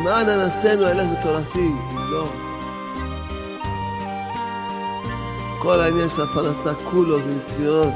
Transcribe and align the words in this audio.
למען 0.00 0.28
אנסינו 0.28 0.86
אלך 0.86 1.18
בתורתי. 1.18 1.72
לא. 2.10 2.24
כל 5.58 5.80
העניין 5.80 6.08
של 6.08 6.22
הפרנסה 6.22 6.74
כולו 6.74 7.22
זה 7.22 7.34
ניסיונות. 7.34 7.94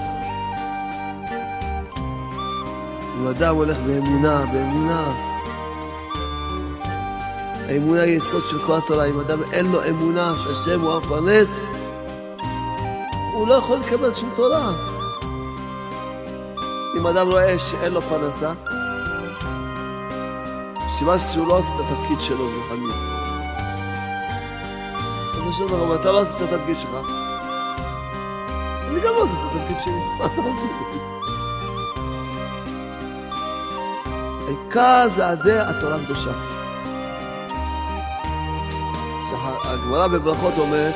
אם 3.16 3.27
אדם 3.27 3.55
הולך 3.55 3.77
באמונה, 3.77 4.45
באמונה, 4.52 5.12
האמונה 7.69 8.02
היא 8.02 8.16
יסוד 8.16 8.42
של 8.50 8.59
כל 8.66 8.77
התורה. 8.77 9.05
אם 9.05 9.20
אדם 9.20 9.39
אין 9.52 9.73
לו 9.73 9.84
אמונה 9.89 10.33
שהשם 10.34 10.80
הוא 10.80 10.92
המפרנס, 10.92 11.61
הוא 13.34 13.48
לא 13.48 13.55
יכול 13.55 13.78
לקבל 13.78 14.14
שום 14.14 14.30
תורה. 14.36 14.73
אם 16.98 17.06
אדם 17.06 17.27
רואה 17.27 17.59
שאין 17.59 17.92
לו 17.92 18.02
פרנסה, 18.02 18.52
סימן 20.98 21.19
שהוא 21.19 21.48
לא 21.48 21.59
עושה 21.59 21.69
את 21.75 21.80
התפקיד 21.80 22.21
שלו 22.21 22.45
רוחני. 22.45 22.93
אני 25.34 25.51
חושב 25.51 25.65
לך, 25.65 26.01
אתה 26.01 26.12
לא 26.12 26.20
עושה 26.20 26.37
את 26.37 26.53
התפקיד 26.53 26.77
שלך. 26.77 26.91
אני 28.89 29.01
גם 29.01 29.15
לא 29.15 29.23
עושה 29.23 29.33
את 29.33 29.57
התפקיד 29.57 29.77
שלי, 29.84 29.93
מה 30.19 30.27
אתה 30.34 30.41
רוצה? 30.41 30.67
העיקר 34.47 35.09
זה 35.09 35.29
עדי 35.29 35.59
התורה 35.59 35.97
הקדושה. 35.97 36.55
הגמרא 39.64 40.06
בברכות 40.06 40.55
אומרת 40.58 40.95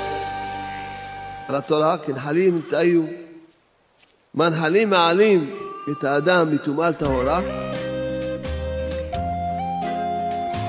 על 1.49 1.55
התורה, 1.55 1.99
כנחלים 1.99 2.61
תאיו, 2.71 3.03
מנחלים 4.35 4.91
מעלים 4.91 5.51
את 5.91 6.05
האדם 6.05 6.55
מטומאה 6.55 6.91
לטהורה, 6.91 7.41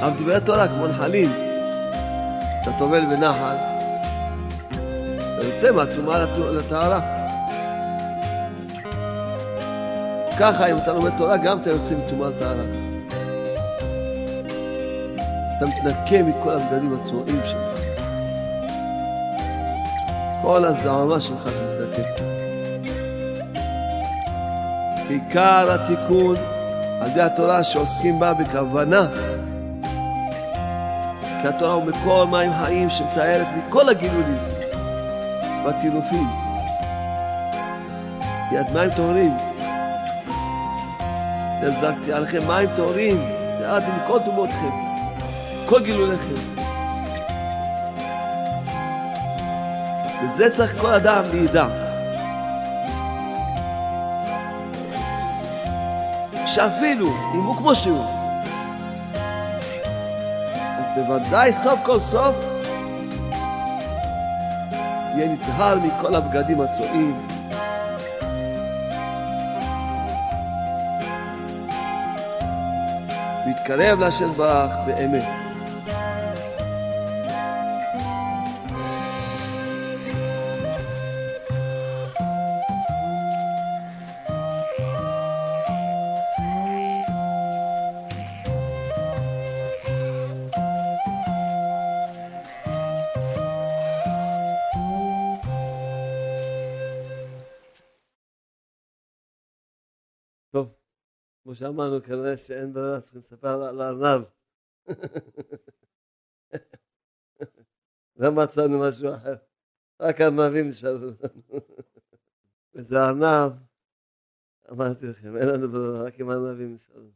אבל 0.01 0.09
דברי 0.17 0.41
תורה 0.41 0.67
כמו 0.67 0.87
נחלים, 0.87 1.31
אתה 2.61 2.71
טובל 2.77 3.05
בנחל, 3.05 3.55
אתה 5.17 5.47
יוצא 5.47 5.71
מהטומאה 5.71 6.25
לטהרה. 6.51 6.99
ככה 10.39 10.71
אם 10.71 10.77
אתה 10.77 10.93
לומד 10.93 11.11
תורה, 11.17 11.37
גם 11.37 11.57
אתה 11.57 11.69
יוצא 11.69 11.95
מטומאה 11.95 12.29
לטהרה. 12.29 12.63
אתה 15.57 15.65
מתנקה 15.65 16.23
מכל 16.23 16.49
הבגדים 16.49 16.95
הצנועים 16.95 17.41
שלך. 17.45 17.79
כל 20.41 20.65
הזעמה 20.65 21.21
שלך 21.21 21.49
מתנקה. 21.81 22.23
עיקר 25.09 25.65
התיקון 25.69 26.35
על 27.01 27.07
ידי 27.11 27.21
התורה 27.21 27.63
שעוסקים 27.63 28.19
בה 28.19 28.33
בכוונה. 28.33 29.07
כי 31.41 31.47
התורה 31.47 31.73
הוא 31.73 31.85
מקור 31.85 32.25
מים 32.25 32.51
חיים 32.53 32.89
שמתארת 32.89 33.47
מכל 33.57 33.89
הגילולים 33.89 34.37
והטינופים. 35.65 36.27
יד 38.51 38.65
מים 38.73 38.89
טהורים. 38.89 39.37
זרקתי 41.81 42.13
עליכם 42.13 42.47
מים 42.47 42.69
טהורים, 42.75 43.21
תיארתי 43.57 43.85
מכל 44.03 44.19
טומאותיכם, 44.25 44.69
כל 45.65 45.83
גילוליכם. 45.83 46.33
וזה 50.23 50.49
צריך 50.49 50.81
כל 50.81 50.93
אדם 50.93 51.23
לידע. 51.31 51.67
שאפילו 56.45 57.07
אם 57.35 57.43
הוא 57.43 57.55
כמו 57.55 57.75
שהוא, 57.75 58.18
בוודאי 60.95 61.53
סוף 61.53 61.79
כל 61.85 61.99
סוף 61.99 62.45
יהיה 65.15 65.33
נטהר 65.33 65.79
מכל 65.79 66.15
הבגדים 66.15 66.61
הצועים. 66.61 67.27
ויתקרב 73.45 73.99
להשם 73.99 74.27
ברך 74.27 74.71
באמת. 74.85 75.38
שאמרנו, 101.59 102.03
כנראה 102.03 102.37
שאין 102.37 102.73
ברירה, 102.73 103.01
צריכים 103.01 103.19
לספר 103.19 103.63
על 103.63 103.81
הארנב. 103.81 104.23
לא 108.15 108.31
מצאנו 108.31 108.79
משהו 108.79 109.13
אחר, 109.13 109.35
רק 109.99 110.21
ארנבים 110.21 110.69
נשארו 110.69 110.97
לנו. 110.97 111.59
וזה 112.73 112.95
ארנב, 112.97 113.51
אמרתי 114.71 115.05
לכם, 115.05 115.37
אין 115.37 115.47
לנו 115.47 115.71
ברירה, 115.71 116.03
רק 116.03 116.19
עם 116.19 116.29
ארנבים 116.29 116.73
נשארו. 116.73 117.09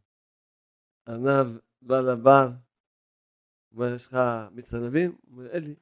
ארנב 1.08 1.60
בא 1.82 2.02
לבר, 2.02 2.50
אומר, 3.72 3.96
יש 3.96 4.08
לך 4.08 4.18
מיץ 4.52 4.74
ענבים? 4.74 5.12
הוא 5.22 5.32
אומר, 5.32 5.50
אין 5.50 5.64
לי. 5.64 5.76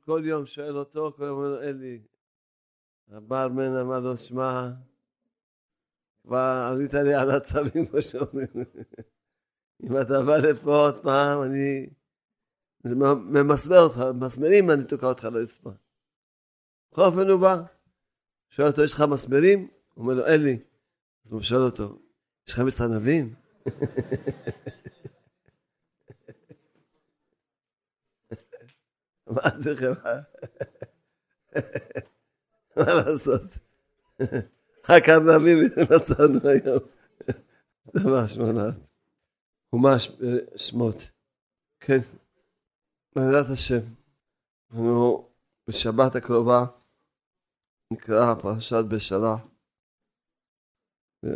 כל 0.00 0.22
יום 0.24 0.46
שואל 0.46 0.76
אותו, 0.78 1.12
כל 1.16 1.22
יום 1.22 1.38
אומר 1.38 1.48
לו, 1.48 1.62
אין 1.62 1.78
לי. 1.78 2.02
הברמן 3.08 3.76
אמר 3.76 4.00
לו, 4.00 4.16
שמע, 4.16 4.70
כבר 6.24 6.70
עלית 6.72 6.94
לי 6.94 7.14
על 7.14 7.30
עצבים, 7.30 7.86
כמו 7.86 8.02
שאומרים. 8.02 8.48
אם 9.82 10.00
אתה 10.00 10.22
בא 10.22 10.36
לפה 10.36 10.76
עוד 10.76 11.02
פעם, 11.02 11.42
אני 11.42 11.86
ממסמר 12.84 13.78
אותך, 13.78 14.04
מסמרים, 14.20 14.70
אני 14.70 14.84
תוקע 14.84 15.06
אותך 15.06 15.24
לרצפה. 15.24 15.70
בכל 16.92 17.02
אופן 17.02 17.28
הוא 17.28 17.40
בא, 17.40 17.62
שואל 18.48 18.68
אותו, 18.68 18.84
יש 18.84 18.94
לך 18.94 19.04
מסמרים? 19.10 19.68
הוא 19.94 20.04
אומר 20.04 20.14
לו, 20.14 20.26
אין 20.26 20.42
לי. 20.42 20.58
אז 21.24 21.32
הוא 21.32 21.42
שואל 21.42 21.62
אותו, 21.62 21.98
יש 22.48 22.54
לך 22.54 22.60
מצנבים? 22.60 23.34
מה 29.26 29.50
זה 29.58 29.72
לכם? 29.72 29.92
מה 32.76 32.94
לעשות? 32.94 33.42
רק 34.88 35.08
ענבים 35.08 35.58
מצאנו 35.82 36.48
היום. 36.48 36.82
דבר 37.96 38.26
שמונת. 38.26 38.74
חומש 39.70 40.12
שמות. 40.56 41.10
כן, 41.80 41.98
בעזרת 43.16 43.46
השם. 43.52 43.80
אנחנו 44.70 45.28
בשבת 45.68 46.16
הקרובה 46.16 46.64
נקרא 47.92 48.34
פרשת 48.42 48.84
בשלה. 48.90 49.36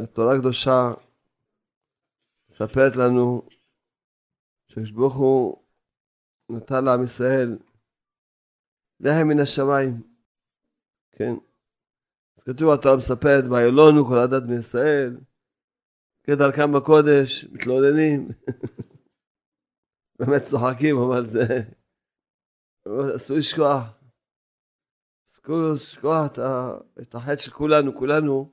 התורה 0.02 0.34
הקדושה 0.36 0.90
מספרת 2.50 2.96
לנו 2.96 3.42
שכשברוך 4.68 5.14
הוא 5.14 5.62
נתן 6.50 6.84
לעם 6.84 7.04
ישראל 7.04 7.58
לחם 9.00 9.28
מן 9.28 9.40
השמיים, 9.40 10.02
כן, 11.12 11.34
כתוב 12.48 12.70
התורה 12.70 12.96
מספרת, 12.96 13.44
וילונו 13.50 14.06
כל 14.06 14.18
הדת 14.18 14.42
מישראל, 14.48 15.20
כדרכם 16.22 16.72
בקודש, 16.72 17.44
מתלוננים. 17.44 18.28
באמת 20.18 20.42
צוחקים, 20.44 20.96
אבל 20.96 21.24
זה... 21.24 21.44
אסור 23.16 23.36
לשכוח. 23.36 23.84
אסור 25.30 25.72
לשכוח 25.74 26.32
את 27.02 27.14
החטא 27.14 27.36
של 27.36 27.50
כולנו, 27.50 27.94
כולנו, 27.94 28.52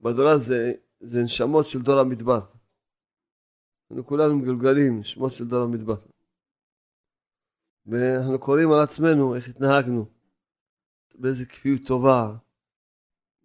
בדור 0.00 0.28
הזה, 0.28 0.72
זה 1.00 1.22
נשמות 1.22 1.66
של 1.66 1.82
דור 1.82 2.00
המדבר. 2.00 2.40
אנחנו 3.90 4.06
כולנו 4.06 4.38
מגולגלים, 4.38 5.00
נשמות 5.00 5.32
של 5.32 5.48
דור 5.48 5.62
המדבר. 5.62 6.00
ואנחנו 7.86 8.38
קוראים 8.38 8.72
על 8.72 8.82
עצמנו 8.82 9.34
איך 9.34 9.48
התנהגנו, 9.48 10.06
באיזה 11.14 11.46
כפיות 11.46 11.80
טובה, 11.86 12.36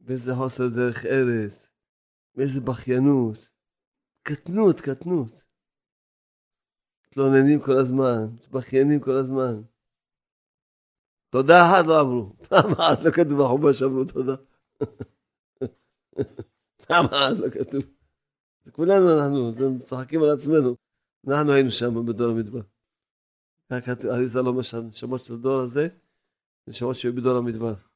באיזה 0.07 0.35
חוסר 0.35 0.67
דרך 0.67 1.05
ארץ, 1.05 1.71
באיזה 2.35 2.61
בכיינות, 2.61 3.49
קטנות, 4.23 4.81
קטנות. 4.81 5.43
מתלוננים 7.07 7.59
כל 7.61 7.77
הזמן, 7.81 8.25
מתבכיינים 8.33 8.99
כל 8.99 9.11
הזמן. 9.11 9.61
תודה 11.29 11.61
אחת 11.65 11.85
לא 11.87 12.01
אמרו, 12.01 12.33
פעם 12.49 12.71
אחת 12.71 13.03
לא 13.03 13.11
כתוב 13.11 13.39
בחומש 13.43 13.79
שאמרו 13.79 14.05
תודה. 14.05 14.35
פעם 16.87 17.05
אחת 17.05 17.39
לא 17.39 17.49
כתוב. 17.49 17.83
זה 18.63 18.71
כולנו 18.71 19.19
אנחנו, 19.19 19.51
זה 19.51 19.69
משחקים 19.69 20.23
על 20.23 20.29
עצמנו. 20.29 20.75
אנחנו 21.27 21.51
היינו 21.51 21.71
שם 21.71 22.05
בדור 22.05 22.31
המדבר. 22.31 22.61
אריזה 24.11 24.41
לא 24.41 24.53
משל, 24.53 24.81
נשמות 24.81 25.25
של 25.25 25.33
הדור 25.33 25.59
הזה, 25.61 25.87
נשמות 26.67 26.95
שהיו 26.95 27.15
בדור 27.15 27.37
המדבר. 27.37 27.86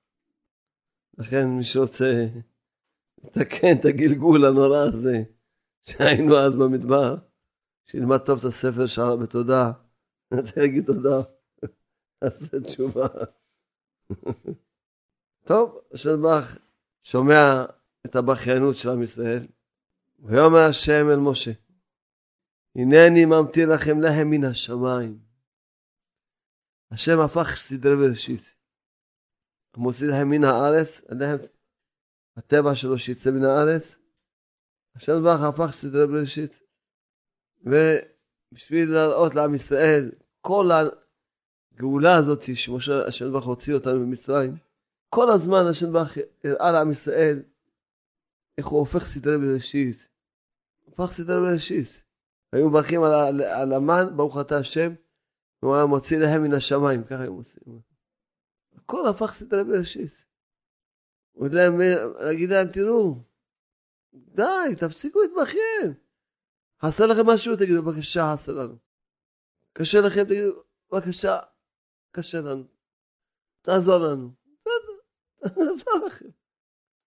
לכן 1.18 1.48
מי 1.48 1.64
שרוצה 1.64 2.26
לתקן 3.24 3.78
את 3.80 3.86
הגלגול 3.86 4.46
הנורא 4.46 4.80
הזה 4.80 5.24
שהיינו 5.82 6.38
אז 6.38 6.56
במדבר, 6.56 7.16
שילמד 7.86 8.18
טוב 8.18 8.40
את 8.40 8.46
הספר 8.46 8.88
שער 8.88 9.16
בתודה, 9.16 9.72
אני 10.32 10.40
רוצה 10.40 10.62
להגיד 10.62 10.86
תודה, 10.86 11.22
עשה 12.22 12.60
תשובה. 12.60 13.08
טוב, 15.46 15.82
ברך 16.22 16.60
שומע 17.04 17.66
את 18.06 18.16
הבכיינות 18.16 18.76
של 18.76 18.90
עם 18.90 19.04
ישראל, 19.04 19.48
ויאמר 20.20 20.70
השם 20.70 21.10
אל 21.10 21.20
משה, 21.20 21.52
הנני 22.76 23.26
ממתין 23.26 23.70
לכם 23.70 24.02
לחם 24.02 24.28
מן 24.28 24.44
השמיים. 24.44 25.20
השם 26.92 27.20
הפך 27.20 27.56
סדרי 27.56 27.96
בראשית. 27.96 28.61
מוציא 29.78 30.08
להם 30.08 30.30
מן 30.30 30.44
הארץ, 30.44 31.02
הלחם, 31.10 31.44
הטבע 32.38 32.76
שלו 32.76 32.98
שיצא 32.98 33.32
מן 33.32 33.44
הארץ. 33.44 33.96
השם 34.96 35.24
ברך 35.24 35.42
הפך 35.42 35.74
סדרי 35.74 36.08
בראשית. 36.08 36.60
ובשביל 37.62 38.92
להראות 38.92 39.36
לעם 39.36 39.56
ישראל, 39.56 40.12
כל 40.42 40.70
הגאולה 40.72 42.16
הזאת 42.16 42.56
שמשה 42.56 43.06
השם 43.08 43.32
ברך 43.32 43.46
הוציא 43.46 43.74
אותנו 43.74 44.00
ממצרים, 44.00 44.56
כל 45.10 45.32
הזמן 45.32 45.66
השם 45.70 45.94
ברך 45.94 46.18
הראה 46.44 46.72
לעם 46.72 46.92
ישראל 46.92 47.44
איך 48.58 48.68
הוא 48.68 48.80
הופך 48.80 49.06
סדרי 49.06 49.38
בראשית. 49.38 50.08
הפך 50.88 51.12
סדרי 51.12 51.40
בראשית. 51.40 52.04
היו 52.54 52.70
מברכים 52.70 53.04
על, 53.04 53.74
המן, 53.74 54.08
ברוך 54.16 54.38
אתה 54.42 54.58
השם, 54.58 54.94
הוא 55.60 55.76
היה 55.76 55.86
מוציא 55.86 56.18
להם 56.18 56.44
מן 56.44 56.54
השמיים, 56.54 57.04
ככה 57.04 57.22
היו 57.22 57.34
מוציאים. 57.34 57.91
הכל 58.84 59.08
הפך 59.08 59.34
סדרי 59.34 59.64
בראשית. 59.64 60.26
הוא 61.32 61.46
יודע 61.46 61.70
להגיד 62.20 62.50
להם, 62.50 62.68
תראו, 62.72 63.16
די, 64.14 64.76
תפסיקו 64.80 65.20
להתבכיין. 65.22 65.94
חסר 66.82 67.06
לכם 67.06 67.26
משהו? 67.26 67.56
תגידו, 67.56 67.84
בבקשה, 67.84 68.34
חסר 68.34 68.52
לנו. 68.52 68.76
קשה 69.74 70.02
לכם? 70.02 70.24
תגידו, 70.24 70.64
בבקשה, 70.92 71.40
קשה 72.12 72.42
לנו. 72.42 72.64
תעזור 73.62 73.98
לנו. 73.98 74.32
נעזור 75.46 75.94
לכם. 76.08 76.30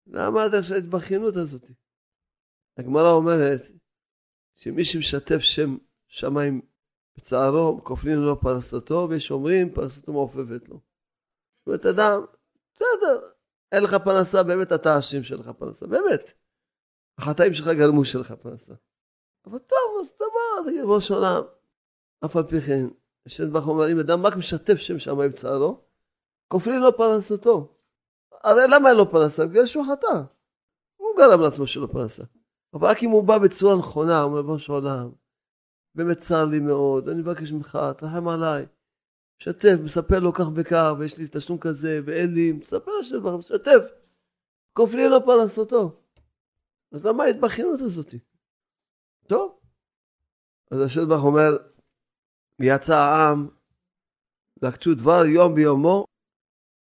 למה 0.06 0.44
עד 0.44 0.54
עכשיו 0.54 0.76
ההתבכיינות 0.76 1.36
הזאת? 1.36 1.70
הגמרא 2.76 3.10
אומרת 3.12 3.60
שמי 4.56 4.84
שמשתף 4.84 5.38
שם 5.38 5.76
שמיים 6.06 6.60
בצערו, 7.16 7.80
כופלים 7.84 8.18
לו 8.18 8.40
פרסתו, 8.40 9.06
ויש 9.10 9.30
אומרים 9.30 9.74
פרסתו 9.74 10.12
מעופפת 10.12 10.68
לו. 10.68 10.80
זאת 11.66 11.66
אומרת, 11.66 11.86
אדם, 11.86 12.24
בסדר, 12.74 13.28
אין 13.72 13.82
לך 13.82 13.94
פרנסה, 13.94 14.42
באמת 14.42 14.72
אתה 14.72 14.98
אשם 14.98 15.22
שאין 15.22 15.40
לך 15.40 15.48
פרנסה, 15.48 15.86
באמת. 15.86 16.32
החטאים 17.18 17.52
שלך 17.52 17.66
גרמו 17.66 18.04
שאין 18.04 18.20
לך 18.20 18.32
פרנסה. 18.32 18.74
אבל 19.46 19.58
טוב, 19.58 20.00
אז 20.00 20.14
דבר, 20.16 20.70
תגיד, 20.70 20.84
ראש 20.84 21.10
העולם, 21.10 21.42
אף 22.24 22.36
על 22.36 22.42
פי 22.42 22.60
כן, 22.60 22.86
השם 23.26 23.52
ברוך 23.52 23.66
אומר, 23.66 23.92
אם 23.92 23.98
אדם 23.98 24.26
רק 24.26 24.36
משתף 24.36 24.76
שם 24.76 24.98
שמיים 24.98 25.30
בצערו, 25.30 25.80
כופלים 26.48 26.80
לו 26.80 26.96
פרנסתו. 26.96 27.74
הרי 28.42 28.62
למה 28.68 28.88
אין 28.88 28.96
לו 28.96 29.10
פרנסה? 29.10 29.46
בגלל 29.46 29.66
שהוא 29.66 29.84
חטא. 29.92 30.22
הוא 30.96 31.16
גרם 31.16 31.40
לעצמו 31.40 31.66
שלא 31.66 31.86
פרנסה. 31.86 32.22
אבל 32.74 32.88
רק 32.88 33.02
אם 33.02 33.10
הוא 33.10 33.24
בא 33.24 33.38
בצורה 33.38 33.76
נכונה, 33.76 34.22
הוא 34.22 34.38
אומר, 34.38 34.52
ראש 34.52 34.70
העולם, 34.70 35.10
באמת 35.94 36.18
צר 36.18 36.44
לי 36.44 36.60
מאוד, 36.60 37.08
אני 37.08 37.20
מבקש 37.20 37.52
ממך, 37.52 37.78
תרחם 37.96 38.28
עליי. 38.28 38.66
משתף, 39.42 39.76
מספר 39.84 40.18
לו 40.18 40.32
כך 40.32 40.44
וכך, 40.54 40.92
ויש 40.98 41.18
לי 41.18 41.24
תשלום 41.32 41.58
כזה, 41.58 42.00
ואין 42.04 42.34
לי, 42.34 42.52
מספר 42.52 42.90
לשם 43.00 43.18
דבר, 43.18 43.36
משתף. 43.36 43.82
כופלים 44.72 45.10
לו 45.10 45.24
פרנסתו. 45.24 46.00
אז 46.92 47.06
למה 47.06 47.24
ההתבכיינות 47.24 47.80
הזאת? 47.80 48.14
טוב. 49.26 49.58
אז 50.70 50.80
השם 50.80 51.08
ברוך 51.08 51.24
אומר, 51.24 51.50
יצא 52.60 52.96
העם, 52.96 53.48
לקצו 54.62 54.94
דבר 54.94 55.24
יום 55.26 55.54
ביומו, 55.54 56.04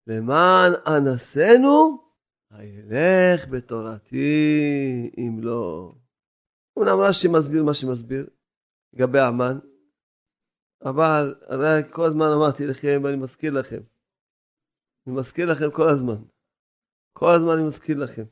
למען 0.07 0.73
אנסנו, 0.87 2.03
הילך 2.51 3.49
בתורתי 3.49 5.11
אם 5.19 5.39
לא. 5.43 5.95
אומנם 6.77 6.99
רש"י 7.01 7.29
מסביר 7.29 7.65
מה 7.65 7.75
שמסביר 7.75 8.27
לגבי 8.93 9.21
המן, 9.21 9.59
אבל 10.83 11.35
הרי 11.47 11.83
כל 11.91 12.05
הזמן 12.05 12.27
אמרתי 12.37 12.67
לכם 12.67 13.01
ואני 13.05 13.17
מזכיר 13.17 13.53
לכם. 13.53 13.81
אני 15.07 15.15
מזכיר 15.17 15.53
לכם 15.53 15.71
כל 15.71 15.89
הזמן. 15.89 16.23
כל 17.13 17.35
הזמן 17.35 17.53
אני 17.59 17.67
מזכיר 17.67 17.99
לכם. 17.99 18.25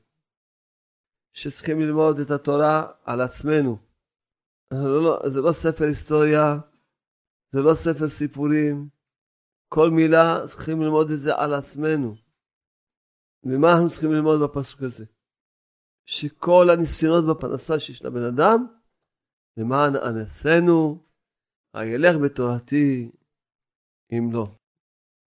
שצריכים 1.33 1.81
ללמוד 1.81 2.19
את 2.19 2.31
התורה 2.31 2.93
על 3.05 3.21
עצמנו. 3.21 3.79
לא, 4.73 5.21
זה 5.27 5.41
לא 5.41 5.53
ספר 5.53 5.85
היסטוריה, 5.85 6.59
זה 7.53 7.61
לא 7.61 7.75
ספר 7.75 8.09
סיפורים. 8.09 8.89
כל 9.69 9.91
מילה 9.91 10.39
צריכים 10.49 10.83
ללמוד 10.83 11.11
את 11.11 11.21
זה 11.21 11.35
על 11.37 11.55
עצמנו. 11.55 12.15
ומה 13.45 13.73
אנחנו 13.73 13.91
צריכים 13.91 14.13
ללמוד 14.13 14.41
בפסוק 14.41 14.83
הזה? 14.83 15.05
שכל 16.07 16.67
הניסיונות 16.73 17.25
בפרנסה 17.27 17.81
שיש 17.81 18.03
לבן 18.05 18.23
אדם, 18.23 18.67
למען 19.57 19.97
אנסנו, 19.97 21.06
הילך 21.77 22.17
בתורתי, 22.25 23.11
אם 24.13 24.29
לא. 24.33 24.49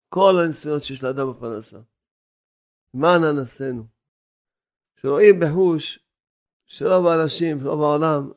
כל 0.10 0.34
הניסיונות 0.44 0.84
שיש 0.84 1.04
לאדם 1.04 1.32
בפרנסה. 1.32 1.78
למען 2.94 3.24
אנסנו. 3.24 3.88
שרואים 4.96 5.40
בחוש 5.40 6.00
שרוב 6.66 7.08
האנשים, 7.08 7.68
רוב 7.68 7.82
העולם, 7.82 8.32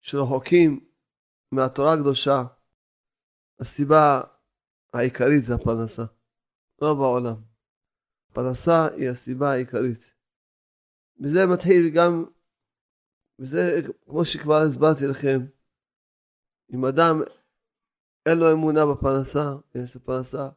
שרחוקים 0.00 0.80
מהתורה 1.52 1.94
הקדושה, 1.94 2.44
הסיבה 3.60 4.20
העיקרית 4.92 5.44
זה 5.44 5.54
הפרנסה. 5.54 6.04
רוב 6.80 7.02
העולם. 7.02 7.36
פרנסה 8.32 8.88
היא 8.96 9.08
הסיבה 9.08 9.52
העיקרית. 9.52 10.14
וזה 11.20 11.46
מתחיל 11.46 11.90
גם, 11.94 12.24
וזה 13.38 13.80
כמו 14.04 14.24
שכבר 14.24 14.62
הסברתי 14.62 15.06
לכם, 15.06 15.38
אם 16.74 16.84
אדם 16.84 17.20
אין 18.26 18.38
לו 18.38 18.52
אמונה 18.52 18.80
בפרנסה, 18.86 19.54
יש 19.74 19.94
לו 19.94 20.00
פרנסה, 20.00 20.48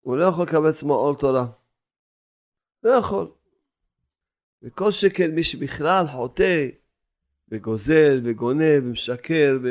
הוא 0.00 0.16
לא 0.16 0.24
יכול 0.24 0.44
לקבל 0.46 0.68
עצמו 0.68 0.94
עול 0.94 1.14
תורה. 1.14 1.46
לא 2.82 2.90
יכול. 2.90 3.32
וכל 4.62 4.90
שכן 4.90 5.34
מי 5.34 5.44
שבכלל 5.44 6.04
חוטא 6.06 6.68
וגוזל 7.48 8.20
וגונב 8.24 8.82
ומשקר, 8.82 9.58
ו... 9.62 9.68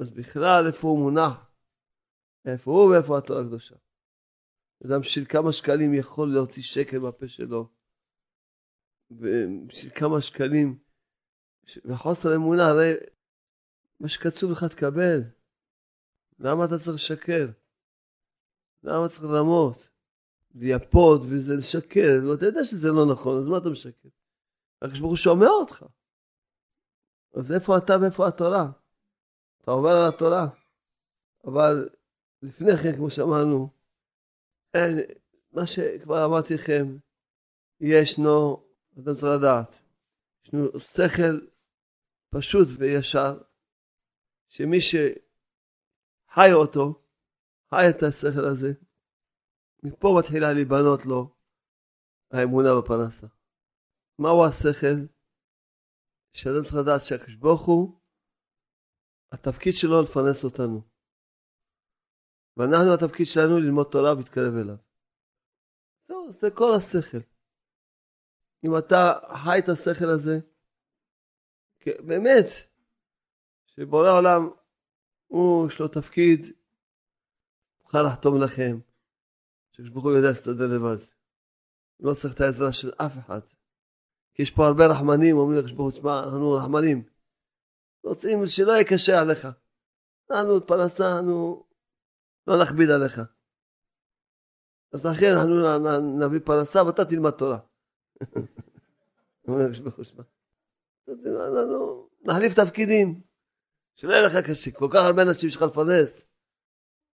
אז 0.00 0.10
בכלל 0.10 0.66
איפה 0.66 0.88
הוא 0.88 0.98
מונח? 0.98 1.50
איפה 2.44 2.70
הוא 2.70 2.90
ואיפה 2.90 3.18
התורה 3.18 3.40
הקדושה? 3.40 3.74
אדם 4.86 5.00
בשביל 5.00 5.24
כמה 5.24 5.52
שקלים 5.52 5.94
יכול 5.94 6.34
להוציא 6.34 6.62
שקל 6.62 6.98
מהפה 6.98 7.28
שלו. 7.28 7.68
ובשביל 9.10 9.92
כמה 9.94 10.20
שקלים, 10.20 10.78
וחוסר 11.84 12.34
אמונה, 12.34 12.66
הרי 12.66 12.94
מה 14.00 14.08
שקצוב 14.08 14.50
לך 14.50 14.64
תקבל. 14.64 15.22
למה 16.38 16.64
אתה 16.64 16.78
צריך 16.78 16.94
לשקר? 16.94 17.46
למה 18.82 19.08
צריך 19.08 19.24
לרמות? 19.24 19.90
לייפות 20.54 21.22
וזה 21.28 21.54
לשקר, 21.54 22.20
ואתה 22.30 22.46
יודע 22.46 22.64
שזה 22.64 22.88
לא 22.88 23.12
נכון, 23.12 23.38
אז 23.38 23.48
מה 23.48 23.58
אתה 23.58 23.68
משקר? 23.68 24.08
הקדוש 24.82 24.98
ברוך 24.98 25.10
הוא 25.10 25.16
שומע 25.16 25.48
אותך. 25.48 25.84
אז 27.34 27.52
איפה 27.52 27.78
אתה 27.78 27.92
ואיפה 28.02 28.28
התורה? 28.28 28.70
אתה 29.62 29.70
עובר 29.70 29.88
על 29.88 30.08
התורה. 30.08 30.48
אבל 31.44 31.88
לפני 32.42 32.76
כן, 32.82 32.96
כמו 32.96 33.10
שאמרנו, 33.10 33.68
אין, 34.74 34.98
מה 35.52 35.66
שכבר 35.66 36.24
אמרתי 36.24 36.54
לכם, 36.54 36.96
ישנו, 37.80 38.66
אתה 39.02 39.14
צריך 39.14 39.32
לדעת, 39.38 39.76
ישנו 40.44 40.78
שכל 40.78 41.46
פשוט 42.30 42.68
וישר, 42.78 43.38
שמי 44.56 44.80
שחי 44.80 46.52
אותו, 46.54 47.02
חי 47.70 47.84
את 47.90 48.02
השכל 48.02 48.46
הזה, 48.52 48.72
מפה 49.82 50.08
מתחילה 50.18 50.52
להיבנות 50.52 51.00
לו 51.06 51.36
האמונה 52.30 52.68
בפרנסה. 52.78 53.26
מהו 54.18 54.44
השכל? 54.46 54.96
שאדם 56.32 56.62
צריך 56.62 56.76
לדעת 56.82 57.00
שהקדוש 57.00 57.34
ברוך 57.34 57.66
הוא, 57.66 58.00
התפקיד 59.32 59.72
שלו 59.80 60.02
לפרנס 60.02 60.44
אותנו. 60.44 60.80
ואנחנו 62.56 62.94
התפקיד 62.94 63.26
שלנו 63.26 63.60
ללמוד 63.60 63.86
תורה 63.92 64.12
ולהתקרב 64.14 64.54
אליו. 64.62 64.76
זהו, 66.08 66.32
זה 66.32 66.48
כל 66.58 66.70
השכל. 66.76 67.22
אם 68.64 68.70
אתה 68.78 69.02
חי 69.44 69.58
את 69.64 69.68
השכל 69.68 70.10
הזה, 70.14 70.36
באמת, 72.08 72.48
שבורא 73.80 74.10
עולם, 74.10 74.50
הוא, 75.26 75.68
יש 75.68 75.80
לו 75.80 75.88
תפקיד, 75.88 76.46
מוכן 77.82 77.98
לחתום 78.06 78.42
לכם, 78.42 78.78
שקדוש 79.72 79.90
הוא 80.04 80.12
יודע 80.12 80.28
להסתדר 80.28 80.66
לבד. 80.66 81.02
לא 82.00 82.14
צריך 82.14 82.34
את 82.34 82.40
העזרה 82.40 82.72
של 82.72 82.92
אף 82.96 83.18
אחד. 83.18 83.40
כי 84.34 84.42
יש 84.42 84.50
פה 84.50 84.66
הרבה 84.66 84.86
רחמנים, 84.86 85.36
אומרים 85.36 85.58
לקדוש 85.58 85.72
ברוך 85.72 85.92
הוא, 85.92 85.98
תשמע, 85.98 86.24
אנחנו 86.24 86.52
רחמנים. 86.52 87.02
רוצים 88.04 88.46
שלא 88.46 88.72
יהיה 88.72 88.84
קשה 88.84 89.20
עליך. 89.20 89.48
לנו 90.30 90.66
פרנסה, 90.66 91.18
אנחנו 91.18 91.66
לא 92.46 92.62
נכביד 92.62 92.90
עליך. 92.90 93.20
אז 94.92 95.06
לכן 95.06 95.32
אנחנו 95.36 96.18
נביא 96.18 96.40
פרנסה 96.44 96.86
ואתה 96.86 97.04
תלמד 97.04 97.30
תורה. 97.30 97.58
אומר 99.48 99.60
הקדוש 99.60 99.80
ברוך 99.80 99.96
הוא, 99.96 100.04
נחליף 102.24 102.54
תפקידים. 102.54 103.25
שלא 103.96 104.12
יהיה 104.12 104.26
לך 104.26 104.36
קשה. 104.50 104.70
כל 104.70 104.88
כך 104.90 105.04
הרבה 105.04 105.22
אנשים 105.22 105.50
שלך 105.50 105.62
לפרנס. 105.62 106.26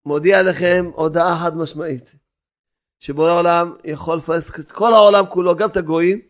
מודיע 0.06 0.42
לכם 0.42 0.84
הודעה 0.94 1.38
חד 1.44 1.56
משמעית. 1.56 2.16
שבורא 2.98 3.30
העולם 3.30 3.74
יכול 3.84 4.16
לפרנס 4.16 4.60
את 4.60 4.72
כל 4.72 4.92
העולם 4.92 5.24
כולו, 5.26 5.56
גם 5.56 5.70
את 5.70 5.76
הגויים, 5.76 6.20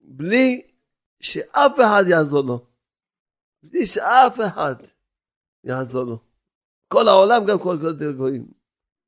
בלי 0.00 0.70
שאף 1.20 1.72
אחד 1.84 2.04
יעזור 2.08 2.44
לו. 2.44 2.66
בלי 3.62 3.86
שאף 3.86 4.40
אחד 4.46 4.74
יעזור 5.64 6.04
לו. 6.04 6.18
כל 6.88 7.08
העולם, 7.08 7.44
גם 7.46 7.58
כל 7.58 7.78
כל 7.80 8.04
הגויים. 8.08 8.50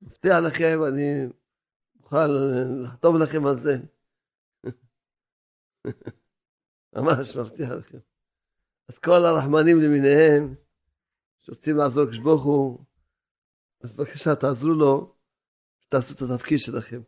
מבטיח 0.02 0.36
לכם, 0.38 0.80
אני 0.88 1.26
מוכן 2.00 2.30
לחתום 2.82 3.22
לכם 3.22 3.46
על 3.46 3.56
זה. 3.56 3.76
ממש 6.96 7.36
מבטיח 7.36 7.70
לכם. 7.70 7.98
אז 8.92 8.98
כל 8.98 9.26
הרחמנים 9.26 9.80
למיניהם, 9.80 10.54
שרוצים 11.40 11.76
לעזור 11.76 12.04
לקדוש 12.04 12.40
הוא, 12.44 12.78
אז 13.80 13.94
בבקשה 13.94 14.34
תעזרו 14.34 14.70
לו, 14.70 15.14
תעשו 15.88 16.14
את 16.14 16.30
התפקיד 16.30 16.58
שלכם. 16.58 17.00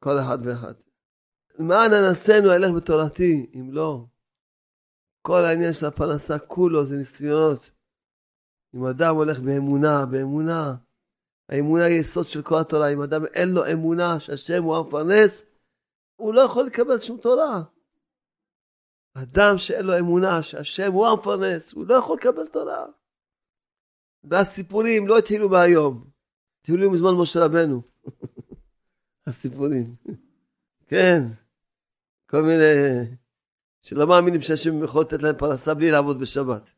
כל 0.00 0.18
אחד 0.20 0.38
ואחד. 0.44 0.74
למען 1.58 1.92
אנסינו 1.92 2.52
אלך 2.52 2.70
בתורתי, 2.76 3.50
אם 3.54 3.72
לא. 3.72 4.06
כל 5.22 5.44
העניין 5.44 5.72
של 5.72 5.86
הפרנסה 5.86 6.38
כולו 6.38 6.84
זה 6.84 6.96
ניסיונות. 6.96 7.70
אם 8.74 8.84
אדם 8.84 9.14
הולך 9.14 9.40
באמונה, 9.40 10.06
באמונה, 10.06 10.74
האמונה 11.48 11.84
היא 11.84 12.00
יסוד 12.00 12.26
של 12.26 12.42
כל 12.42 12.60
התורה. 12.60 12.92
אם 12.92 13.02
אדם 13.02 13.26
אין 13.34 13.48
לו 13.48 13.72
אמונה 13.72 14.20
שהשם 14.20 14.62
הוא 14.62 14.76
המפרנס, 14.76 15.42
הוא 16.16 16.34
לא 16.34 16.40
יכול 16.40 16.64
לקבל 16.64 17.00
שום 17.00 17.18
תורה. 17.20 17.62
אדם 19.22 19.58
שאין 19.58 19.86
לו 19.86 19.98
אמונה 19.98 20.42
שהשם 20.42 20.92
הוא 20.92 21.06
המפרנס, 21.06 21.72
הוא 21.72 21.86
לא 21.86 21.94
יכול 21.94 22.16
לקבל 22.16 22.46
תורה. 22.46 22.86
והסיפורים 24.24 25.08
לא 25.08 25.18
התחילו 25.18 25.48
מהיום, 25.48 26.10
התחילו 26.60 26.90
מזמן 26.90 27.14
משה 27.14 27.44
רבנו. 27.44 27.82
הסיפורים. 29.26 29.94
כן, 30.86 31.20
כל 32.30 32.42
מיני, 32.42 32.64
שלא 33.82 34.06
מאמינים 34.06 34.40
שהשם 34.40 34.84
יכול 34.84 35.02
לתת 35.02 35.22
להם 35.22 35.36
פרנסה 35.38 35.74
בלי 35.74 35.90
לעבוד 35.90 36.20
בשבת. 36.20 36.72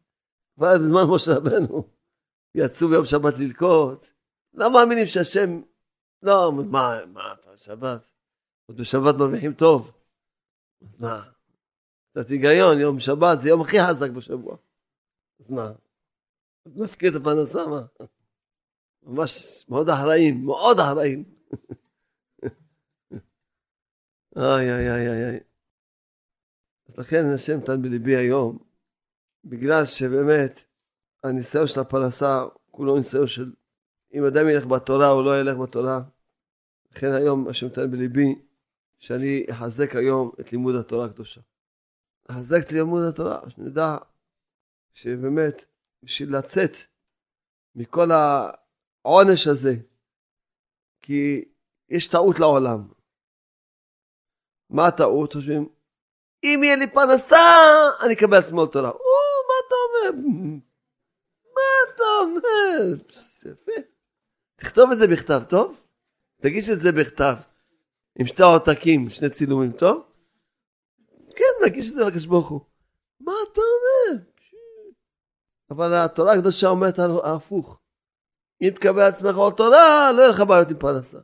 כבר 0.54 0.78
בזמן 0.78 1.02
משה 1.14 1.32
רבנו, 1.36 1.88
יצאו 2.54 2.88
ביום 2.88 3.04
שבת 3.04 3.38
ללקוט, 3.38 4.06
לא 4.54 4.72
מאמינים 4.72 5.06
שהשם, 5.06 5.60
לא, 6.22 6.52
מה, 6.52 6.98
מה, 7.12 7.34
שבת? 7.56 8.10
עוד 8.66 8.80
בשבת 8.80 9.14
מרוויחים 9.14 9.54
טוב. 9.54 9.92
אז 10.82 11.00
מה? 11.00 11.37
קצת 12.10 12.28
היגיון, 12.28 12.80
יום 12.80 13.00
שבת 13.00 13.40
זה 13.40 13.48
יום 13.48 13.60
הכי 13.60 13.76
חזק 13.88 14.10
בשבוע. 14.10 14.56
אז 15.40 15.50
מה? 15.50 15.72
אז 16.66 16.76
נפקיר 16.76 17.10
את 17.10 17.20
הפרנסה, 17.20 17.66
מה? 17.66 17.82
ממש 19.02 19.64
מאוד 19.68 19.88
אחראים, 19.88 20.44
מאוד 20.44 20.80
אחראים. 20.80 21.24
איי, 24.36 24.70
איי, 24.72 24.90
איי, 24.90 25.08
איי, 25.08 25.24
איי. 25.30 25.40
אז 26.88 26.98
לכן 26.98 27.26
השם 27.34 27.56
נתן 27.56 27.82
בליבי 27.82 28.16
היום, 28.16 28.58
בגלל 29.44 29.84
שבאמת 29.84 30.64
הניסיון 31.24 31.66
של 31.66 31.80
הפרנסה 31.80 32.44
כולו 32.70 32.96
ניסיון 32.96 33.26
של 33.26 33.52
אם 34.14 34.24
אדם 34.24 34.48
ילך 34.48 34.66
בתורה 34.66 35.10
או 35.10 35.22
לא 35.22 35.40
ילך 35.40 35.56
בתורה. 35.56 36.00
לכן 36.92 37.12
היום 37.12 37.48
השם 37.48 37.66
נתן 37.66 37.90
בליבי 37.90 38.34
שאני 38.98 39.46
אחזק 39.50 39.96
היום 39.96 40.30
את 40.40 40.52
לימוד 40.52 40.74
התורה 40.74 41.06
הקדושה. 41.06 41.40
לחזק 42.30 42.58
את 42.66 42.72
לימוד 42.72 43.02
התורה, 43.08 43.40
שנדע 43.48 43.96
שבאמת 44.94 45.64
בשביל 46.02 46.36
לצאת 46.36 46.76
מכל 47.74 48.08
העונש 48.10 49.46
הזה, 49.46 49.74
כי 51.02 51.44
יש 51.88 52.06
טעות 52.06 52.38
לעולם. 52.38 52.88
מה 54.70 54.86
הטעות? 54.86 55.32
חושבים, 55.32 55.68
אם 56.44 56.60
יהיה 56.64 56.76
לי 56.76 56.90
פרנסה, 56.92 57.36
אני 58.04 58.14
אקבל 58.14 58.42
שמאל 58.42 58.66
תורה. 58.66 58.90
או, 58.90 58.98
מה 59.48 59.54
אתה 59.66 59.74
אומר? 59.84 60.30
מה 61.54 61.94
אתה 61.94 62.04
אומר? 62.20 62.94
יפה. 63.52 63.88
תכתוב 64.56 64.90
את 64.92 64.98
זה 64.98 65.06
בכתב, 65.06 65.42
טוב? 65.48 65.80
תגיש 66.40 66.68
את 66.68 66.80
זה 66.80 66.92
בכתב. 66.92 67.34
עם 68.18 68.26
שתי 68.26 68.42
עותקים, 68.42 69.10
שני 69.10 69.30
צילומים, 69.30 69.72
טוב? 69.72 70.12
נגיש 71.66 71.88
את 71.88 71.94
זה 71.94 72.04
לקדוש 72.04 72.26
ברוך 72.26 72.48
הוא. 72.48 72.60
מה 73.20 73.32
אתה 73.52 73.60
אומר? 73.60 74.24
אבל 75.70 75.94
התורה 75.94 76.32
הקדושה 76.32 76.68
אומרת 76.68 76.98
ההפוך. 76.98 77.80
אם 78.62 78.70
תקבל 78.74 79.02
עצמך 79.02 79.36
עוד 79.36 79.54
תורה, 79.56 80.12
לא 80.12 80.20
יהיה 80.20 80.30
לך 80.30 80.40
בעיות 80.48 80.70
עם 80.70 80.78
פרנסה. 80.78 81.18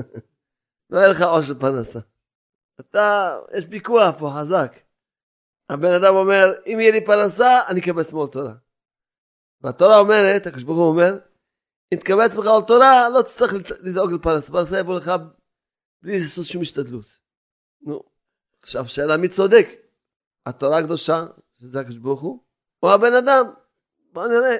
לא 0.90 0.98
יהיה 0.98 1.08
לך 1.08 1.22
עושר 1.22 1.54
פרנסה. 1.60 2.00
אתה, 2.80 3.36
יש 3.56 3.64
פיקוח 3.70 4.18
פה 4.18 4.30
חזק. 4.40 4.76
הבן 5.70 5.92
אדם 5.92 6.14
אומר, 6.14 6.44
אם 6.66 6.80
יהיה 6.80 6.92
לי 6.92 7.06
פרנסה, 7.06 7.68
אני 7.68 7.80
אקבל 7.80 8.02
שמאל 8.02 8.28
תורה. 8.28 8.54
והתורה 9.60 9.98
אומרת, 9.98 10.46
הקדוש 10.46 10.62
ברוך 10.62 10.78
הוא 10.78 10.88
אומר, 10.88 11.18
אם 11.94 11.98
תקבל 11.98 12.20
עצמך 12.20 12.46
עוד 12.46 12.64
תורה, 12.66 13.08
לא 13.08 13.22
תצטרך 13.22 13.52
לדאוג 13.80 14.12
לפרנסה. 14.12 14.52
פרנסה 14.52 14.78
יבוא 14.78 14.94
לך 14.94 15.10
בלי 16.02 16.20
לעשות 16.20 16.46
שום 16.46 16.62
השתדלות. 16.62 17.06
נו, 17.82 18.02
עכשיו 18.62 18.88
שאלה 18.88 19.16
מי 19.16 19.28
צודק? 19.28 19.66
התורה 20.46 20.78
הקדושה, 20.78 21.26
שזה 21.60 21.80
הקדוש 21.80 21.96
ברוך 21.96 22.20
הוא, 22.20 22.42
או 22.82 22.92
הבן 22.92 23.14
אדם? 23.14 23.44
בוא 24.12 24.26
נראה. 24.26 24.56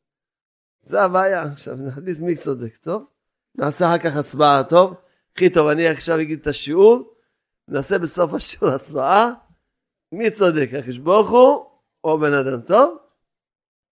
זה 0.88 1.02
הבעיה. 1.02 1.42
עכשיו 1.42 1.76
נחליט 1.76 2.18
מי 2.18 2.36
צודק, 2.36 2.76
טוב? 2.76 3.06
נעשה 3.54 3.86
אחר 3.86 3.98
כך 3.98 4.16
הצבעה, 4.16 4.64
טוב? 4.64 4.94
הכי 5.32 5.50
טוב, 5.50 5.68
אני 5.68 5.88
עכשיו 5.88 6.20
אגיד 6.20 6.40
את 6.40 6.46
השיעור, 6.46 7.14
נעשה 7.68 7.98
בסוף 7.98 8.34
השיעור 8.34 8.74
הצבעה, 8.74 9.32
מי 10.12 10.30
צודק, 10.30 10.68
הקדוש 10.78 10.98
ברוך 10.98 11.30
הוא 11.30 11.66
או 12.04 12.14
הבן 12.14 12.32
אדם, 12.32 12.60
טוב? 12.60 12.98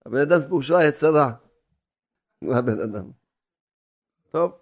הבן 0.07 0.21
אדם 0.21 0.43
פירושו 0.43 0.77
היצרה, 0.77 1.33
לא 2.43 2.57
הבן 2.57 2.81
אדם. 2.81 3.11
טוב? 4.31 4.53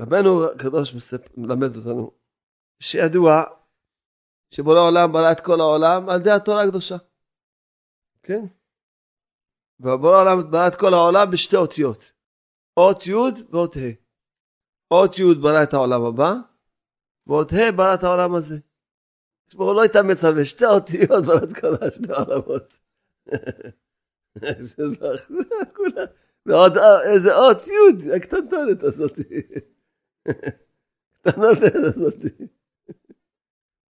רבנו 0.00 0.44
הקדוש 0.44 0.94
מלמד 1.36 1.76
אותנו 1.76 2.19
שידוע 2.80 3.44
שבורא 4.50 4.78
העולם 4.78 5.12
ברא 5.12 5.32
את 5.32 5.40
כל 5.40 5.60
העולם 5.60 6.08
על 6.08 6.20
ידי 6.20 6.30
התורה 6.30 6.62
הקדושה. 6.62 6.96
כן? 8.22 8.44
ובורא 9.80 10.16
העולם 10.16 10.50
ברא 10.50 10.68
את 10.68 10.74
כל 10.74 10.94
העולם 10.94 11.30
בשתי 11.30 11.56
אותיות. 11.56 12.12
אות 12.76 13.06
י' 13.06 13.14
ואות 13.50 13.76
ה'. 13.76 13.80
אות 14.90 15.18
י' 15.18 15.34
ברא 15.42 15.62
את 15.62 15.74
העולם 15.74 16.04
הבא, 16.04 16.32
ואות 17.26 17.52
ה' 17.52 17.72
ברא 17.76 17.94
את 17.94 18.02
העולם 18.02 18.34
הזה. 18.34 18.58
הוא 19.54 19.74
לא 19.74 19.84
התאמץ 19.84 20.24
על 20.24 20.44
שתי 20.44 20.66
אותיות 20.66 21.24
ברא 21.24 21.44
את 21.44 21.60
כל 21.60 21.74
השני 21.80 22.12
העולמות. 22.12 22.78
ועוד 26.46 26.76
איזה 27.04 27.34
אות 27.34 27.66
י' 27.66 28.14
הקטנטונת 28.16 28.82
הזאת. 28.82 29.18
הקטנטונת 31.24 31.74
הזאת. 31.74 32.14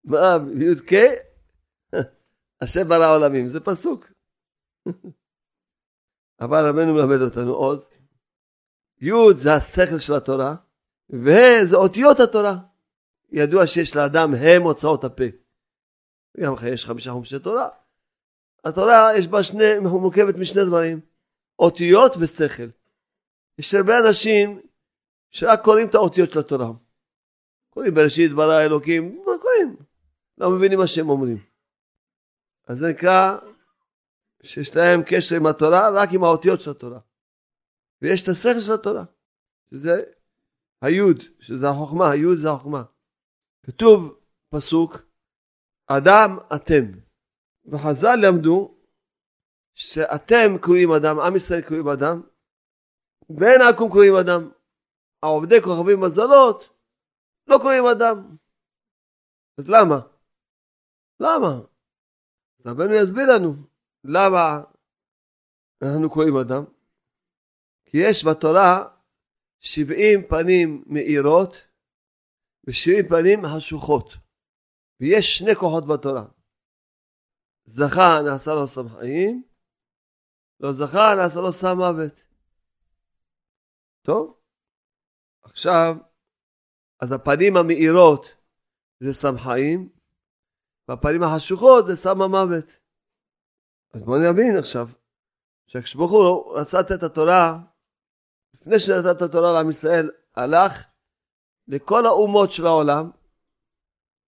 מה, 0.05 0.37
י"ק? 0.61 0.93
השם 2.61 2.89
ברא 2.89 3.15
עולמים, 3.17 3.49
זה 3.49 3.61
פסוק. 3.61 4.13
אבל 6.41 6.69
רבנו 6.69 6.95
מלמד 6.95 7.21
אותנו 7.23 7.55
עוד, 7.55 7.85
י' 9.01 9.13
זה 9.37 9.55
השכל 9.55 9.99
של 9.99 10.15
התורה, 10.15 10.55
וה' 11.11 11.65
זה 11.65 11.77
אותיות 11.77 12.21
התורה. 12.21 12.57
ידוע 13.33 13.67
שיש 13.67 13.97
לאדם 13.97 14.35
ה' 14.35 14.59
מוצאות 14.59 15.05
הפה. 15.05 15.25
גם 16.41 16.55
יש 16.73 16.85
חמישה 16.85 17.13
חומשי 17.13 17.39
תורה. 17.39 17.69
התורה 18.65 19.11
יש 19.19 19.27
בה 19.27 19.43
שני, 19.43 19.79
מורכבת 19.79 20.35
משני 20.39 20.65
דברים, 20.65 21.01
אותיות 21.59 22.13
ושכל. 22.21 22.69
יש 23.59 23.75
הרבה 23.75 23.99
אנשים 23.99 24.61
שרק 25.31 25.65
קוראים 25.65 25.89
את 25.89 25.95
האותיות 25.95 26.31
של 26.31 26.39
התורה. 26.39 26.71
קוראים 27.71 27.95
בראשית 27.95 28.33
ברא 28.33 28.61
אלוקים, 28.61 29.23
קוראים. 29.25 29.77
לא 30.41 30.51
מבינים 30.51 30.79
מה 30.79 30.87
שהם 30.87 31.09
אומרים. 31.09 31.39
אז 32.69 32.79
זה 32.79 32.87
נקרא 32.89 33.39
שיש 34.43 34.77
להם 34.77 35.01
קשר 35.09 35.37
עם 35.37 35.47
התורה 35.47 35.91
רק 35.95 36.09
עם 36.15 36.25
האותיות 36.25 36.61
של 36.61 36.71
התורה. 36.71 37.01
ויש 38.03 38.23
את 38.23 38.29
השכל 38.29 38.61
של 38.61 38.73
התורה, 38.73 39.05
שזה 39.71 39.95
היוד, 40.83 41.17
שזה 41.41 41.69
החוכמה, 41.69 42.11
היוד 42.11 42.39
זה 42.39 42.49
החוכמה. 42.51 42.83
כתוב 43.67 44.21
פסוק, 44.55 44.97
אדם 45.87 46.39
אתם. 46.55 46.85
וחז"ל 47.67 48.17
למדו 48.27 48.79
שאתם 49.75 50.59
קרואים 50.63 50.89
אדם, 50.93 51.21
עם 51.21 51.37
ישראל 51.37 51.61
קרואים 51.61 51.89
אדם, 51.89 52.23
ואין 53.39 53.61
עקום 53.61 53.91
קרואים 53.91 54.15
אדם. 54.15 54.51
העובדי 55.23 55.61
כוכבים 55.65 56.01
מזלות 56.01 56.59
לא 57.47 57.59
קרואים 57.59 57.85
אדם. 57.87 58.37
אז 59.59 59.69
למה? 59.69 60.20
למה? 61.21 61.61
אז 62.59 62.67
רבנו 62.67 62.95
יסביר 62.95 63.27
לנו 63.35 63.55
למה 64.05 64.63
אנחנו 65.83 66.11
קוראים 66.11 66.37
אדם. 66.37 66.65
כי 67.85 67.99
יש 68.09 68.25
בתורה 68.25 68.89
שבעים 69.61 70.21
פנים 70.29 70.85
מאירות 70.87 71.57
ושבעים 72.65 73.05
פנים 73.09 73.41
חשוכות. 73.57 74.13
ויש 75.01 75.39
שני 75.39 75.55
כוחות 75.55 75.85
בתורה. 75.87 76.27
זכה 77.67 78.11
נעשה 78.25 78.51
לו 78.51 78.67
סם 78.69 78.89
חיים, 78.89 79.43
לא 80.61 80.73
זכה 80.73 81.15
נעשה 81.17 81.41
לו 81.41 81.53
סם 81.53 81.77
מוות. 81.77 82.25
טוב, 84.03 84.41
עכשיו, 85.43 85.97
אז 87.01 87.13
הפנים 87.13 87.57
המאירות 87.57 88.27
זה 89.01 89.13
סם 89.13 89.39
חיים, 89.39 90.00
והפנים 90.91 91.23
החשוכות 91.23 91.87
זה 91.87 91.97
סם 91.97 92.23
המוות. 92.23 92.79
אז 93.95 94.03
בואו 94.03 94.19
נבין 94.19 94.59
עכשיו, 94.59 94.89
שהקשבוך 95.67 96.11
הוא 96.11 96.59
רצה 96.59 96.81
לתת 96.81 96.93
את 96.93 97.03
התורה, 97.03 97.59
לפני 98.55 98.81
שנתת 98.81 99.17
את 99.17 99.23
התורה 99.23 99.53
לעם 99.53 99.71
ישראל, 99.71 100.11
הלך 100.35 100.85
לכל 101.69 102.07
האומות 102.07 102.53
של 102.53 102.67
העולם, 102.67 103.11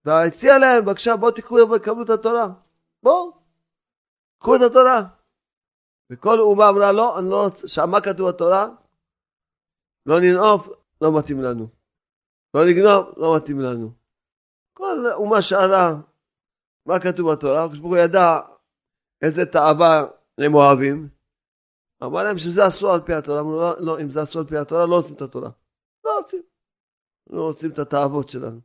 והציע 0.04 0.59
להם, 0.59 0.85
בבקשה 0.85 1.16
בואו 1.16 1.31
תקחו 1.31 1.54
וקבלו 1.54 2.02
את 2.02 2.11
התורה. 2.11 2.49
בואו, 3.02 3.33
קחו 4.38 4.57
את 4.57 4.61
התורה. 4.61 5.02
וכל 6.12 6.40
אומה 6.40 6.69
אמרה 6.69 6.92
לא, 6.92 7.19
אני 7.19 7.31
לא 7.31 7.45
רוצה, 7.45 7.69
שמה 7.69 8.00
כתוב 8.00 8.28
בתורה? 8.28 8.69
לא 10.07 10.21
ננעוף, 10.21 10.69
לא 11.00 11.19
מתאים 11.19 11.42
לנו. 11.42 11.69
לא 12.54 12.66
לגנוב, 12.66 13.14
לא 13.16 13.37
מתאים 13.37 13.61
לנו. 13.61 13.92
כל 14.73 15.12
אומה 15.12 15.42
שאלה 15.42 15.95
מה 16.87 17.01
כתוב 17.01 17.33
בתורה, 17.33 17.65
הקדוש 17.65 17.79
ברוך 17.79 17.93
הוא 17.93 17.99
ידע 17.99 18.39
איזה 19.23 19.47
תאווה 19.47 20.07
למואבים. 20.39 21.09
אמר 22.03 22.23
להם 22.23 22.39
שזה 22.39 22.69
אסור 22.69 22.91
על 22.91 23.01
פי 23.01 23.12
התורה, 23.12 23.41
אמרו 23.41 23.61
לא, 23.61 23.81
לא, 23.81 24.01
אם 24.01 24.11
זה 24.11 24.23
אסור 24.23 24.41
על 24.41 24.49
פי 24.49 24.57
התורה, 24.57 24.87
לא 24.87 24.95
רוצים 24.95 25.15
את 25.15 25.23
התורה. 25.23 25.51
לא 26.05 26.19
רוצים. 26.19 26.43
לא 27.31 27.43
רוצים 27.43 27.71
את 27.71 27.79
התאוות 27.79 28.29
שלנו. 28.29 28.61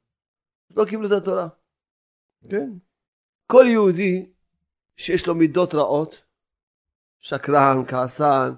לא 0.75 0.85
קיבלו 0.85 1.07
את 1.07 1.21
התורה. 1.21 1.47
כן. 2.49 2.69
כל 3.47 3.65
יהודי 3.67 4.31
שיש 4.95 5.27
לו 5.27 5.35
מידות 5.35 5.73
רעות, 5.73 6.23
שקרן, 7.19 7.85
כעסן, 7.87 8.53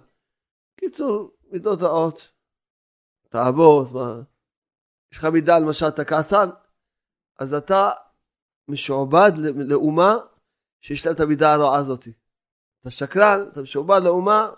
קיצור, 0.76 1.32
מידות 1.52 1.82
רעות, 1.82 2.32
תאוות, 3.30 3.92
מה... 3.92 4.22
יש 5.12 5.18
לך 5.18 5.26
מידה 5.26 5.60
למשל 5.60 5.88
אתה 5.88 6.06
כעסן, 6.06 6.50
אז 7.40 7.54
אתה 7.54 7.92
משועבד 8.70 9.32
לאומה 9.56 10.18
שיש 10.82 11.06
לה 11.06 11.12
את 11.12 11.20
המידה 11.20 11.54
הרעה 11.54 11.78
הזאת. 11.78 12.08
אתה 12.82 12.92
שקרן, 12.92 13.46
אתה 13.52 13.62
משועבד 13.62 14.00
לאומה 14.04 14.52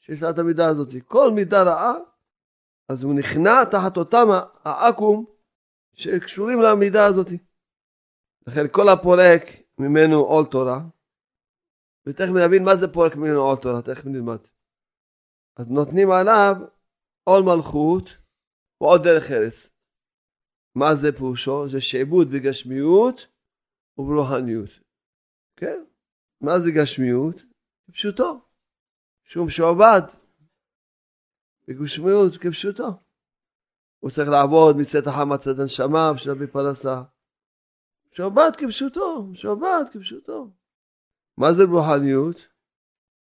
שיש 0.00 0.22
לה 0.22 0.30
את 0.30 0.38
המידה 0.38 0.68
הזאת. 0.68 0.88
כל 1.06 1.30
מידה 1.30 1.62
רעה, 1.62 1.94
אז 2.88 3.02
הוא 3.02 3.14
נכנע 3.14 3.64
תחת 3.70 3.96
אותם 3.96 4.26
העכו"ם 4.64 5.24
שקשורים 5.92 6.62
למידה 6.62 7.06
הזאת. 7.06 7.28
לכן 8.46 8.68
כל 8.70 8.88
הפורק 8.88 9.42
ממנו 9.78 10.16
עול 10.16 10.44
תורה, 10.46 10.80
ותכף 12.06 12.32
נבין 12.46 12.64
מה 12.64 12.76
זה 12.76 12.92
פורק 12.92 13.16
ממנו 13.16 13.40
עול 13.40 13.56
תורה, 13.56 13.82
תכף 13.82 14.06
נלמד. 14.06 14.38
אז 15.56 15.70
נותנים 15.70 16.10
עליו 16.10 16.56
עול 17.24 17.42
מלכות 17.42 18.08
ועוד 18.80 19.02
דרך 19.02 19.30
ארץ. 19.30 19.73
מה 20.74 20.94
זה 20.94 21.12
פירושו? 21.12 21.68
זה 21.68 21.80
שעבוד 21.80 22.28
בגשמיות 22.30 23.26
וברוחניות. 23.98 24.70
כן? 25.56 25.84
מה 26.40 26.60
זה 26.60 26.70
גשמיות? 26.70 27.42
פשוטו. 27.92 28.40
שהוא 29.24 29.46
משועבד 29.46 30.02
בגשמיות 31.68 32.36
כפשוטו. 32.40 32.88
הוא 33.98 34.10
צריך 34.10 34.28
לעבוד 34.28 34.76
מצאת 34.76 35.06
החם 35.06 35.32
מצד 35.32 35.60
הנשמה 35.60 36.12
בשביל 36.14 36.34
להביא 36.34 36.46
פרנסה. 36.46 37.02
משועבד 38.12 38.50
כפשוטו, 38.58 39.22
משועבד 39.22 39.84
כפשוטו. 39.92 40.50
מה 41.36 41.52
זה 41.52 41.62
רוחניות? 41.62 42.36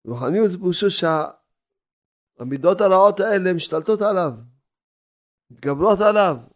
רוחניות 0.05 0.51
זה 0.51 0.57
פירושו 0.57 0.87
שהמידות 0.91 2.81
הרעות 2.81 3.19
האלה 3.19 3.53
משתלטות 3.53 4.01
עליו, 4.01 4.31
מתגברות 5.51 5.99
עליו. 5.99 6.54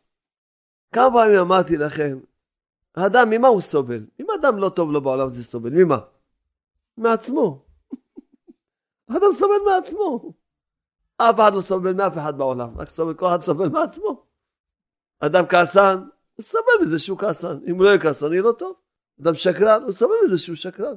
כמה 0.91 1.11
פעמים 1.13 1.39
אמרתי 1.39 1.77
לכם, 1.77 2.19
האדם 2.95 3.29
ממה 3.29 3.47
הוא 3.47 3.61
סובל? 3.61 4.05
אם 4.19 4.25
אדם 4.39 4.57
לא 4.57 4.69
טוב 4.69 4.91
לו 4.91 5.01
בעולם 5.01 5.29
זה 5.29 5.43
סובל, 5.43 5.69
ממה? 5.69 5.99
מעצמו. 6.97 7.65
האדם 9.09 9.33
סובל 9.33 9.59
מעצמו. 9.65 10.33
אף 11.17 11.35
אחד 11.39 11.53
לא 11.53 11.61
סובל 11.61 11.93
מאף 11.93 12.17
אחד 12.17 12.37
בעולם, 12.37 12.77
רק 12.77 12.89
סובל, 12.89 13.13
כל 13.13 13.27
אחד 13.27 13.41
סובל 13.41 13.69
מעצמו. 13.69 14.25
אדם 15.19 15.45
כעסן, 15.49 16.03
הוא 16.35 16.43
סובל 16.43 16.83
מזה 16.83 16.99
שהוא 16.99 17.17
כעסן. 17.17 17.59
אם 17.67 17.75
הוא 17.75 17.83
לא 17.83 17.89
יהיה 17.89 17.99
כעסן, 17.99 18.31
יהיה 18.31 18.41
לו 18.41 18.53
טוב. 18.53 18.75
אדם 19.21 19.35
שקרן, 19.35 19.83
הוא 19.83 19.91
סובל 19.91 20.15
מזה 20.25 20.37
שהוא 20.37 20.55
שקרן. 20.55 20.95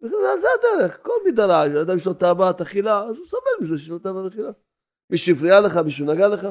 זה, 0.00 0.48
הדרך, 0.58 0.98
כל 1.02 1.12
מידה 1.24 1.46
רעה, 1.46 1.82
אדם 1.82 1.96
יש 1.96 2.06
לו 2.06 2.14
תאוות 2.14 2.60
אכילה, 2.60 2.98
אז 2.98 3.16
הוא 3.16 3.26
סובל 3.26 3.50
מזה 3.60 3.78
שיש 3.78 3.88
לו 3.88 3.98
תאוות 3.98 4.32
אכילה. 4.32 4.50
מישהו 5.10 5.36
הפריע 5.36 5.60
לך, 5.60 5.76
מישהו 5.76 6.06
נגע 6.06 6.28
לך, 6.28 6.46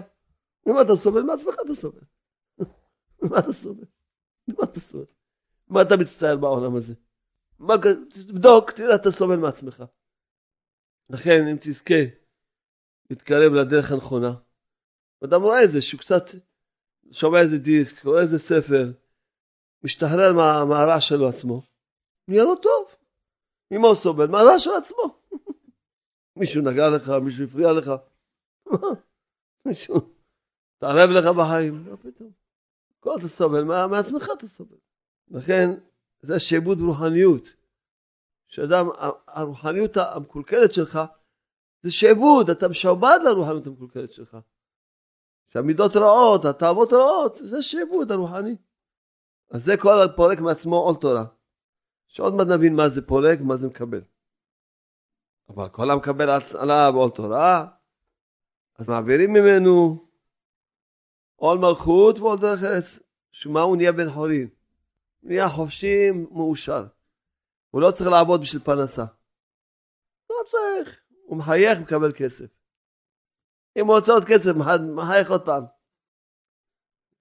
אם 0.67 0.81
אתה 0.81 0.95
סובל, 0.95 1.21
מעצמך 1.21 1.55
אתה 1.65 1.73
סובל. 1.73 2.01
מה 3.21 3.39
אתה 3.39 3.53
סובל? 3.53 3.85
מה 4.47 4.63
אתה 4.63 4.79
סובל? 4.79 5.05
מה 5.67 5.81
אתה 5.81 5.97
מצטער 5.97 6.37
בעולם 6.37 6.75
הזה? 6.75 6.93
מה, 7.59 7.73
תבדוק, 8.09 8.71
תראה, 8.71 8.95
אתה 8.95 9.11
סובל 9.11 9.35
מעצמך. 9.35 9.83
לכן, 11.09 11.47
אם 11.47 11.57
תזכה 11.61 12.03
להתקרב 13.09 13.53
לדרך 13.53 13.91
הנכונה, 13.91 14.33
אדם 15.23 15.41
רואה 15.41 15.63
את 15.63 15.71
זה, 15.71 15.81
שהוא 15.81 15.99
קצת 15.99 16.23
שומע 17.11 17.39
איזה 17.39 17.57
דיסק, 17.57 18.05
רואה 18.05 18.21
איזה 18.21 18.37
ספר, 18.37 18.91
משתחרר 19.83 20.33
מה, 20.33 20.65
מהרע 20.65 21.01
שלו 21.01 21.27
עצמו, 21.29 21.61
נהיה 22.27 22.43
לו 22.43 22.55
טוב. 22.55 22.95
ממה 23.71 23.87
הוא 23.87 23.95
סובל? 23.95 24.27
מהרע 24.27 24.59
של 24.59 24.69
עצמו. 24.77 25.19
מישהו 26.39 26.61
נגע 26.61 26.89
לך, 26.89 27.09
מישהו 27.09 27.43
הפריע 27.43 27.71
לך. 27.71 27.91
מישהו 29.65 29.95
התערב 30.77 31.09
לך 31.09 31.25
בחיים, 31.37 31.83
מה 31.89 31.97
פתאום? 31.97 32.40
כל 33.01 33.15
אתה 33.19 33.27
סובל, 33.27 33.63
מעצמך 33.63 34.29
אתה 34.37 34.47
סובל. 34.47 34.77
לכן, 35.31 35.69
זה 36.21 36.39
שעבוד 36.39 36.81
רוחניות. 36.81 37.47
שאדם, 38.47 38.85
הרוחניות 39.27 39.97
המקולקלת 39.97 40.73
שלך, 40.73 40.99
זה 41.81 41.91
שעבוד, 41.91 42.49
אתה 42.49 42.67
משעבד 42.67 43.19
לרוחניות 43.23 43.67
המקולקלת 43.67 44.13
שלך. 44.13 44.37
שהמידות 45.49 45.95
רעות, 45.95 46.45
התאוות 46.45 46.93
רעות, 46.93 47.35
זה 47.35 47.61
שעבוד 47.61 48.11
הרוחני. 48.11 48.55
אז 49.49 49.63
זה 49.63 49.73
כל 49.81 50.01
הפורק 50.01 50.39
מעצמו 50.39 50.75
עול 50.75 50.95
תורה. 50.95 51.25
שעוד 52.07 52.33
מעט 52.33 52.47
נבין 52.47 52.75
מה 52.75 52.89
זה 52.89 53.01
פורק 53.01 53.41
ומה 53.41 53.57
זה 53.57 53.67
מקבל. 53.67 54.01
אבל 55.49 55.69
כל 55.69 55.91
המקבל 55.91 56.29
עליו 56.59 56.93
עול 56.95 57.09
תורה, 57.09 57.67
אז 58.79 58.89
מעבירים 58.89 59.33
ממנו 59.33 60.05
עול 61.41 61.57
מלכות 61.57 62.19
ועול 62.19 62.39
דרך 62.39 62.63
ארץ. 62.63 62.99
שמה 63.31 63.61
הוא 63.61 63.77
נהיה 63.77 63.91
בן 63.91 64.09
חורין? 64.09 64.49
נהיה 65.23 65.49
חופשי 65.49 66.11
מאושר. 66.31 66.85
הוא 67.69 67.81
לא 67.81 67.91
צריך 67.91 68.09
לעבוד 68.09 68.41
בשביל 68.41 68.61
פרנסה. 68.61 69.05
לא 70.29 70.35
צריך. 70.47 70.99
הוא 71.25 71.37
מחייך 71.37 71.79
ומקבל 71.79 72.11
כסף. 72.15 72.45
אם 73.75 73.85
הוא 73.87 73.95
רוצה 73.95 74.11
עוד 74.11 74.25
כסף, 74.25 74.51
מחייך 74.95 75.31
עוד 75.31 75.45
פעם. 75.45 75.63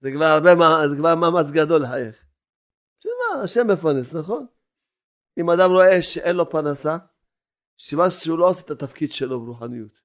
זה 0.01 0.11
כבר 0.11 0.25
הרבה, 0.25 0.49
זה 0.89 0.95
כבר 0.97 1.15
מאמץ 1.15 1.51
גדול 1.51 1.83
לחייך. 1.83 2.25
בשביל 2.99 3.13
מה? 3.19 3.43
השם 3.43 3.67
מפרנס, 3.67 4.15
נכון? 4.15 4.45
אם 5.39 5.49
אדם 5.49 5.71
רואה 5.71 6.01
שאין 6.01 6.35
לו 6.35 6.49
פרנסה, 6.49 6.97
סימן 7.79 8.09
שהוא 8.09 8.39
לא 8.39 8.49
עושה 8.49 8.61
את 8.65 8.71
התפקיד 8.71 9.11
שלו 9.11 9.39
ברוחניות. 9.39 10.01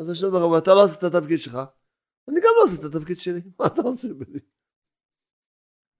אז 0.00 0.10
השם 0.10 0.34
אומר, 0.34 0.58
אתה 0.58 0.74
לא 0.74 0.84
עושה 0.84 0.98
את 0.98 1.14
התפקיד 1.14 1.38
שלך, 1.38 1.58
אני 2.28 2.40
גם 2.40 2.50
לא 2.56 2.62
עושה 2.62 2.74
את 2.80 2.94
התפקיד 2.94 3.18
שלי. 3.18 3.40
מה 3.60 3.66
אתה 3.66 3.82
רוצה 3.82 4.08
ממני? 4.08 4.40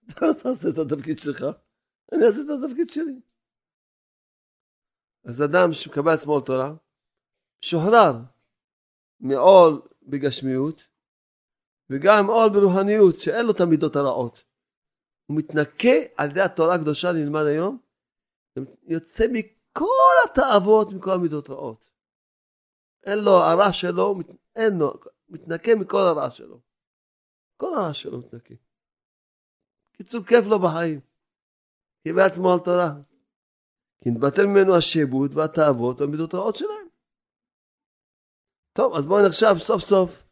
אתה 0.07 0.27
לא 0.27 0.51
עושה 0.51 0.69
את 0.69 0.79
התפקיד 0.79 1.19
שלך, 1.19 1.45
אני 2.13 2.27
אעשה 2.27 2.41
את 2.41 2.65
התפקיד 2.65 2.89
שלי. 2.89 3.21
אז 5.25 5.43
אדם 5.43 5.73
שמקבל 5.73 6.15
עצמו 6.15 6.41
תורה, 6.41 6.75
שוחרר 7.61 8.13
מעול 9.21 9.83
בגשמיות, 10.03 10.87
וגם 11.91 12.27
עול 12.27 12.49
ברוחניות, 12.53 13.15
שאין 13.21 13.47
לו 13.47 13.53
את 13.53 13.61
המידות 13.61 13.97
הרעות. 13.97 14.45
הוא 15.27 15.37
מתנקה 15.39 15.97
על 16.17 16.31
ידי 16.31 16.41
התורה 16.41 16.75
הקדושה 16.75 17.13
נלמד 17.13 17.45
היום, 17.47 17.79
יוצא 18.83 19.25
מכל 19.33 20.17
התאוות, 20.25 20.93
מכל 20.93 21.11
המידות 21.11 21.51
רעות. 21.51 21.91
אין 23.05 23.19
לו, 23.19 23.31
הרע 23.31 23.73
שלו, 23.73 24.15
אין 24.57 24.79
לו, 24.79 24.95
מתנקה 25.29 25.75
מכל 25.75 25.99
הרע 26.01 26.31
שלו. 26.31 26.61
כל 27.57 27.75
הרע 27.75 27.95
שלו 27.95 28.19
מתנקה. 28.19 28.55
קיצור, 29.93 30.25
כיף 30.25 30.47
לו 30.47 30.59
בחיים. 30.59 31.01
כי 32.03 32.13
בעצמו 32.13 32.53
על 32.53 32.59
תורה. 32.59 32.95
כי 34.03 34.11
נתבטל 34.11 34.47
ממנו 34.47 34.77
השעבוד 34.77 35.37
והתאוות 35.37 36.01
והמידות 36.01 36.35
הרעות 36.35 36.57
שלהם. 36.57 36.89
טוב, 38.73 38.95
אז 38.95 39.07
בואו 39.07 39.27
נחשב 39.27 39.55
סוף 39.59 39.83
סוף, 39.83 40.25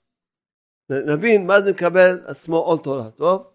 נבין 0.90 1.46
מה 1.46 1.60
זה 1.60 1.72
מקבל 1.72 2.24
עצמו 2.26 2.56
עול 2.56 2.78
תורה, 2.84 3.10
טוב? 3.10 3.52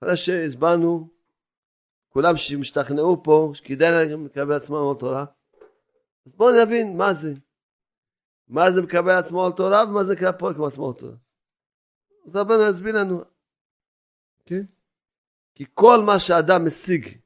אחרי 0.00 0.16
שהסברנו, 0.16 1.08
כולם 2.08 2.36
שמשתכנעו 2.36 3.22
פה, 3.22 3.50
שכדאי 3.54 3.90
להם 3.90 4.26
לקבל 4.26 4.56
עצמם 4.56 4.76
עול 4.76 4.96
תורה, 4.98 5.24
אז 6.26 6.32
בואו 6.32 6.64
נבין 6.64 6.96
מה 6.96 7.14
זה. 7.14 7.34
מה 8.48 8.70
זה 8.74 8.82
מקבל 8.82 9.18
עצמו 9.18 9.42
עול 9.42 9.52
תורה 9.52 9.84
ומה 9.84 10.04
זה 10.04 10.12
נקרא 10.12 10.32
פה 10.38 10.50
כמו 10.54 10.66
עצמו 10.66 10.84
עול 10.84 10.94
תורה. 10.94 11.16
אז 12.26 12.36
רבנו 12.36 12.70
יסביר 12.70 12.96
לנו, 12.96 13.22
כן? 14.46 14.64
כי 15.54 15.64
כל 15.74 15.98
מה 16.06 16.20
שאדם 16.20 16.66
משיג 16.66 17.18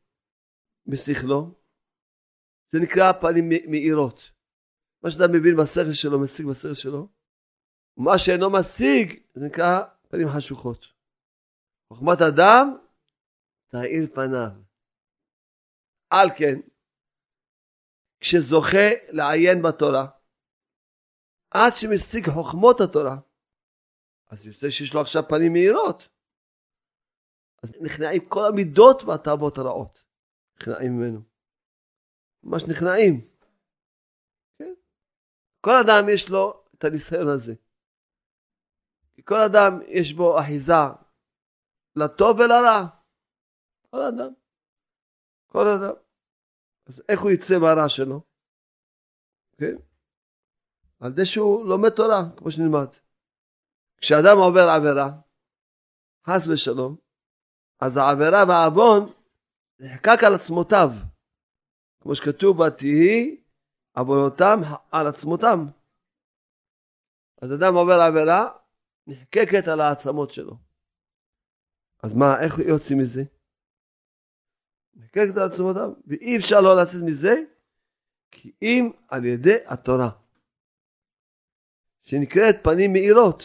בשכלו, 0.87 1.54
זה 2.70 2.78
נקרא 2.83 3.12
פנים 3.12 3.48
מאירות. 3.48 4.31
מה 5.02 5.11
שאדם 5.11 5.33
מבין 5.33 5.57
בשכל 5.57 5.92
שלו, 5.92 6.20
משיג 6.20 6.46
בשכל 6.46 6.74
שלו, 6.74 7.09
ומה 7.96 8.18
שאינו 8.18 8.50
משיג, 8.50 9.22
זה 9.35 9.46
נקרא 9.46 9.83
פנים 10.09 10.28
חשוכות. 10.37 10.85
חוכמת 11.92 12.18
אדם, 12.20 12.76
תאיר 13.68 14.07
פניו. 14.14 14.50
על 16.11 16.28
כן, 16.38 16.61
כשזוכה 18.20 18.88
לעיין 19.09 19.62
בתורה, 19.62 20.07
עד 21.50 21.72
שמשיג 21.72 22.30
חוכמות 22.30 22.80
התורה, 22.80 23.16
אז 24.30 24.46
יוצא 24.46 24.70
שיש 24.70 24.94
לו 24.94 25.00
עכשיו 25.00 25.22
פנים 25.28 25.52
מהירות. 25.52 26.08
אז 27.62 27.72
נכנעים 27.80 28.28
כל 28.28 28.44
המידות 28.48 29.02
והתאוות 29.02 29.58
הרעות. 29.58 30.04
נכנעים 30.56 30.92
ממנו. 30.92 31.20
ממש 32.42 32.62
נכנעים. 32.70 33.30
כן? 34.58 34.74
כל 35.61 35.76
אדם 35.84 36.08
יש 36.14 36.28
לו 36.28 36.64
את 36.74 36.84
הניסיון 36.84 37.28
הזה. 37.28 37.54
כל 39.24 39.40
אדם 39.40 39.72
יש 39.88 40.12
בו 40.12 40.40
אחיזה 40.40 40.72
לטוב 41.96 42.38
ולרע. 42.38 42.87
כל 43.90 44.00
אדם. 44.02 44.32
כל 45.46 45.66
אדם. 45.66 45.94
אז 46.87 47.02
איך 47.08 47.20
הוא 47.20 47.30
יצא 47.30 47.54
מהרע 47.61 47.88
שלו? 47.88 48.20
כן? 49.58 49.88
על 51.00 51.14
זה 51.16 51.26
שהוא 51.26 51.66
לומד 51.66 51.90
תורה, 51.90 52.22
כמו 52.37 52.50
שנלמד. 52.50 52.88
כשאדם 54.00 54.38
עובר 54.38 54.68
עבירה, 54.76 55.11
חס 56.26 56.48
ושלום, 56.48 56.96
אז 57.80 57.96
העבירה 57.96 58.44
והעוון 58.48 59.12
נחקק 59.78 60.24
על 60.26 60.34
עצמותיו. 60.34 60.90
כמו 62.00 62.14
שכתוב, 62.14 62.61
ותהי 62.61 63.40
עוונותם 63.96 64.61
על 64.90 65.06
עצמותם. 65.06 65.66
אז 67.42 67.52
אדם 67.52 67.74
עובר 67.74 68.00
עבירה, 68.08 68.48
נחקקת 69.06 69.68
על 69.68 69.80
העצמות 69.80 70.30
שלו. 70.30 70.56
אז 72.02 72.14
מה, 72.14 72.44
איך 72.44 72.58
יוצאים 72.58 72.98
מזה? 72.98 73.22
נחקקת 74.94 75.37
על 75.37 75.50
עצמותיו, 75.52 75.92
ואי 76.06 76.37
אפשר 76.37 76.61
לא 76.61 76.82
לצאת 76.82 77.02
מזה, 77.06 77.34
כי 78.30 78.52
אם 78.62 78.90
על 79.08 79.24
ידי 79.24 79.56
התורה, 79.66 80.11
שנקראת 82.09 82.57
פנים 82.64 82.92
מאירות, 82.92 83.42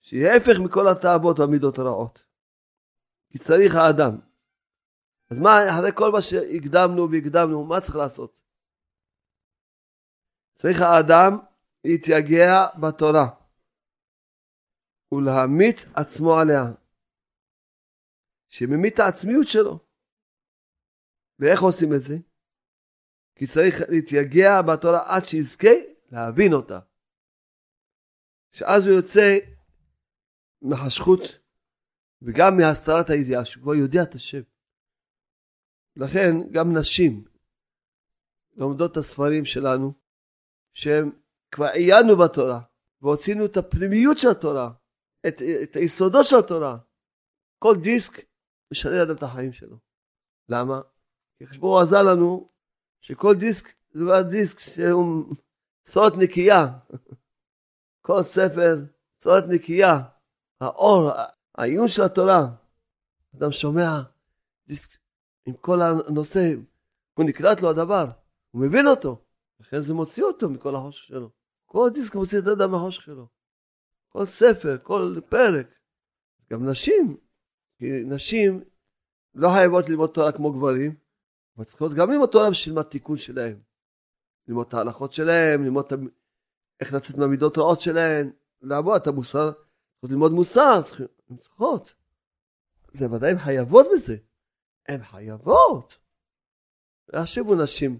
שהיא 0.00 0.26
ההפך 0.26 0.56
מכל 0.64 0.88
התאוות 0.88 1.38
והמידות 1.38 1.78
הרעות. 1.78 2.24
כי 3.30 3.38
צריך 3.38 3.74
האדם. 3.74 4.20
אז 5.30 5.40
מה, 5.40 5.50
אחרי 5.70 5.90
כל 5.94 6.12
מה 6.12 6.22
שהקדמנו 6.22 7.10
והקדמנו, 7.10 7.64
מה 7.64 7.80
צריך 7.80 7.96
לעשות? 7.96 8.40
צריך 10.54 10.78
האדם 10.80 11.38
להתייגע 11.84 12.66
בתורה 12.80 13.28
ולהמית 15.12 15.76
עצמו 15.94 16.34
עליה. 16.34 16.64
שממית 18.48 18.94
את 18.94 18.98
העצמיות 18.98 19.48
שלו. 19.48 19.78
ואיך 21.38 21.62
עושים 21.62 21.94
את 21.94 22.00
זה? 22.00 22.16
כי 23.34 23.46
צריך 23.46 23.76
להתייגע 23.88 24.62
בתורה 24.62 25.16
עד 25.16 25.22
שיזכה 25.24 25.74
להבין 26.12 26.52
אותה. 26.52 26.87
שאז 28.52 28.86
הוא 28.86 28.94
יוצא 28.94 29.38
מחשכות 30.62 31.20
וגם 32.22 32.56
מהסתרת 32.56 33.10
הידיעה, 33.10 33.44
שהוא 33.44 33.62
כבר 33.62 33.74
יודע 33.74 34.02
את 34.02 34.14
השם. 34.14 34.42
לכן 35.96 36.34
גם 36.52 36.76
נשים 36.76 37.24
לומדות 38.56 38.92
את 38.92 38.96
הספרים 38.96 39.44
שלנו, 39.44 39.92
שהם 40.74 41.10
כבר 41.50 41.66
עיינו 41.66 42.16
בתורה, 42.16 42.60
והוצאנו 43.02 43.46
את 43.46 43.56
הפנימיות 43.56 44.18
של 44.18 44.28
התורה, 44.28 44.70
את, 45.28 45.34
את 45.62 45.76
היסודות 45.76 46.26
של 46.26 46.36
התורה. 46.36 46.78
כל 47.58 47.74
דיסק 47.82 48.12
משנה 48.72 48.92
לאדם 48.92 49.16
את 49.16 49.22
החיים 49.22 49.52
שלו. 49.52 49.76
למה? 50.48 50.80
כי 51.38 51.46
חשבו 51.46 51.80
עזר 51.80 52.02
לנו 52.02 52.48
שכל 53.00 53.34
דיסק 53.34 53.68
זה 53.90 54.00
כבר 54.00 54.22
דיסק 54.22 54.58
שהוא 54.58 55.34
סוד 55.86 56.12
נקייה. 56.18 56.66
כל 58.08 58.22
ספר 58.22 58.76
סוד 59.22 59.44
נקייה. 59.48 60.00
האור, 60.60 61.10
העיון 61.54 61.88
של 61.88 62.02
התורה. 62.02 62.48
אדם 63.36 63.52
שומע 63.52 63.90
עם 65.46 65.54
כל 65.60 65.82
הנושא, 65.82 66.54
הוא 67.14 67.24
נקלט 67.24 67.60
לו 67.60 67.70
הדבר, 67.70 68.04
הוא 68.50 68.62
מבין 68.62 68.86
אותו, 68.86 69.24
לכן 69.60 69.82
זה 69.82 69.94
מוציא 69.94 70.24
אותו 70.24 70.50
מכל 70.50 70.76
החושך 70.76 71.04
שלו. 71.04 71.30
כל 71.66 71.90
דיסק 71.94 72.14
מוציא 72.14 72.38
את 72.38 72.46
האדם 72.46 72.70
מהחושך 72.70 73.02
שלו. 73.02 73.26
כל 74.08 74.26
ספר, 74.26 74.78
כל 74.82 75.20
פרק. 75.28 75.66
גם 76.52 76.68
נשים, 76.70 77.16
כי 77.78 77.86
נשים 78.04 78.64
לא 79.34 79.48
חייבות 79.48 79.88
ללמוד 79.88 80.10
תורה 80.10 80.32
כמו 80.32 80.52
גברים, 80.52 80.94
אבל 81.56 81.64
צריכות 81.64 81.94
גם 81.94 82.10
ללמוד 82.10 82.28
תורה 82.28 82.50
בשביל 82.50 82.78
התיקון 82.78 83.16
שלהם. 83.16 83.60
ללמוד 84.48 84.66
את 84.66 84.74
ההלכות 84.74 85.12
שלהם, 85.12 85.64
ללמוד 85.64 85.84
את... 85.92 85.98
איך 86.80 86.92
לצאת 86.92 87.18
מהמידות 87.18 87.58
רעות 87.58 87.80
שלהם, 87.80 88.30
לעבוד 88.60 89.00
את 89.00 89.06
המוסר, 89.06 89.52
צריכות 89.52 90.10
ללמוד 90.10 90.32
מוסר, 90.32 90.80
הן 91.30 91.36
צריכות. 91.36 91.94
זה 92.92 93.10
ודאי 93.12 93.30
הן 93.30 93.38
חייבות 93.38 93.86
בזה. 93.94 94.16
הן 94.88 95.02
חייבות. 95.02 95.98
להשיבו 97.08 97.54
נשים 97.54 97.98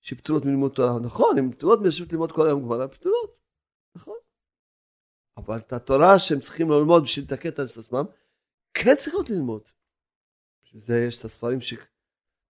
שפטורות 0.00 0.44
מלימוד 0.44 0.72
תורה. 0.72 1.00
נכון, 1.00 1.38
הן 1.38 1.52
פטורות 1.52 1.80
מלשבת 1.80 2.12
ללמוד 2.12 2.32
כל 2.32 2.46
היום 2.46 2.64
כבר, 2.64 2.82
הן 2.82 2.88
פטורות. 2.88 3.36
נכון. 3.94 4.16
אבל 5.36 5.56
את 5.56 5.72
התורה 5.72 6.18
שהם 6.18 6.40
צריכים 6.40 6.70
ללמוד 6.70 7.02
בשביל 7.02 7.24
לתקן 7.24 7.48
את 7.48 7.58
עצמם, 7.58 8.04
כן 8.74 8.94
צריכות 8.96 9.30
ללמוד. 9.30 9.62
זה 10.72 11.04
יש 11.08 11.18
את 11.18 11.24
הספרים 11.24 11.60
ש... 11.60 11.74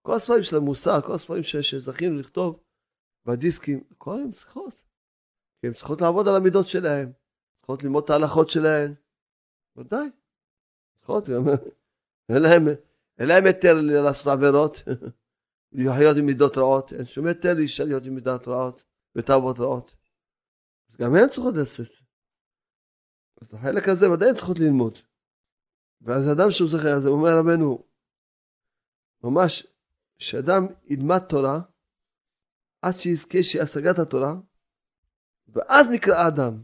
כל 0.03 0.15
הספרים 0.15 0.43
של 0.43 0.57
המוסר, 0.57 1.01
כל 1.01 1.15
הספרים 1.15 1.43
ש... 1.43 1.57
שזכינו 1.57 2.19
לכתוב 2.19 2.63
בדיסקים, 3.27 3.85
כל 3.99 4.21
הן 4.21 4.33
צריכות. 4.33 4.83
כי 5.63 5.67
הן 5.67 5.73
צריכות 5.73 6.01
לעבוד 6.01 6.29
על 6.29 6.35
המידות 6.37 6.69
שלהן, 6.69 7.13
צריכות 7.59 7.83
ללמוד 7.83 8.05
את 8.05 8.11
ההלכות 8.11 8.51
שלהן. 8.51 8.95
ודאי. 9.77 10.09
צריכות, 10.99 11.29
אין 13.19 13.29
להם 13.29 13.47
היתר 13.47 13.75
לעשות 14.05 14.27
עבירות, 14.27 14.83
להיות 15.73 16.17
עם 16.17 16.27
מידות 16.27 16.59
רעות, 16.59 16.93
אין 16.93 17.07
שום 17.07 17.27
היתר 17.27 17.55
לאישה 17.55 17.85
להיות 17.85 18.07
עם 18.07 18.15
מידות 18.15 18.49
רעות 18.49 18.85
ותאוות 19.17 19.61
רעות. 19.61 19.95
אז 20.91 20.97
גם 20.97 21.15
הן 21.15 21.29
צריכות 21.29 21.55
לעשות. 21.57 21.87
אז 23.41 23.55
החלק 23.55 23.89
הזה 23.89 24.11
ודאי 24.11 24.29
הן 24.29 24.37
צריכות 24.37 24.59
ללמוד. 24.59 24.99
ואז 26.01 26.33
אדם 26.33 26.51
שהוא 26.51 26.69
זוכר, 26.69 26.97
אז 26.97 27.07
הוא 27.07 27.17
אומר 27.17 27.39
רבנו, 27.39 27.85
ממש, 29.25 29.67
שאדם 30.19 30.67
ילמד 30.85 31.19
תורה, 31.29 31.61
עד 32.83 32.93
שיזכה 32.93 33.43
שהשגת 33.43 33.99
התורה, 33.99 34.35
ואז 35.53 35.89
נקרא 35.89 36.29
אדם. 36.29 36.63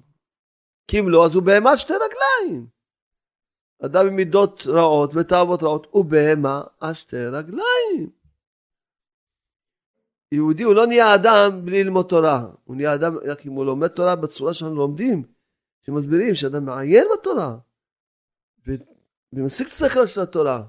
כי 0.88 1.01
אם 1.01 1.09
לא, 1.09 1.27
אז 1.27 1.35
הוא 1.35 1.42
בהמה 1.42 1.77
שתי 1.77 1.92
רגליים. 1.92 2.66
אדם 3.83 4.07
עם 4.07 4.16
מידות 4.16 4.62
רעות 4.66 5.11
ותאוות 5.14 5.62
רעות 5.62 5.87
הוא 5.90 6.05
בהמה 6.05 6.62
על 6.81 6.94
שתי 6.94 7.16
רגליים. 7.16 8.11
יהודי 10.33 10.62
הוא 10.62 10.74
לא 10.74 10.87
נהיה 10.87 11.14
אדם 11.14 11.64
בלי 11.64 11.85
ללמוד 11.85 12.07
תורה, 12.09 12.46
הוא 12.64 12.77
נהיה 12.77 12.94
אדם 12.94 13.16
רק 13.24 13.46
אם 13.46 13.53
הוא 13.53 13.64
לומד 13.64 13.88
תורה 13.88 14.16
בצורה 14.16 14.55
שאנחנו 14.55 14.77
לומדים, 14.77 15.22
שמסבירים 15.87 16.35
שאדם 16.35 16.64
מעיין 16.64 17.07
בתורה, 17.12 17.59
ומסיק 19.33 19.66
את 19.66 19.72
השכל 19.72 20.07
של 20.07 20.20
התורה. 20.20 20.64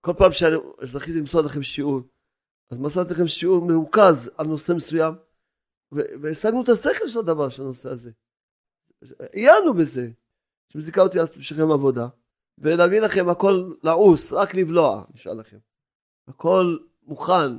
כל 0.00 0.12
פעם 0.18 0.32
שאני 0.32 0.56
זכיתי 0.82 1.18
למסור 1.18 1.40
לכם 1.40 1.62
שיעור, 1.62 2.00
אז 2.70 2.78
מסרתי 2.78 3.14
לכם 3.14 3.28
שיעור 3.28 3.66
מרוכז 3.66 4.30
על 4.36 4.46
נושא 4.46 4.72
מסוים, 4.72 5.14
והשגנו 5.92 6.62
את 6.62 6.68
השכל 6.68 7.08
של 7.08 7.18
הדבר, 7.18 7.48
של 7.48 7.62
הנושא 7.62 7.88
הזה. 7.88 8.10
עיינו 9.32 9.74
בזה, 9.74 10.10
שמזיקה 10.68 11.02
אותי 11.02 11.18
לעשות 11.18 11.36
בשבילכם 11.36 11.72
עבודה, 11.72 12.08
ולהביא 12.58 13.00
לכם 13.00 13.28
הכל 13.28 13.72
לעוס, 13.82 14.32
רק 14.32 14.54
לבלוע, 14.54 15.04
נשאל 15.14 15.40
לכם. 15.40 15.58
הכל 16.28 16.76
מוכן, 17.02 17.56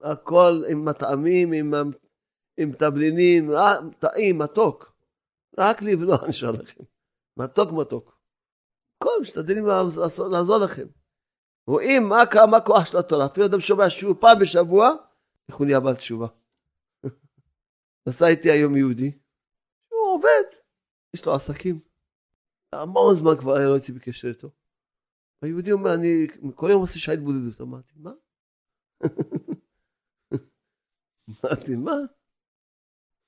הכל 0.00 0.62
עם 0.70 0.84
מטעמים, 0.84 1.52
עם, 1.52 1.74
עם 2.56 2.72
תבלינים, 2.72 3.50
אה, 3.50 3.74
טעים, 3.98 4.38
מתוק. 4.38 4.92
רק 5.58 5.82
לבלוע, 5.82 6.16
נשאל 6.28 6.50
לכם. 6.50 6.84
מתוק 7.36 7.72
מתוק. 7.72 8.18
הכל 8.96 9.10
משתדלים 9.20 9.66
לעזור, 9.66 10.28
לעזור 10.28 10.58
לכם. 10.58 10.86
רואים 11.66 12.08
מה, 12.08 12.22
מה 12.50 12.60
כוח 12.60 12.86
של 12.86 12.96
התורה. 12.98 13.26
אפילו 13.26 13.46
אדם 13.46 13.60
שומע 13.60 13.90
שיעור 13.90 14.14
פעם 14.20 14.38
בשבוע, 14.40 14.94
איך 15.48 15.56
הוא 15.56 15.66
נהיה 15.66 15.80
בעל 15.80 15.96
תשובה. 15.96 16.26
נסע 18.06 18.26
איתי 18.26 18.50
היום 18.50 18.76
יהודי, 18.76 19.18
הוא 19.88 20.14
עובד, 20.14 20.56
יש 21.14 21.26
לו 21.26 21.34
עסקים. 21.34 21.80
המון 22.72 23.16
זמן 23.16 23.36
כבר 23.40 23.54
לא 23.54 23.74
הייתי 23.74 23.92
בקשר 23.92 24.28
איתו. 24.28 24.50
היהודי 25.42 25.72
אומר, 25.72 25.94
אני 25.94 26.26
כל 26.54 26.68
יום 26.70 26.80
עושה 26.80 26.98
שעה 26.98 27.14
התבודדות. 27.14 27.60
אמרתי, 27.60 27.92
מה? 27.96 28.12
אמרתי, 31.28 31.76
מה? 31.76 31.96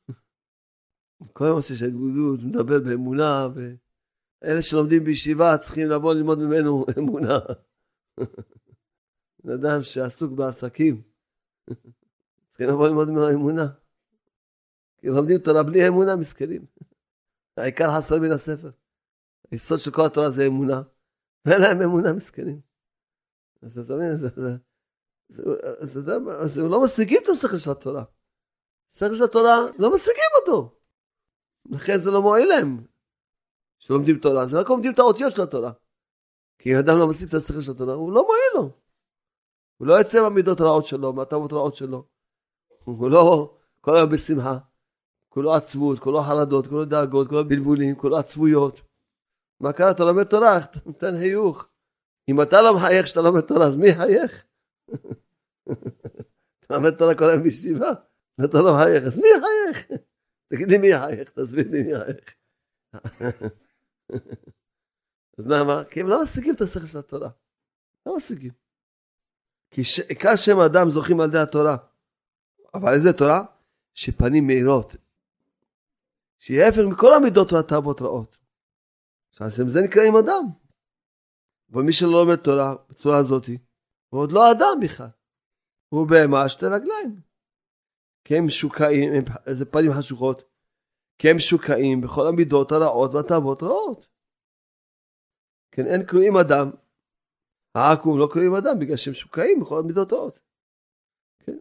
כל 1.32 1.44
יום 1.44 1.56
עושה 1.56 1.74
שעה 1.76 1.88
התבודדות, 1.88 2.40
מדבר 2.42 2.78
באמונה, 2.84 3.48
ואלה 3.54 4.62
שלומדים 4.62 5.04
בישיבה 5.04 5.58
צריכים 5.58 5.88
לבוא 5.88 6.14
ללמוד 6.14 6.38
ממנו 6.38 6.84
אמונה. 6.98 7.38
בן 9.44 9.52
אדם 9.52 9.82
שעסוק 9.82 10.32
בעסקים, 10.32 11.02
צריכים 12.48 12.68
לבוא 12.68 12.88
ללמוד 12.88 13.08
ממנו 13.08 13.30
אמונה. 13.30 13.66
כי 15.04 15.10
לומדים 15.10 15.38
תורה 15.38 15.62
בלי 15.62 15.88
אמונה, 15.88 16.16
מסכנים. 16.16 16.64
העיקר 17.56 17.84
חסר 17.96 18.18
מן 18.18 18.32
הספר. 18.32 18.70
היסוד 19.50 19.78
של 19.78 19.90
כל 19.90 20.06
התורה 20.06 20.30
זה 20.30 20.46
אמונה, 20.46 20.82
ואין 21.44 21.60
להם 21.60 21.82
אמונה 21.82 22.12
מסכנים. 22.12 22.60
אז 23.62 23.78
אתה 23.78 23.94
מבין, 23.94 24.10
אז 26.40 26.58
הם 26.58 26.70
לא 26.70 26.84
משיגים 26.84 27.20
את 27.22 27.28
השכל 27.28 27.58
של 27.58 27.70
התורה. 27.70 28.04
השכל 28.94 29.16
של 29.16 29.24
התורה, 29.24 29.56
לא 29.78 29.94
משיגים 29.94 30.30
אותו. 30.40 30.78
לכן 31.70 31.98
זה 31.98 32.10
לא 32.10 32.22
מועיל 32.22 32.48
להם 32.48 32.84
שלומדים 33.78 34.18
תורה, 34.18 34.46
זה 34.46 34.60
רק 34.60 34.68
לומדים 34.68 34.92
את 34.92 34.98
האותיות 34.98 35.32
של 35.32 35.42
התורה. 35.42 35.72
כי 36.58 36.72
אם 36.72 36.78
אדם 36.78 36.98
לא 36.98 37.08
משיג 37.08 37.28
את 37.28 37.34
השכל 37.34 37.60
של 37.60 37.72
התורה, 37.72 37.94
הוא 37.94 38.12
לא 38.12 38.26
מועיל 38.26 38.50
לו. 38.54 38.70
הוא 39.76 39.88
לא 39.88 39.94
יוצא 39.94 40.22
מהמידות 40.22 40.60
הרעות 40.60 40.84
שלו, 40.84 41.12
מהטבות 41.12 41.52
הרעות 41.52 41.74
שלו. 41.74 42.06
הוא 42.84 43.10
לא 43.10 43.56
כל 43.80 43.96
היום 43.96 44.10
בשמחה. 44.10 44.58
כולו 45.34 45.54
עצבות, 45.54 45.98
כולו 45.98 46.22
חרדות, 46.22 46.66
כולו 46.66 46.84
דאגות, 46.84 47.28
כולו 47.28 47.48
בלבולים, 47.48 47.96
כולו 47.96 48.16
עצבויות. 48.16 48.80
מה 49.60 49.72
קרה? 49.72 49.90
אתה 49.90 50.04
לומד 50.04 50.24
תורה, 50.24 50.58
אתה 50.58 50.78
נותן 50.86 51.18
חיוך. 51.18 51.68
אם 52.28 52.42
אתה 52.42 52.62
לא 52.62 52.76
מחייך 52.76 53.06
כשאתה 53.06 53.20
לומד 53.20 53.40
תורה, 53.40 53.66
אז 53.66 53.76
מי 53.76 53.88
יחייך? 53.88 54.44
אתה 56.64 56.76
לומד 56.76 56.90
תורה 56.90 57.14
כל 57.14 57.30
היום 57.30 57.42
בישיבה, 57.42 57.90
ואתה 58.38 58.58
לא 58.58 58.74
מחייך, 58.74 59.04
אז 59.04 59.18
מי 59.18 59.26
יחייך? 59.36 60.00
תגיד 60.50 60.70
לי 60.70 60.78
מי 60.78 60.88
יחייך, 60.88 61.30
תסביר 61.30 61.70
לי 61.70 61.82
מי 61.82 61.92
יחייך. 61.92 62.34
אז 65.38 65.46
למה? 65.46 65.84
כי 65.90 66.00
הם 66.00 66.08
לא 66.08 66.22
משיגים 66.22 66.54
את 66.54 66.60
השכל 66.60 66.86
של 66.86 66.98
התורה. 66.98 67.30
לא 68.06 68.16
משיגים. 68.16 68.52
כי 69.70 69.82
עיקר 70.08 70.36
שם 70.36 70.58
האדם 70.58 70.90
זוכים 70.90 71.20
על 71.20 71.28
ידי 71.28 71.38
התורה. 71.38 71.76
אבל 72.74 72.92
איזה 72.92 73.12
תורה? 73.12 73.44
שפנים 73.94 74.46
מאירות. 74.46 74.96
שיהיה 76.44 76.68
הפך 76.68 76.82
מכל 76.90 77.14
המידות 77.14 77.52
והתאוות 77.52 78.02
רעות. 78.02 78.38
עכשיו 79.32 79.48
זה 79.48 79.80
נקראים 79.80 80.16
אדם. 80.16 80.44
ומי 81.68 81.92
שלא 81.92 82.10
לומד 82.10 82.36
תורה 82.36 82.74
בצורה 82.88 83.18
הזאת, 83.18 83.46
הוא 84.08 84.20
עוד 84.20 84.32
לא 84.32 84.52
אדם 84.52 84.76
בכלל. 84.82 85.08
הוא 85.88 86.08
בהמה 86.08 86.48
שתי 86.48 86.66
רגליים. 86.66 87.20
כי 88.24 88.36
הם 88.36 88.46
משוקעים, 88.46 89.12
איזה 89.46 89.64
פנים 89.64 89.92
חשוכות, 89.98 90.42
כי 91.18 91.30
הם 91.30 91.36
משוקעים 91.36 92.00
בכל 92.00 92.26
המידות 92.26 92.72
הרעות 92.72 93.14
והתאוות 93.14 93.62
רעות. 93.62 94.08
כן, 95.72 95.86
אין 95.86 96.06
קרואים 96.06 96.36
אדם. 96.36 96.70
העכו"ם 97.74 98.18
לא 98.18 98.28
קרואים 98.32 98.54
אדם 98.54 98.78
בגלל 98.80 98.96
שהם 98.96 99.12
משוקעים 99.12 99.60
בכל 99.60 99.78
המידות 99.78 100.12
הרעות. 100.12 100.40
כן? 101.38 101.58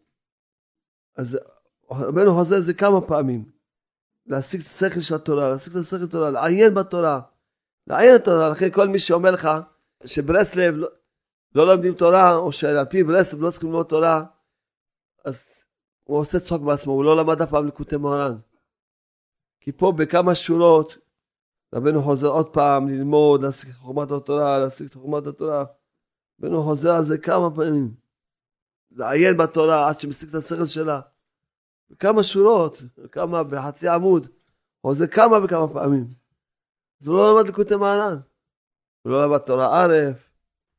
אז 1.15 1.37
רבנו 1.91 2.31
חוזר 2.37 2.61
זה 2.61 2.73
כמה 2.73 3.07
פעמים. 3.07 3.62
להשיג 4.27 4.62
את 4.62 4.65
השכל 4.65 5.01
של 5.01 5.15
התורה, 5.15 5.49
להשיג 5.49 5.73
את 5.73 5.81
השכל 5.81 5.97
של 5.97 6.03
התורה, 6.03 6.29
לעיין 6.29 6.73
בתורה. 6.73 7.21
לעיין 7.88 8.15
בתורה, 8.15 8.49
לכן 8.49 8.71
כל 8.71 8.88
מי 8.88 8.99
שאומר 8.99 9.31
לך 9.31 9.49
שברסלב 10.05 10.75
לא, 10.75 10.88
לא 11.55 11.67
לומדים 11.67 11.93
תורה, 11.93 12.36
או 12.36 12.51
שעל 12.51 12.86
פי 12.86 13.03
ברסלב 13.03 13.41
לא 13.41 13.51
צריכים 13.51 13.69
ללמוד 13.69 13.86
תורה, 13.86 14.23
אז 15.25 15.65
הוא 16.03 16.17
עושה 16.17 16.39
צחוק 16.39 16.62
בעצמו, 16.62 16.93
הוא 16.93 17.03
לא 17.03 17.17
למד 17.17 17.41
אף 17.41 17.49
פעם 17.49 17.67
לקוטי 17.67 17.97
מוהר"ן. 17.97 18.36
כי 19.62 19.71
פה 19.71 19.93
בכמה 19.97 20.36
שורות, 20.36 20.97
רבנו 21.73 22.01
חוזר 22.01 22.27
עוד 22.27 22.53
פעם 22.53 22.88
ללמוד, 22.88 23.43
להשיג 23.43 23.69
את 23.69 23.75
חוכמת 23.75 24.12
התורה, 24.12 24.57
להשיג 24.57 24.88
את 24.88 24.93
חוכמת 24.93 25.27
התורה. 25.27 25.65
רבנו 26.41 26.63
חוזר 26.63 26.91
על 26.91 27.05
זה 27.05 27.17
כמה 27.17 27.55
פעמים. 27.55 27.93
לעיין 28.91 29.38
בתורה 29.38 29.89
עד 29.89 29.99
שמשיג 29.99 30.29
את 30.29 30.36
השכל 30.36 30.65
שלה. 30.65 31.01
כמה 31.99 32.23
שורות, 32.23 32.81
כמה 33.11 33.43
בחצי 33.43 33.87
עמוד, 33.87 34.27
או 34.83 34.93
זה 34.93 35.07
כמה 35.07 35.45
וכמה 35.45 35.67
פעמים. 35.73 36.07
אז 37.01 37.07
הוא 37.07 37.15
לא 37.15 37.33
למד 37.33 37.47
לקוטי 37.47 37.75
מעלן. 37.75 38.17
הוא 39.01 39.11
לא 39.11 39.25
למד 39.25 39.37
תורה 39.37 39.85
א', 39.85 39.93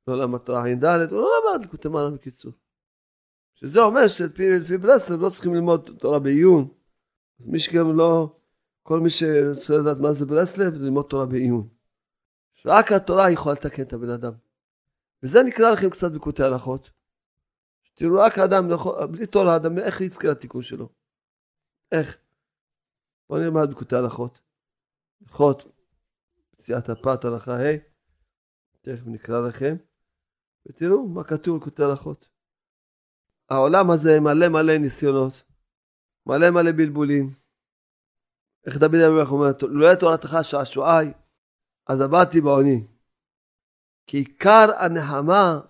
לא 0.06 0.18
למד 0.18 0.38
תורה 0.38 0.64
ע"ד, 0.64 0.84
הוא 0.84 1.20
לא 1.20 1.30
למד 1.52 1.64
לקוטי 1.64 1.88
מעלן 1.88 2.14
בקיצור. 2.14 2.52
שזה 3.54 3.80
אומר 3.80 4.08
שלפי 4.08 4.78
ברסלב 4.78 5.20
לא 5.20 5.30
צריכים 5.30 5.54
ללמוד 5.54 5.90
תורה 5.98 6.18
בעיון. 6.18 6.68
אז 7.40 7.46
מי 7.46 7.58
שגם 7.58 7.96
לא, 7.96 8.36
כל 8.82 9.00
מי 9.00 9.10
שרוצה 9.10 9.74
לדעת 9.74 10.00
מה 10.00 10.12
זה 10.12 10.26
ברסלב, 10.26 10.74
זה 10.74 10.84
ללמוד 10.84 11.06
תורה 11.08 11.26
בעיון. 11.26 11.68
רק 12.66 12.92
התורה 12.92 13.30
יכולה 13.30 13.54
לתקן 13.54 13.82
את 13.82 13.92
הבן 13.92 14.10
אדם. 14.10 14.32
וזה 15.22 15.42
נקרא 15.42 15.70
לכם 15.70 15.90
קצת 15.90 16.12
בקוטי 16.12 16.42
הלכות. 16.42 16.90
תראו 17.94 18.20
רק 18.20 18.38
האדם, 18.38 18.64
בלי 19.10 19.26
תורה, 19.26 19.52
האדם, 19.52 19.78
איך 19.78 20.00
יזכה 20.00 20.28
לתיקון 20.28 20.62
שלו? 20.62 20.88
איך? 21.92 22.16
בואו 23.28 23.40
נלמד 23.40 23.70
בקוטי 23.70 23.96
הלכות. 23.96 24.40
הלכות, 25.20 25.64
פציעת 26.50 26.88
הפת, 26.88 27.24
הלכה 27.24 27.52
ה', 27.52 27.76
תכף 28.80 29.06
נקרא 29.06 29.48
לכם, 29.48 29.76
ותראו 30.66 31.08
מה 31.08 31.24
כתוב 31.24 31.60
בקוטי 31.60 31.82
הלכות. 31.82 32.28
העולם 33.50 33.90
הזה 33.90 34.10
מלא 34.20 34.48
מלא 34.48 34.78
ניסיונות, 34.78 35.42
מלא 36.26 36.50
מלא 36.50 36.70
בלבולים. 36.76 37.26
איך 38.66 38.76
דוד 38.76 38.94
המלך 38.94 39.30
אומר, 39.30 39.46
לא 39.68 39.86
יהיה 39.86 40.00
תורתך 40.00 40.36
שעשועי, 40.42 41.12
אז 41.86 42.00
עבדתי 42.00 42.40
בעוני. 42.40 42.86
כי 44.06 44.16
עיקר 44.16 44.66
הנחמה 44.78 45.60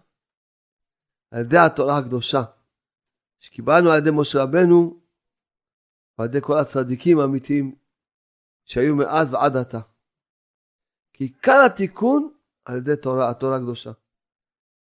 על 1.31 1.41
ידי 1.41 1.59
התורה 1.59 1.99
הקדושה, 1.99 2.43
שקיבלנו 3.39 3.91
על 3.91 3.99
ידי 3.99 4.11
משה 4.13 4.43
רבנו 4.43 5.01
ועל 6.19 6.29
ידי 6.29 6.39
כל 6.41 6.59
הצדיקים 6.59 7.19
האמיתיים 7.19 7.75
שהיו 8.65 8.97
מאז 8.97 9.33
ועד 9.33 9.57
עתה. 9.57 9.81
כי 11.13 11.25
עיקר 11.25 11.63
התיקון 11.67 12.33
על 12.65 12.77
ידי 12.77 12.97
תורה, 13.03 13.31
התורה 13.31 13.57
הקדושה, 13.57 13.91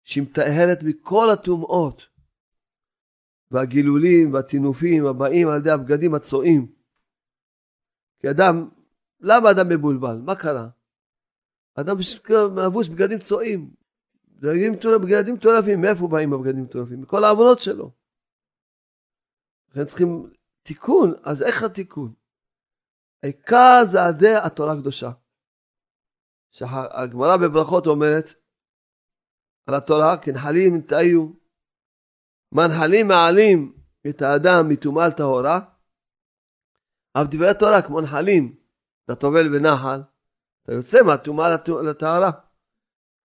שהיא 0.04 0.24
מטהרת 0.24 0.84
מכל 0.84 1.30
הטומאות 1.30 2.08
והגילולים 3.52 4.34
והטינופים 4.34 5.06
הבאים 5.06 5.48
על 5.48 5.58
ידי 5.58 5.72
הבגדים 5.72 6.14
הצועים. 6.14 6.72
כי 8.20 8.30
אדם, 8.30 8.70
למה 9.20 9.52
אדם 9.52 9.70
מבולבל? 9.70 10.18
מה 10.18 10.36
קרה? 10.36 10.68
אדם 11.76 11.96
לבוש 12.66 12.90
בגדים 12.90 13.20
צועים, 13.20 13.74
בגדים 14.42 15.34
מטורפים, 15.34 15.82
מאיפה 15.82 16.08
באים 16.08 16.34
הבגדים 16.34 16.64
מטורפים? 16.64 17.02
מכל 17.02 17.24
העוונות 17.24 17.60
שלו. 17.60 17.92
לכן 19.70 19.86
צריכים 19.86 20.32
תיקון, 20.64 21.14
אז 21.24 21.42
איך 21.42 21.64
התיקון? 21.64 22.14
העיקר 23.24 23.82
זה 23.92 23.98
עדי 24.06 24.36
התורה 24.46 24.74
הקדושה. 24.74 25.12
שהגמרא 26.52 27.38
בברכות 27.38 27.88
אומרת 27.88 28.26
על 29.68 29.76
התורה, 29.76 30.18
כנחלים 30.24 30.82
תאיו, 30.82 31.32
מנחלים 32.52 33.08
מעלים 33.08 33.74
את 34.10 34.22
האדם 34.22 34.70
מטומאה 34.70 35.08
לטהורה, 35.08 35.60
אבל 37.16 37.26
דברי 37.32 37.54
תורה 37.60 37.82
כמו 37.88 38.02
נחלים, 38.02 38.56
אתה 39.06 39.16
טובל 39.16 39.50
בנחל, 39.54 40.02
אתה 40.64 40.72
יוצא 40.72 40.98
מהטומאה 41.08 41.48
לטהרה. 41.90 42.32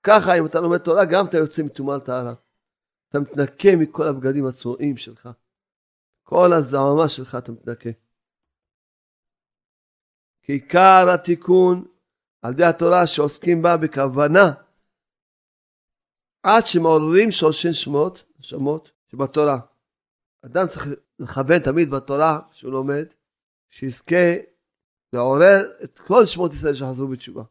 ככה 0.07 0.38
אם 0.38 0.47
אתה 0.47 0.61
לומד 0.61 0.79
תורה 0.79 1.05
גם 1.05 1.27
אתה 1.27 1.37
יוצא 1.37 1.62
מטומאה 1.62 1.97
לטהרה. 1.97 2.35
אתה 3.09 3.21
מתנקה 3.21 3.69
מכל 3.77 4.09
הבגדים 4.09 4.47
הצרועים 4.47 4.97
שלך. 4.97 5.29
כל 6.23 6.53
הזעמה 6.53 7.09
שלך 7.09 7.35
אתה 7.35 7.53
מתנקה. 7.53 7.90
כי 10.42 10.53
עיקר 10.53 11.07
התיקון 11.14 11.85
על 12.42 12.53
ידי 12.53 12.64
התורה 12.64 13.07
שעוסקים 13.07 13.62
בה 13.62 13.77
בכוונה 13.77 14.53
עד 16.42 16.62
שמעוררים 16.66 17.31
שורשי 17.31 17.73
שמות, 17.73 18.25
שמות 18.40 18.90
שבתורה. 19.07 19.59
אדם 20.45 20.69
צריך 20.69 20.87
לכוון 21.19 21.59
תמיד 21.59 21.90
בתורה 21.90 22.40
שהוא 22.53 22.73
לומד, 22.73 23.07
שיזכה 23.71 24.35
לעורר 25.12 25.73
את 25.85 25.99
כל 25.99 26.27
שמות 26.27 26.53
ישראל 26.53 26.75
שחזרו 26.75 27.09
בתשובה. 27.09 27.42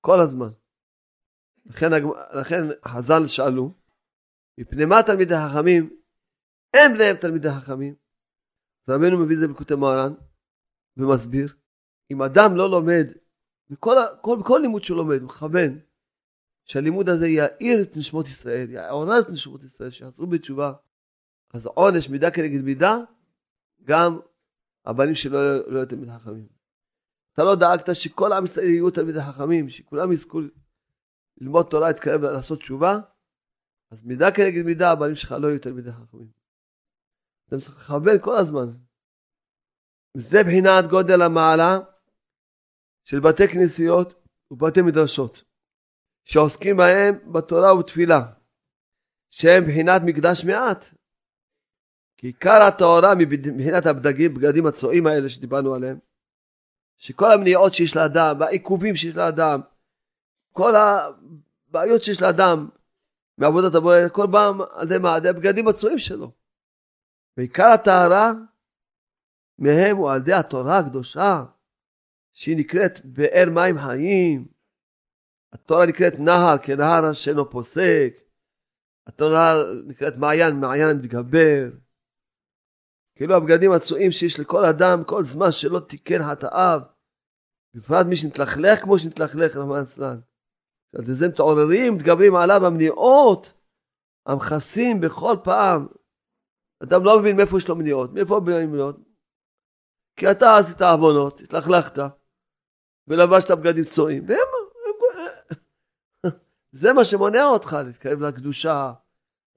כל 0.00 0.20
הזמן. 0.20 0.63
לכן, 1.66 1.90
לכן 2.34 2.64
חז"ל 2.88 3.26
שאלו, 3.26 3.72
מפני 4.58 4.84
מה 4.84 5.02
תלמידי 5.02 5.34
חכמים? 5.34 5.96
אין 6.74 6.94
בניהם 6.94 7.16
תלמידי 7.16 7.50
חכמים. 7.50 7.94
רבנו 8.88 9.18
מביא 9.18 9.34
את 9.34 9.40
זה 9.40 9.48
בקוטי 9.48 9.74
מוהר"ן 9.74 10.12
ומסביר. 10.96 11.54
אם 12.10 12.22
אדם 12.22 12.56
לא 12.56 12.70
לומד, 12.70 13.06
בכל, 13.70 13.96
כל, 14.20 14.38
בכל 14.40 14.58
לימוד 14.62 14.84
שהוא 14.84 14.96
לומד, 14.96 15.22
מכוון, 15.22 15.78
שהלימוד 16.64 17.08
הזה 17.08 17.28
יאיר 17.28 17.82
את 17.82 17.96
נשמות 17.96 18.26
ישראל, 18.26 18.70
יעורר 18.70 19.20
את 19.20 19.30
נשמות 19.30 19.62
ישראל, 19.62 19.90
שיחזרו 19.90 20.26
בתשובה, 20.26 20.72
אז 21.54 21.66
עונש 21.66 22.08
מידה 22.08 22.30
כנגד 22.30 22.60
מידה, 22.60 22.98
גם 23.84 24.18
הבנים 24.84 25.14
שלו 25.14 25.38
לא 25.66 25.78
יהיו 25.78 25.86
תלמידי 25.86 26.12
חכמים. 26.12 26.46
אתה 27.32 27.44
לא 27.44 27.54
דאגת 27.54 27.94
שכל 27.94 28.32
עם 28.32 28.44
ישראל 28.44 28.66
יהיו 28.66 28.90
תלמידי 28.90 29.20
חכמים, 29.20 29.68
שכולם 29.68 30.12
יזכו 30.12 30.40
ללמוד 31.40 31.66
תורה, 31.70 31.88
להתקרב 31.88 32.22
ולעשות 32.22 32.60
תשובה, 32.60 32.98
אז 33.90 34.04
מידה 34.04 34.30
כנגד 34.30 34.62
מידה 34.64 34.90
הבנים 34.90 35.14
שלך 35.14 35.32
לא 35.32 35.48
יהיו 35.48 35.60
תלמידי 35.60 35.92
חכמים. 35.92 36.28
אתה 37.48 37.56
צריך 37.60 37.76
לכוון 37.76 38.18
כל 38.20 38.36
הזמן. 38.36 38.66
וזה 40.16 40.38
בחינת 40.42 40.84
גודל 40.90 41.22
המעלה 41.22 41.78
של 43.04 43.20
בתי 43.20 43.48
כנסיות 43.48 44.26
ובתי 44.50 44.82
מדרשות, 44.82 45.44
שעוסקים 46.24 46.76
בהם 46.76 47.32
בתורה 47.32 47.74
ובתפילה, 47.74 48.32
שהם 49.30 49.64
בחינת 49.64 50.02
מקדש 50.04 50.44
מעט. 50.44 50.84
כי 52.16 52.26
עיקר 52.26 52.62
הטהרה 52.68 53.14
מבחינת 53.18 53.86
הבדגים, 53.86 54.34
בגדים 54.34 54.66
הצועים 54.66 55.06
האלה 55.06 55.28
שדיברנו 55.28 55.74
עליהם, 55.74 55.98
שכל 56.98 57.32
המניעות 57.32 57.74
שיש 57.74 57.96
לאדם, 57.96 58.36
והעיכובים 58.40 58.96
שיש 58.96 59.14
לאדם, 59.16 59.60
כל 60.56 60.72
הבעיות 60.76 62.02
שיש 62.02 62.22
לאדם 62.22 62.68
מעבודת 63.38 63.74
הבורא, 63.74 63.96
כל 64.12 64.26
פעם 64.32 64.60
על 64.60 64.86
ידי 64.86 64.98
מה? 64.98 65.12
על 65.12 65.18
ידי 65.18 65.28
הבגדים 65.28 65.68
הצועים 65.68 65.98
שלו. 65.98 66.32
ועיקר 67.36 67.66
הטהרה 67.74 68.32
מהם 69.58 69.96
הוא 69.96 70.10
על 70.10 70.16
ידי 70.16 70.32
התורה 70.32 70.78
הקדושה, 70.78 71.44
שהיא 72.32 72.56
נקראת 72.56 73.04
באר 73.04 73.50
מים 73.54 73.78
חיים. 73.78 74.48
התורה 75.52 75.86
נקראת 75.86 76.18
נהר 76.18 76.58
כנהר 76.62 77.12
שאינו 77.12 77.50
פוסק. 77.50 78.14
התורה 79.06 79.52
נקראת 79.86 80.14
מעיין, 80.16 80.60
מעיין 80.60 80.88
המתגבר. 80.88 81.70
כאילו 83.16 83.36
הבגדים 83.36 83.72
הצועים 83.72 84.12
שיש 84.12 84.40
לכל 84.40 84.64
אדם 84.64 85.04
כל 85.06 85.24
זמן 85.24 85.52
שלא 85.52 85.80
תיקן 85.80 86.22
חטאיו. 86.30 86.80
בפרט 87.74 88.06
מי 88.06 88.16
שנתלכלך 88.16 88.82
כמו 88.82 88.98
שנתלכלך 88.98 89.56
רחמן 89.56 89.82
אצלן. 89.82 90.20
על 90.94 91.14
זה 91.14 91.28
מתעוררים, 91.28 91.94
מתגברים 91.94 92.36
עליו 92.36 92.66
המניעות, 92.66 93.52
המכסים 94.26 95.00
בכל 95.00 95.36
פעם. 95.44 95.86
אדם 96.82 97.04
לא 97.04 97.20
מבין 97.20 97.36
מאיפה 97.36 97.58
יש 97.58 97.68
לו 97.68 97.76
מניעות. 97.76 98.12
מאיפה 98.12 98.40
באים 98.40 98.72
מניעות? 98.72 98.96
כי 100.16 100.30
אתה 100.30 100.56
עשית 100.56 100.82
עוונות, 100.82 101.40
התלכלכת, 101.40 101.98
ולבשת 103.08 103.50
בגדים 103.50 103.84
צועים, 103.84 104.24
והם... 104.28 104.38
זה 106.80 106.92
מה 106.92 107.04
שמונע 107.04 107.44
אותך 107.44 107.76
להתקרב 107.86 108.20
לקדושה, 108.20 108.92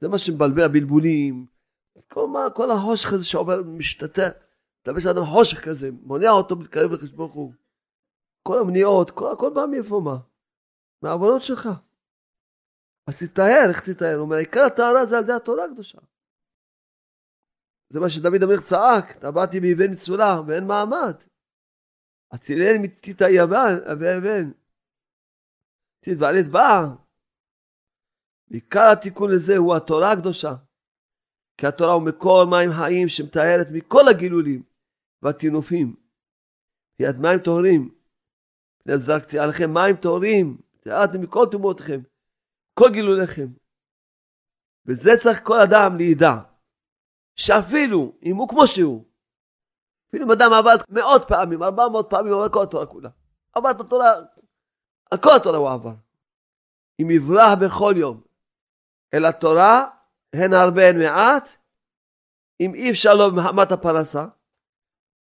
זה 0.02 0.08
מה 0.08 0.18
שמבלבל 0.18 0.64
הבלבולים, 0.64 1.46
כל, 2.12 2.28
מה, 2.28 2.50
כל 2.56 2.72
החושך 2.72 3.14
הזה 3.14 3.26
שעובר, 3.26 3.62
משתתף, 3.64 4.30
מתלבש 4.82 5.06
אדם 5.06 5.24
חושך 5.24 5.66
כזה, 5.66 5.90
מונע 6.02 6.30
אותו 6.30 6.56
להתקרב 6.56 6.92
לקדוש 6.92 7.12
ברוך 7.12 7.34
הוא. 7.34 7.54
כל 8.44 8.60
המניעות, 8.60 9.12
כל, 9.12 9.32
הכל 9.32 9.54
בא 9.54 9.66
מאיפה 9.72 10.02
מה? 10.06 10.18
מהעוונות 11.02 11.42
שלך. 11.42 11.70
אז 13.08 13.20
תטהר, 13.24 13.70
איך 13.70 13.90
תטהר? 13.90 14.16
הוא 14.16 14.22
אומר, 14.22 14.36
עיקר 14.36 14.64
הטהרה 14.68 15.06
זה 15.06 15.18
על 15.18 15.24
ידי 15.24 15.34
התורה 15.34 15.66
הקדושה. 15.66 15.98
זה 17.90 18.00
מה 18.00 18.10
שדוד 18.10 18.44
המלך 18.44 18.62
צעק, 18.62 19.16
טבעתי 19.20 19.60
באבן 19.60 19.92
מצולה 19.92 20.42
ואין 20.48 20.68
מעמד. 20.68 21.16
מתית 22.84 23.22
היבן, 23.22 23.74
אבן. 23.92 24.52
תתבעלת 26.00 26.48
בה. 26.52 26.96
עיקר 28.50 28.90
התיקון 28.94 29.32
לזה 29.32 29.58
הוא 29.58 29.76
התורה 29.76 30.12
הקדושה. 30.12 30.54
כי 31.58 31.68
התורה 31.68 31.94
הוא 31.94 32.04
מקור 32.04 32.46
מים 32.46 32.70
חיים 32.72 33.10
שמטהרת 33.10 33.68
מכל 33.72 34.08
הגילולים 34.10 34.64
והטינופים. 35.22 35.96
יד 37.00 37.16
מים 37.18 37.40
טהורים. 37.44 37.96
זרקתי 38.96 39.40
עליכם 39.40 39.74
מים 39.74 39.96
טהורים, 39.96 40.58
טהרתם 40.88 41.22
מכל 41.22 41.46
טומאותיכם, 41.52 42.00
כל 42.74 42.90
גילוליכם. 42.92 43.48
וזה 44.86 45.12
צריך 45.22 45.40
כל 45.44 45.60
אדם 45.60 45.98
לידע. 45.98 46.36
שאפילו 47.36 48.14
אם 48.24 48.36
הוא 48.36 48.50
כמו 48.50 48.68
שהוא, 48.68 49.06
אפילו 50.10 50.26
אם 50.26 50.32
אדם 50.32 50.54
עבד 50.54 50.78
מאות 50.90 51.22
פעמים, 51.28 51.64
ארבע 51.64 51.88
מאות 51.88 52.10
פעמים, 52.10 52.34
עבד 52.34 52.54
כל 52.54 52.64
התורה 52.64 52.86
כולה. 52.86 53.10
עבד 53.54 53.74
את 53.76 53.82
התורה, 53.82 54.12
על 55.12 55.18
כל 55.18 55.30
התורה 55.36 55.58
הוא 55.58 55.70
עבר. 55.70 55.94
אם 57.02 57.12
יברח 57.12 57.58
בכל 57.62 57.94
יום 57.98 58.22
אל 59.14 59.26
התורה, 59.26 59.90
הן 60.34 60.54
הרבה 60.54 60.90
הן 60.90 61.00
מעט, 61.00 61.50
אם 62.60 62.76
אי 62.76 62.92
אפשר 62.92 63.14
לו 63.14 63.32
מחמת 63.32 63.72
הפרנסה, 63.72 64.26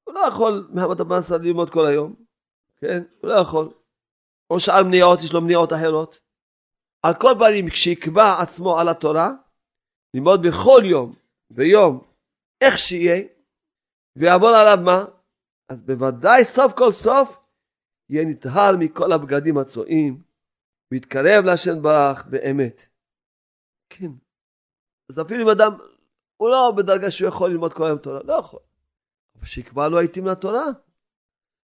הוא 0.04 0.14
לא 0.14 0.20
יכול 0.20 0.70
מחמת 0.74 1.00
הפרנסה 1.00 1.38
ללמוד 1.38 1.70
כל 1.70 1.86
היום, 1.86 2.16
כן? 2.78 3.04
הוא 3.22 3.30
לא 3.30 3.34
יכול. 3.34 3.77
או 4.50 4.60
שאר 4.60 4.84
מניעות, 4.84 5.20
יש 5.22 5.34
לו 5.34 5.42
מניעות 5.42 5.74
אחרות. 5.74 6.20
על 7.06 7.14
כל 7.14 7.34
פנים, 7.40 7.70
כשיקבע 7.70 8.42
עצמו 8.42 8.80
על 8.80 8.90
התורה, 8.90 9.32
ללמוד 10.14 10.40
בכל 10.48 10.82
יום 10.86 11.16
ויום 11.52 12.04
איך 12.62 12.78
שיהיה, 12.78 13.24
ויעבור 14.18 14.50
עליו 14.50 14.84
מה? 14.86 15.06
אז 15.70 15.82
בוודאי 15.82 16.46
סוף 16.46 16.74
כל 16.74 16.92
סוף 16.92 17.38
יהיה 18.10 18.26
נטהר 18.26 18.76
מכל 18.80 19.12
הבגדים 19.12 19.58
הצועים, 19.58 20.22
ויתקרב 20.92 21.46
להשם 21.46 21.82
ברך 21.82 22.26
באמת. 22.26 22.82
כן. 23.90 24.12
אז 25.12 25.22
אפילו 25.22 25.44
אם 25.44 25.50
אדם, 25.50 25.72
הוא 26.38 26.50
לא 26.50 26.74
בדרגה 26.78 27.12
שהוא 27.12 27.28
יכול 27.28 27.50
ללמוד 27.50 27.74
כל 27.74 27.84
היום 27.86 27.98
תורה, 27.98 28.20
לא 28.24 28.34
יכול. 28.34 28.60
אבל 29.36 29.46
שיקבע 29.46 29.88
לו 29.88 29.98
העיתים 29.98 30.28
לתורה. 30.28 30.66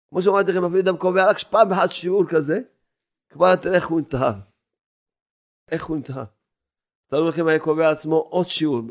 כמו 0.09 0.21
שאמרתי 0.21 0.51
לכם, 0.51 0.65
אפילו 0.65 0.79
אדם 0.79 0.97
קובע 0.97 1.29
רק 1.29 1.37
פעם 1.51 1.71
אחת 1.71 1.91
שיעור 1.91 2.23
כזה, 2.29 2.59
כבר 3.31 3.55
תראה 3.55 3.75
איך 3.75 3.87
הוא 3.87 4.01
נטהר. 4.01 4.33
איך 5.71 5.85
הוא 5.85 5.97
נטהר. 5.97 6.23
תראו 7.07 7.29
לכם 7.29 7.47
היה 7.47 7.59
קובע 7.59 7.91
עצמו 7.91 8.15
עוד 8.15 8.47
שיעור 8.47 8.81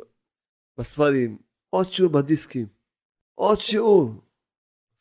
בספרים, 0.78 1.38
עוד 1.70 1.86
שיעור 1.86 2.12
בדיסקים, 2.12 2.66
עוד 3.34 3.58
שיעור. 3.60 4.10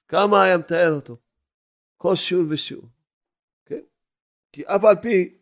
כמה 0.08 0.44
היה 0.44 0.58
מתאר 0.58 0.94
אותו. 0.96 1.18
כל 1.98 2.16
שיעור 2.16 2.46
ושיעור. 2.50 2.86
כן? 3.66 3.82
כי 4.52 4.64
אף 4.66 4.84
על 4.84 4.96
פי 5.02 5.38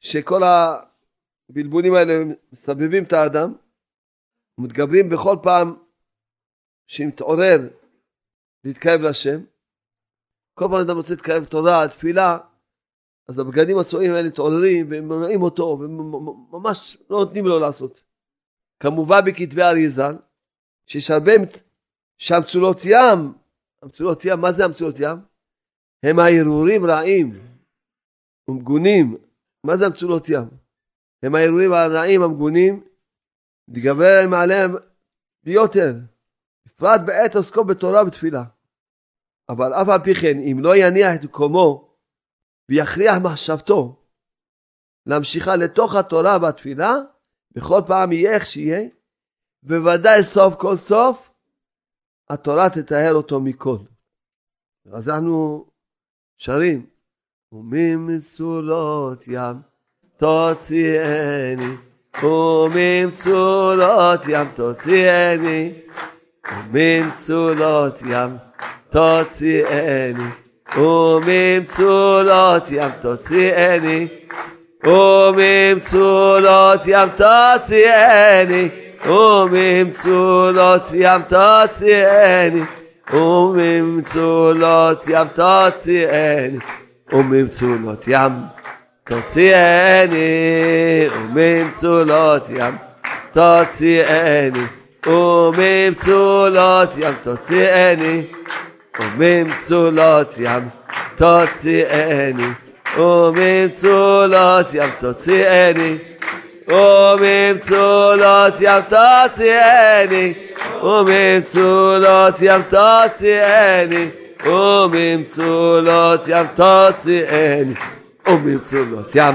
שכל 0.00 0.40
הבלבולים 0.42 1.94
האלה 1.94 2.14
מסבבים 2.52 3.04
את 3.04 3.12
האדם, 3.12 3.54
ומתגברים 4.58 5.08
בכל 5.08 5.36
פעם 5.42 5.84
שמתעורר 6.86 7.58
להתקרב 8.64 9.00
להשם, 9.00 9.40
כל 10.54 10.64
פעם 10.64 10.80
אדם 10.86 10.96
רוצה 10.96 11.14
להתקרב 11.14 11.44
תורה, 11.44 11.88
תפילה, 11.88 12.38
אז 13.28 13.38
הבגדים 13.38 13.78
הצועים 13.78 14.12
האלה 14.12 14.28
מתעוררים 14.28 14.86
ומונעים 14.90 15.42
אותו 15.42 15.78
וממש 15.80 16.98
לא 17.10 17.18
נותנים 17.18 17.46
לו 17.46 17.58
לעשות. 17.58 18.02
כמובן 18.80 19.20
בכתבי 19.26 19.62
אריזל, 19.62 20.16
שיש 20.86 21.10
הרבה 21.10 21.32
שהמצולות 22.18 22.80
ים, 22.84 23.32
המצולות 23.82 24.24
ים, 24.24 24.40
מה 24.40 24.52
זה 24.52 24.64
המצולות 24.64 25.00
ים? 25.00 25.18
הם 26.02 26.18
הערעורים 26.18 26.84
רעים 26.84 27.38
ומגונים. 28.48 29.16
מה 29.64 29.76
זה 29.76 29.86
המצולות 29.86 30.28
ים? 30.28 30.48
הם 31.22 31.34
הערעורים 31.34 31.72
הרעים 31.72 32.22
המגונים 32.22 32.84
מתגבר 33.68 34.14
עליהם 34.36 34.72
ביותר, 35.44 35.94
בפרט 36.66 37.00
בעת 37.06 37.36
עוסקו 37.36 37.64
בתורה 37.64 38.02
ובתפילה. 38.02 38.44
אבל 39.48 39.72
אף 39.72 39.88
על 39.88 40.00
פי 40.04 40.14
כן, 40.14 40.38
אם 40.38 40.58
לא 40.60 40.76
יניח 40.76 41.14
את 41.14 41.24
מקומו 41.24 41.87
ויכריח 42.68 43.16
מחשבתו 43.22 43.96
להמשיכה 45.06 45.56
לתוך 45.56 45.94
התורה 45.94 46.38
והתפילה, 46.42 46.94
בכל 47.52 47.80
פעם 47.86 48.12
יהיה 48.12 48.34
איך 48.34 48.46
שיהיה, 48.46 48.88
בוודאי 49.62 50.22
סוף 50.22 50.54
כל 50.54 50.76
סוף, 50.76 51.30
התורה 52.30 52.70
תטהר 52.70 53.14
אותו 53.14 53.40
מכל. 53.40 53.78
אז 54.92 55.08
אנחנו 55.08 55.66
שרים, 56.38 56.86
וממצולות 57.52 59.24
ים 59.28 59.56
תוציאני, 60.16 61.76
וממצולות 62.22 64.20
ים 64.28 64.46
תוציאני, 64.54 65.72
וממצולות 66.70 68.02
ים 68.02 68.36
תוציאני, 68.90 70.30
וממצולות 70.76 72.70
ים 72.70 72.90
תוציאני, 73.00 74.08
וממצולות 74.84 76.80
ים 76.86 77.08
תוציאני, 77.16 78.68
וממצולות 79.06 80.88
ים 80.94 81.22
תוציאני, 81.22 82.62
וממצולות 83.12 85.04
ים 85.08 85.28
תוציאני, 85.34 86.58
וממצולות 87.12 88.08
ים 88.08 88.32
תוציאני, 89.04 90.18
וממצולות 91.14 92.50
ים 92.50 92.76
תוציאני, 93.32 94.60
וממצולות 95.06 96.98
ים 96.98 97.14
תוציאני, 97.22 98.22
וממצולות 98.98 100.34
ים 100.38 100.68
תוציאני, 101.16 102.46
וממצולות 102.98 104.74
ים 104.74 104.90
תוציאני, 104.98 105.98
וממצולות 106.68 108.54
ים 108.60 108.82
תוציאני, 108.88 110.34
וממצולות 110.82 112.42
ים 112.42 112.62
תוציאני, 112.62 114.10
וממצולות 114.44 116.28
ים 116.28 116.46
תוציאני, 116.54 117.74
וממצולות 118.26 119.14
ים 119.14 119.34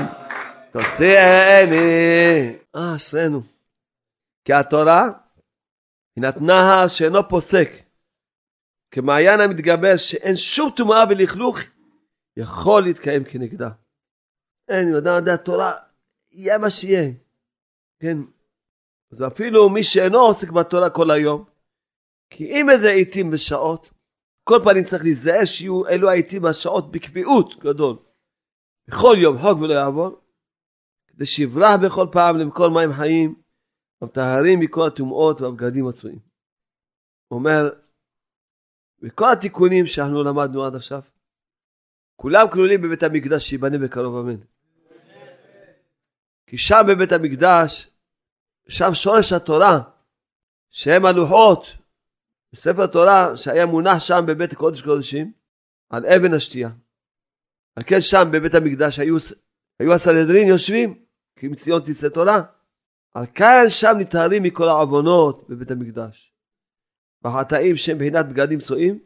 תוציאני. 0.72 1.78
אה, 2.76 2.96
אשרינו. 2.96 3.42
כי 4.46 4.54
התורה 4.54 5.10
היא 6.16 6.24
נתנה 6.24 6.90
שאינו 6.90 7.30
פוסק, 7.30 7.70
כמעיין 8.94 9.40
המתגבר 9.40 9.98
שאין 9.98 10.36
שום 10.38 10.72
טומאה 10.76 11.04
ולכלוך 11.10 11.58
יכול 12.38 12.84
להתקיים 12.84 13.24
כנגדה. 13.24 13.70
אין, 14.68 14.96
אדם 14.96 15.16
יודע, 15.16 15.34
התורה, 15.34 15.74
יהיה 16.32 16.58
מה 16.58 16.70
שיהיה. 16.70 17.12
כן. 18.00 18.18
אז 19.12 19.24
אפילו 19.24 19.70
מי 19.70 19.84
שאינו 19.84 20.20
עוסק 20.20 20.50
בתורה 20.50 20.90
כל 20.90 21.12
היום, 21.12 21.46
כי 22.30 22.46
אם 22.46 22.70
איזה 22.70 22.92
עיתים 22.92 23.30
ושעות, 23.34 23.92
כל 24.44 24.60
פנים 24.64 24.84
צריך 24.84 25.04
להיזהר 25.04 25.46
שיהיו 25.46 25.88
אלו 25.88 26.10
העיתים 26.10 26.44
והשעות 26.44 26.92
בקביעות 26.92 27.60
גדול. 27.60 27.96
בכל 28.88 29.16
יום 29.18 29.38
חוק 29.38 29.62
ולא 29.62 29.74
יעבור, 29.74 30.22
כדי 31.08 31.26
שיברח 31.26 31.76
בכל 31.86 32.08
פעם 32.12 32.38
למקור 32.38 32.70
מים 32.70 32.94
חיים, 32.94 33.42
המטהרים 34.02 34.60
מכל 34.60 34.88
הטומאות 34.88 35.42
והבגדים 35.42 35.88
הצועים. 35.88 36.20
הוא 37.28 37.40
אומר, 37.40 37.83
וכל 39.04 39.32
התיקונים 39.32 39.86
שאנחנו 39.86 40.24
למדנו 40.24 40.66
עד 40.66 40.76
עכשיו, 40.76 41.02
כולם 42.16 42.48
כלולים 42.52 42.82
בבית 42.82 43.04
המקדש 43.04 43.50
שיבנה 43.50 43.78
בקרוב 43.78 44.16
אמן. 44.16 44.40
כי 46.48 46.58
שם 46.58 46.82
בבית 46.88 47.12
המקדש, 47.12 47.90
שם 48.70 48.94
שורש 48.94 49.34
התורה, 49.34 49.80
שהם 50.70 51.06
הלוחות, 51.06 51.66
בספר 52.54 52.88
תורה 52.88 53.38
שהיה 53.38 53.66
מונח 53.66 54.00
שם 54.00 54.24
בבית 54.28 54.54
קודש 54.54 54.82
קודשים, 54.82 55.32
על 55.90 56.06
אבן 56.06 56.34
השתייה. 56.34 56.70
על 57.76 57.84
כן 57.86 58.02
שם 58.02 58.30
בבית 58.34 58.56
המקדש 58.56 59.00
היו, 59.00 59.18
היו 59.80 59.94
הסנהדרין 59.94 60.48
יושבים, 60.48 61.04
כי 61.36 61.48
מציון 61.48 61.82
תצא 61.82 62.10
תורה. 62.10 62.42
על 63.14 63.26
כאן 63.36 63.66
שם 63.70 63.94
נטהרים 64.00 64.44
מכל 64.44 64.68
העוונות 64.68 65.50
בבית 65.50 65.72
המקדש. 65.72 66.33
והחטאים 67.24 67.78
שהם 67.78 67.98
בחינת 67.98 68.26
בגדים 68.26 68.60
צועים, 68.60 69.00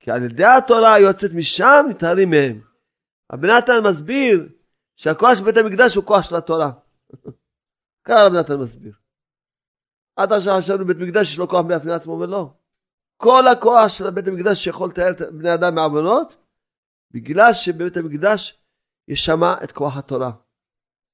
כי 0.00 0.10
על 0.10 0.22
ידי 0.22 0.44
התורה 0.44 0.98
יוצאת 0.98 1.30
משם 1.32 1.86
נטהרים 1.90 2.30
מהם. 2.30 2.60
רבי 3.32 3.48
נתן 3.48 3.72
מסביר 3.84 4.48
שהכוח 4.96 5.34
של 5.34 5.44
בית 5.44 5.56
המקדש 5.56 5.94
הוא 5.94 6.04
כוח 6.04 6.22
של 6.22 6.36
התורה. 6.36 6.70
ככה 8.04 8.26
רבי 8.26 8.36
נתן 8.38 8.54
מסביר. 8.54 8.92
עד 10.16 10.32
עכשיו 10.32 10.58
חשבנו 10.58 10.86
בית 10.86 10.96
מקדש 10.96 11.32
יש 11.32 11.38
לו 11.38 11.48
כוח 11.48 11.64
בפני 11.68 11.92
עצמו 11.92 12.12
ולא. 12.12 12.54
כל 13.16 13.48
הכוח 13.48 13.88
של 13.88 14.10
בית 14.10 14.28
המקדש 14.28 14.64
שיכול 14.64 14.88
לתאר 14.88 15.10
את 15.10 15.22
בני 15.32 15.54
אדם 15.54 15.74
מעוונות, 15.74 16.36
בגלל 17.10 17.52
שבבית 17.52 17.96
המקדש 17.96 18.62
יש 19.08 19.24
שם 19.24 19.40
את 19.64 19.72
כוח 19.72 19.96
התורה. 19.96 20.32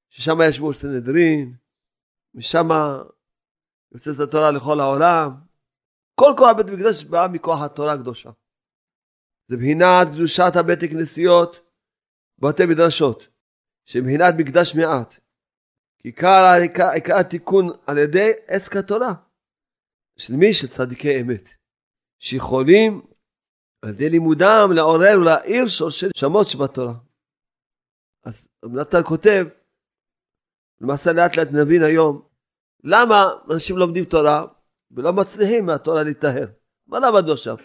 ששם 0.09 0.37
ישבו 0.49 0.73
סנהדרין, 0.73 1.55
משם 2.33 2.67
יוצאת 3.91 4.19
התורה 4.19 4.51
לכל 4.51 4.79
העולם. 4.79 5.44
כל 6.15 6.33
כוח 6.37 6.57
בית 6.57 6.69
המקדש 6.69 7.03
בא 7.03 7.27
מכוח 7.31 7.61
התורה 7.61 7.93
הקדושה. 7.93 8.29
זה 9.47 9.57
בחינת 9.57 10.07
קדושת 10.13 10.51
הבית 10.59 10.83
הכנסיות 10.83 11.59
בתי 12.39 12.65
מדרשות, 12.65 13.27
שמבחינת 13.85 14.33
מקדש 14.37 14.75
מעט. 14.75 15.19
כי 15.99 16.07
עיקר 16.07 17.19
התיקון 17.19 17.65
על 17.87 17.97
ידי 17.97 18.31
עץ 18.47 18.67
כתורה. 18.67 19.13
של 20.17 20.33
מי? 20.33 20.53
של 20.53 20.67
צדיקי 20.67 21.21
אמת. 21.21 21.49
שיכולים 22.19 23.01
על 23.81 23.89
ידי 23.89 24.09
לימודם 24.09 24.69
לעורר 24.75 25.19
ולהעיר 25.21 25.67
שורשי 25.67 26.05
שמות 26.15 26.47
שבתורה. 26.47 26.93
אז 28.23 28.47
נתן 28.63 29.03
כותב, 29.07 29.45
למעשה 30.81 31.13
לאט 31.13 31.37
לאט 31.37 31.47
נבין 31.51 31.83
היום, 31.83 32.27
למה 32.83 33.25
אנשים 33.51 33.77
לומדים 33.77 34.05
תורה 34.05 34.45
ולא 34.91 35.13
מצליחים 35.13 35.65
מהתורה 35.65 36.03
להיטהר? 36.03 36.47
מה 36.87 36.99
למדנו 36.99 37.31
עכשיו? 37.31 37.57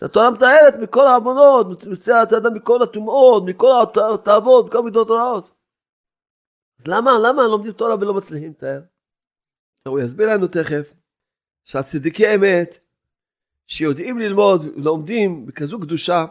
שהתורה 0.00 0.30
מטהרת 0.30 0.74
מכל 0.82 1.06
העוונות, 1.06 1.84
מציעה 1.84 2.22
את 2.22 2.32
האדם 2.32 2.54
מכל 2.54 2.82
הטומאות, 2.82 3.42
מכל 3.46 3.70
התאוות, 4.14 4.66
מכל 4.66 4.82
מידות 4.82 5.10
רעות. 5.10 5.50
אז 6.80 6.86
למה, 6.86 7.10
למה 7.22 7.42
לומדים 7.42 7.72
תורה 7.72 7.94
ולא 7.94 8.14
מצליחים 8.14 8.50
לתאר? 8.50 8.80
הוא 9.88 10.00
יסביר 10.00 10.28
לנו 10.28 10.46
תכף 10.46 10.92
שהצדיקי 11.64 12.34
אמת 12.34 12.78
שיודעים 13.66 14.18
ללמוד 14.18 14.62
ולומדים 14.76 15.46
בכזו 15.46 15.80
קדושה 15.80 16.24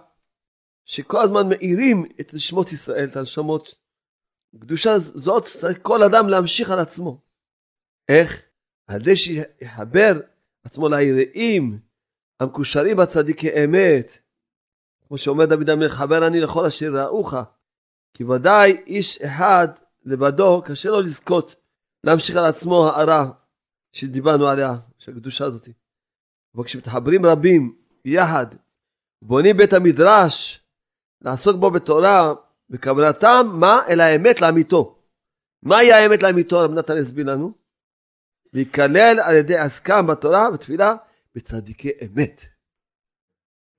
שכל 0.86 1.21
הזמן 1.21 1.49
מאירים 1.49 2.05
את 2.21 2.34
נשמות 2.34 2.71
ישראל, 2.71 3.07
את 3.11 3.15
הנשמות. 3.15 3.76
קדושה 4.59 4.99
זאת 4.99 5.45
צריך 5.45 5.78
כל 5.82 6.03
אדם 6.03 6.30
להמשיך 6.30 6.71
על 6.71 6.80
עצמו. 6.80 7.21
איך? 8.09 8.41
על 8.88 9.01
ידי 9.01 9.15
שיחבר 9.15 10.19
עצמו 10.63 10.89
ליראים 10.89 11.79
המקושרים 12.39 12.97
בצדיקי 12.97 13.63
אמת. 13.63 14.17
כמו 15.07 15.17
שאומר 15.17 15.45
דוד 15.45 15.69
המלך, 15.69 15.93
חבר 15.93 16.27
אני 16.27 16.41
לכל 16.41 16.65
אשר 16.65 16.91
ראוך. 16.93 17.34
כי 18.13 18.23
ודאי 18.23 18.77
איש 18.88 19.21
אחד 19.21 19.67
לבדו 20.05 20.61
קשה 20.65 20.89
לו 20.89 21.01
לזכות 21.01 21.55
להמשיך 22.03 22.36
על 22.36 22.45
עצמו 22.45 22.88
הערה 22.88 23.31
שדיברנו 23.91 24.47
עליה, 24.47 24.73
של 24.97 25.11
הקדושה 25.11 25.45
הזאת. 25.45 25.69
אבל 26.55 26.63
כשמתחברים 26.63 27.25
רבים 27.25 27.75
יחד, 28.05 28.45
בונים 29.21 29.57
בית 29.57 29.73
המדרש, 29.73 30.63
לעסוק 31.21 31.57
בו 31.57 31.71
בתורה, 31.71 32.34
בכוונתם, 32.69 33.47
מה? 33.53 33.81
אל 33.88 33.99
האמת 33.99 34.41
לאמיתו. 34.41 34.99
מהי 35.63 35.93
האמת 35.93 36.23
לאמיתו? 36.23 36.59
רב 36.59 36.71
נתן 36.71 36.97
הסביר 36.97 37.25
לנו. 37.25 37.62
להיכלל 38.54 39.20
על 39.24 39.36
ידי 39.36 39.58
עסקם 39.58 40.08
בתורה, 40.08 40.51
בתפילה, 40.51 40.95
בצדיקי 41.36 41.89
אמת. 42.06 42.41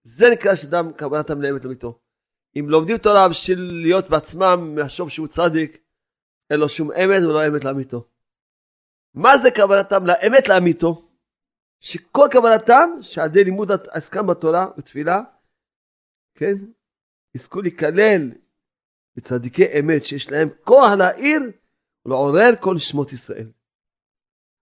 זה 0.05 0.27
נקרא 0.33 0.55
שאדם 0.55 0.91
כוונתם 0.99 1.41
לאמת 1.43 1.65
לאמיתו. 1.65 1.99
אם 2.59 2.67
לומדים 2.69 2.99
תורה 2.99 3.29
בשביל 3.29 3.59
להיות 3.83 4.11
בעצמם, 4.11 4.79
לחשוב 4.79 5.11
שהוא 5.11 5.27
צדיק, 5.27 5.79
אין 6.51 6.61
לו 6.61 6.69
שום 6.69 6.93
אמת 6.93 7.23
ולא 7.23 7.47
אמת 7.47 7.65
לאמיתו. 7.65 8.09
מה 9.15 9.39
זה 9.39 9.49
כוונתם 9.51 10.07
לאמת 10.07 10.49
לאמיתו? 10.49 11.09
שכל 11.81 12.29
כוונתם 12.33 12.91
שעל 13.01 13.27
ידי 13.27 13.45
לימוד 13.45 13.71
עסקם 13.91 14.27
בתורה 14.27 14.67
ותפילה, 14.79 15.21
כן, 16.35 16.55
יזכו 17.35 17.61
להיכלל 17.61 18.33
בצדיקי 19.17 19.65
אמת 19.79 20.05
שיש 20.05 20.31
להם 20.31 20.49
כוח 20.65 20.93
להעיר 20.99 21.41
ולעורר 22.07 22.51
כל 22.61 22.75
נשמות 22.75 23.13
ישראל. 23.13 23.51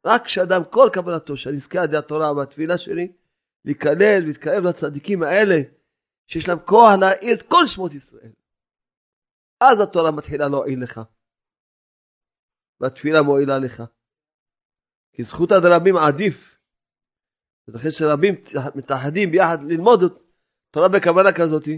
רק 0.04 0.24
כשאדם 0.24 0.64
כל 0.64 0.88
כוונתו, 0.94 1.36
שאני 1.36 1.56
אזכה 1.56 1.78
על 1.78 1.84
ידי 1.84 1.96
התורה 1.96 2.32
והתפילה 2.32 2.78
שלי, 2.78 3.12
להיכלל 3.64 4.22
ולהתקרב 4.22 4.64
לצדיקים 4.64 5.22
האלה, 5.22 5.56
שיש 6.26 6.48
להם 6.48 6.58
כוח 6.58 6.92
להאיר 7.00 7.34
את 7.34 7.42
כל 7.42 7.66
שמות 7.66 7.94
ישראל. 7.94 8.32
אז 9.60 9.80
התורה 9.80 10.10
מתחילה 10.10 10.48
להועיל 10.48 10.82
לך. 10.82 11.00
והתפילה 12.80 13.22
מועילה 13.22 13.58
לך. 13.58 13.82
כי 15.12 15.22
זכותא 15.22 15.58
דרבים 15.58 15.96
עדיף. 15.96 16.60
אז 17.68 17.76
אחרי 17.76 17.90
שרבים 17.90 18.34
מתאחדים 18.74 19.30
ביחד 19.30 19.62
ללמוד 19.62 20.00
תורה 20.70 20.88
בכוונה 20.88 21.32
כזאת, 21.32 21.68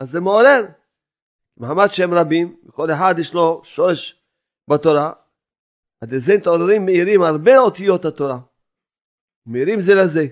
אז 0.00 0.10
זה 0.10 0.20
מעורר. 0.20 0.66
מחמת 1.56 1.92
שהם 1.92 2.14
רבים, 2.14 2.56
וכל 2.66 2.92
אחד 2.92 3.14
יש 3.18 3.34
לו 3.34 3.60
שורש 3.64 4.22
בתורה, 4.68 5.12
עד 6.00 6.14
לזה 6.14 6.32
מאירים 6.78 7.22
הרבה 7.22 7.58
אותיות 7.58 8.04
התורה. 8.04 8.38
מאירים 9.46 9.80
זה 9.80 9.94
לזה. 9.94 10.26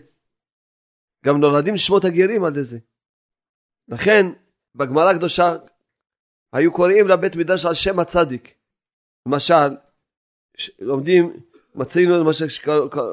גם 1.24 1.40
נולדים 1.40 1.76
שמות 1.76 2.04
הגרים 2.04 2.44
על 2.44 2.64
זה. 2.64 2.78
לכן, 3.88 4.26
בגמרא 4.74 5.10
הקדושה 5.10 5.56
היו 6.52 6.72
קוראים 6.72 7.08
לבית 7.08 7.36
מדרש 7.36 7.66
על 7.66 7.74
שם 7.74 7.98
הצדיק. 7.98 8.54
למשל, 9.28 9.76
לומדים, 10.78 11.32
מצאינו 11.74 12.18
למשל 12.18 12.46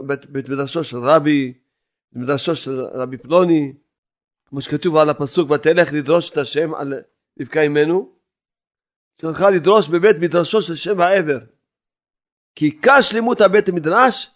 בית, 0.08 0.26
בית 0.26 0.50
מדרשו 0.50 0.84
של 0.84 0.98
רבי, 0.98 1.54
בית 2.12 2.24
מדרשו 2.24 2.56
של 2.56 2.82
רבי 2.82 3.18
פלוני, 3.18 3.74
כמו 4.46 4.62
שכתוב 4.62 4.96
על 4.96 5.10
הפסוק, 5.10 5.52
ותלך 5.52 5.94
לדרוש 5.94 6.32
את 6.32 6.38
השם 6.38 6.74
על 6.74 6.94
רבקה 7.40 7.62
אימנו, 7.62 8.16
צריכה 9.22 9.50
לדרוש 9.50 9.88
בבית 9.88 10.16
מדרשו 10.22 10.62
של 10.62 10.76
שם 10.76 11.02
העבר. 11.02 11.40
כי 12.56 12.66
עיקר 12.66 13.02
שלמות 13.02 13.42
הבית 13.42 13.70
המדרש, 13.70 14.32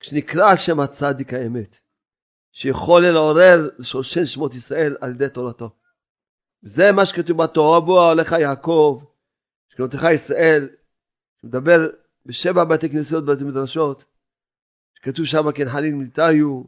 כשנקרא 0.00 0.50
על 0.50 0.56
שם 0.56 0.80
הצדיק 0.80 1.34
האמת, 1.34 1.78
שיכול 2.52 3.06
לעורר 3.06 3.68
לשושן 3.78 4.26
שמות 4.26 4.54
ישראל 4.54 4.96
על 5.00 5.10
ידי 5.10 5.28
תורתו. 5.28 5.70
זה 6.62 6.92
מה 6.92 7.06
שכתוב 7.06 7.42
בתורה, 7.42 7.80
בוא 7.80 8.10
עליך 8.10 8.32
יעקב, 8.32 9.02
שקראותיך 9.68 10.04
ישראל, 10.14 10.68
שמדבר 11.42 11.88
בשבע 12.26 12.64
בתי 12.64 12.90
כנסיות 12.90 13.24
ובתי 13.24 13.44
מדרשות, 13.44 14.04
שכתוב 14.94 15.26
שם 15.26 15.52
כן 15.52 15.68
חנין 15.68 15.98
מלתיו, 15.98 16.62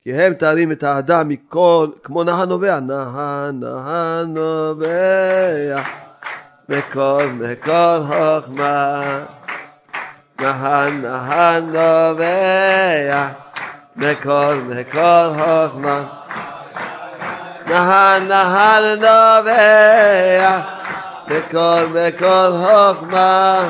כי 0.00 0.14
הם 0.14 0.34
תארים 0.34 0.72
את 0.72 0.82
האדם 0.82 1.28
מכל, 1.28 1.90
כמו 2.02 2.24
נהר 2.24 2.44
נובע, 2.44 2.80
נהר 2.80 3.50
נהר 3.50 4.24
נובע, 4.24 5.82
מכל 6.68 7.24
מכל 7.40 7.98
חוכמה, 8.06 9.39
נהר 10.40 10.88
נהר 10.90 11.60
נובע, 11.60 13.26
מכל 13.96 14.54
מכל 14.68 15.30
חוכמה. 15.38 16.02
נהן 17.66 18.28
נהן 18.28 18.98
נובע 19.00 20.60
בכל 21.28 21.84
בכל 21.92 22.52
חוכמה 22.66 23.62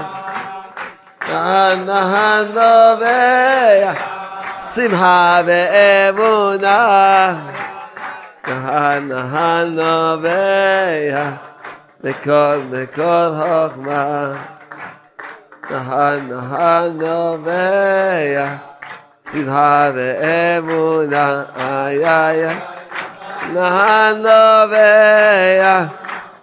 נהן 1.29 1.85
נהן 1.87 2.47
נובע 2.47 3.93
שמחה 4.75 5.41
ואמונה. 5.47 7.35
נהן 8.49 9.09
נהן 9.09 9.75
נובע 9.75 11.31
בכל 12.01 12.61
בכל 12.71 13.29
חוכמה 13.37 14.33
נהן 15.71 16.29
נהן 16.29 17.03
נובע 17.03 18.57
שמחה 19.33 19.91
ואמונה 19.95 21.45
איי 21.57 22.09
איי 22.09 22.47
איי 22.47 22.57
נהנובע 23.55 24.81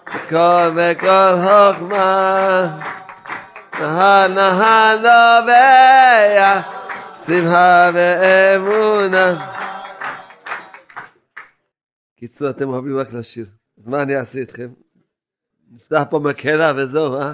בכל 0.05 0.69
בכל 0.75 1.35
חוכמה 1.43 2.77
נהנובע 4.27 5.55
שמחה 7.25 7.89
ואמונה 7.93 9.51
קיצור 12.19 12.49
אתם 12.49 12.69
אוהבים 12.69 12.99
רק 12.99 13.13
לשיר 13.13 13.45
מה 13.85 14.01
אני 14.01 14.17
אעשה 14.17 14.39
איתכם? 14.39 14.67
נפתח 15.71 16.03
פה 16.09 16.19
מקהלה 16.19 16.73
וזהו 16.75 17.19
אה? 17.21 17.33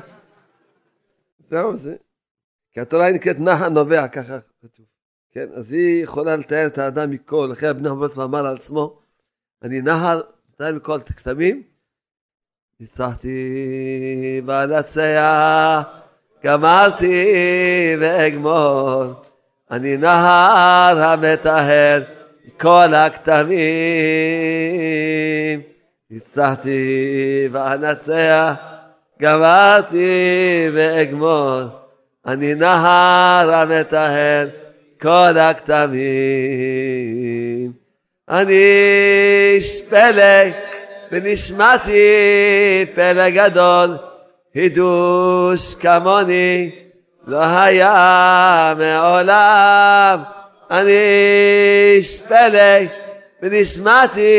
זהו 1.54 1.76
זה 1.76 1.96
כי 2.74 2.80
התורה 2.80 3.06
היא 3.06 3.16
נקראת 3.16 3.40
נהן 3.40 3.74
נובע 3.74 4.08
ככה 4.08 4.38
כתוב. 4.62 4.86
כן 5.32 5.48
אז 5.56 5.72
היא 5.72 6.04
יכולה 6.04 6.36
לתאר 6.36 6.68
את 6.68 6.78
האדם 6.78 7.12
מכל 7.12 7.50
לכן 7.52 7.68
הבני 7.68 7.90
אבות 7.90 8.18
אמר 8.18 8.48
על 8.48 8.56
עצמו 8.56 9.00
אני 9.64 9.82
נהר, 9.82 10.22
נתן 10.50 10.76
מכל 10.76 10.96
הכתבים, 10.96 11.64
ניצחתי 12.80 14.42
בנצח, 14.46 15.84
גמרתי 16.44 17.26
ואגמור, 18.00 19.04
אני 19.72 19.98
נהר 19.98 21.04
המטהר 21.04 22.04
כל 22.60 22.94
הכתבים, 22.94 23.54
ניצחתי 26.10 27.48
ואנצח, 27.52 28.73
גמרתי 29.22 30.70
ואגמור, 30.74 31.62
אני 32.26 32.56
נהר 32.56 33.54
המטהר 33.54 34.48
כל 35.02 35.38
הכתבים. 35.38 35.94
אני 38.30 38.64
איש 39.56 39.82
פלא 39.82 40.44
ונשמעתי 41.12 42.02
פלא 42.94 43.30
גדול, 43.30 43.98
הידוש 44.54 45.76
כמוני 45.76 46.72
לא 47.28 47.46
היה 47.46 48.74
מעולם. 48.78 50.24
אני 50.72 50.98
איש 51.96 52.22
פלא 52.22 52.80
ונשמעתי 53.44 54.32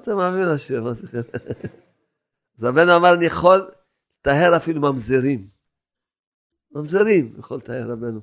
אתה 0.03 0.15
מאמין 0.15 0.49
לשיר, 0.49 0.83
מה 0.83 0.95
זה 0.95 1.19
אז 2.59 2.65
רבנו 2.65 2.97
אמר, 2.97 3.15
אני 3.15 3.27
יכול 3.27 3.71
לטהר 4.21 4.57
אפילו 4.57 4.81
ממזרים. 4.81 5.49
ממזרים 6.73 7.35
יכול 7.39 7.57
לטהר 7.57 7.91
רבנו. 7.91 8.21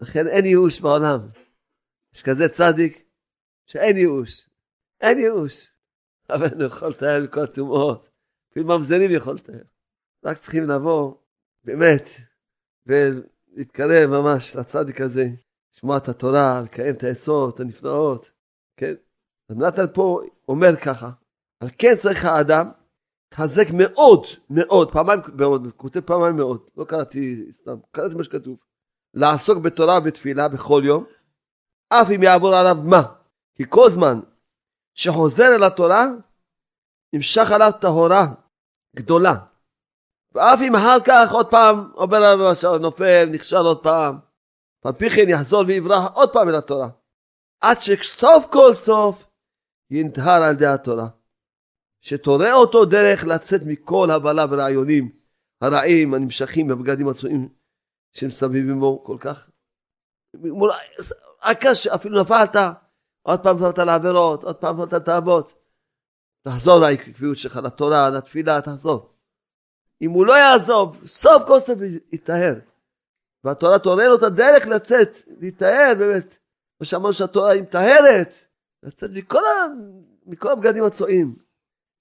לכן 0.00 0.28
אין 0.28 0.44
ייאוש 0.44 0.80
בעולם. 0.80 1.18
יש 2.14 2.22
כזה 2.22 2.48
צדיק 2.48 3.04
שאין 3.66 3.96
ייאוש. 3.96 4.48
אין 5.00 5.18
ייאוש. 5.18 5.70
רבנו 6.30 6.64
יכול 6.64 6.88
לטהר 6.88 7.22
מכל 7.24 7.40
הטומאות. 7.40 8.08
אפילו 8.50 8.66
ממזרים 8.66 9.10
יכול 9.10 9.34
לטהר. 9.34 9.62
רק 10.24 10.38
צריכים 10.38 10.64
לבוא, 10.64 11.14
באמת, 11.64 12.08
ולהתקרב 12.86 14.10
ממש 14.10 14.56
לצדיק 14.56 15.00
הזה, 15.00 15.24
לשמוע 15.74 15.96
את 15.96 16.08
התורה, 16.08 16.60
לקיים 16.64 16.94
את 16.94 17.02
העצות 17.02 17.60
הנפלאות, 17.60 18.30
כן? 18.76 18.94
אז 19.50 19.56
נתן 19.56 19.86
פה 19.94 20.20
אומר 20.48 20.76
ככה, 20.76 21.10
על 21.60 21.68
כן 21.78 21.94
צריך 21.96 22.24
האדם 22.24 22.70
התחזק 23.28 23.66
מאוד, 23.72 24.26
מאוד, 24.50 24.92
פעמיים, 24.92 25.20
מאוד, 25.38 25.66
כותב 25.76 26.00
פעמיים 26.00 26.36
מאוד, 26.36 26.68
לא 26.76 26.84
קראתי 26.84 27.52
סתם, 27.52 27.76
קראתי 27.90 28.14
מה 28.14 28.24
שכתוב. 28.24 28.58
לעסוק 29.14 29.58
בתורה 29.58 29.98
ובתפילה 29.98 30.48
בכל 30.48 30.82
יום, 30.84 31.04
אף 31.88 32.10
אם 32.16 32.22
יעבור 32.22 32.54
עליו 32.54 32.76
מה. 32.84 33.14
כי 33.54 33.64
כל 33.68 33.90
זמן 33.90 34.20
שחוזר 34.94 35.56
אל 35.56 35.64
התורה, 35.64 36.06
נמשך 37.14 37.50
עליו 37.54 37.70
טהורה 37.80 38.26
גדולה. 38.96 39.34
ואף 40.34 40.60
אם 40.60 40.76
אחר 40.76 40.98
כך 41.04 41.32
עוד 41.32 41.50
פעם 41.50 41.90
עובר 41.94 42.16
עליו 42.16 42.50
משהו, 42.50 42.78
נופל, 42.78 43.28
נכשל 43.32 43.56
עוד 43.56 43.82
פעם, 43.82 44.18
על 44.84 44.92
פי 44.92 45.10
כן 45.10 45.28
יחזור 45.28 45.64
ויברח 45.66 46.10
עוד 46.14 46.32
פעם 46.32 46.48
אל 46.48 46.54
התורה. 46.54 46.88
עד 47.60 47.80
שסוף 47.80 48.46
כל 48.52 48.74
סוף 48.74 49.28
ינטהר 49.90 50.42
על 50.42 50.54
ידי 50.54 50.66
התורה. 50.66 51.08
שתורה 52.00 52.52
אותו 52.52 52.84
דרך 52.84 53.24
לצאת 53.24 53.60
מכל 53.66 54.10
הבלה 54.10 54.44
ורעיונים 54.50 55.12
הרעים 55.60 56.14
הנמשכים 56.14 56.68
בבגדים 56.68 57.08
הצועים 57.08 57.48
שמסביבים 58.12 58.80
בו 58.80 59.04
כל 59.04 59.16
כך. 59.20 59.50
הקש, 61.42 61.86
אפילו 61.86 62.22
נפלת, 62.22 62.56
עוד 63.22 63.40
פעם 63.40 63.56
נפלת 63.56 63.78
לעבירות, 63.78 64.44
עוד 64.44 64.56
פעם 64.56 64.76
נפלת 64.76 64.92
לתאוות. 64.92 65.54
תחזור 66.42 66.78
לעקביות 66.78 67.38
שלך, 67.38 67.56
לתורה, 67.56 68.10
לתפילה, 68.10 68.60
תחזור. 68.60 69.11
אם 70.02 70.10
הוא 70.10 70.26
לא 70.26 70.32
יעזוב, 70.32 71.02
סוף 71.06 71.42
כל 71.46 71.60
סוף 71.60 71.78
יטהר. 72.12 72.54
והתורה 73.44 73.78
תורה 73.78 74.08
לו 74.08 74.16
את 74.16 74.22
הדרך 74.22 74.66
לצאת, 74.66 75.16
להיטהר 75.40 75.92
באמת. 75.98 76.38
כמו 76.78 76.84
שאמרנו 76.84 77.12
שהתורה 77.12 77.50
היא 77.50 77.62
מטהרת, 77.62 78.34
לצאת 78.82 79.10
מכל, 79.14 79.38
ה... 79.38 79.66
מכל 80.26 80.52
הבגדים 80.52 80.84
הצועים. 80.84 81.34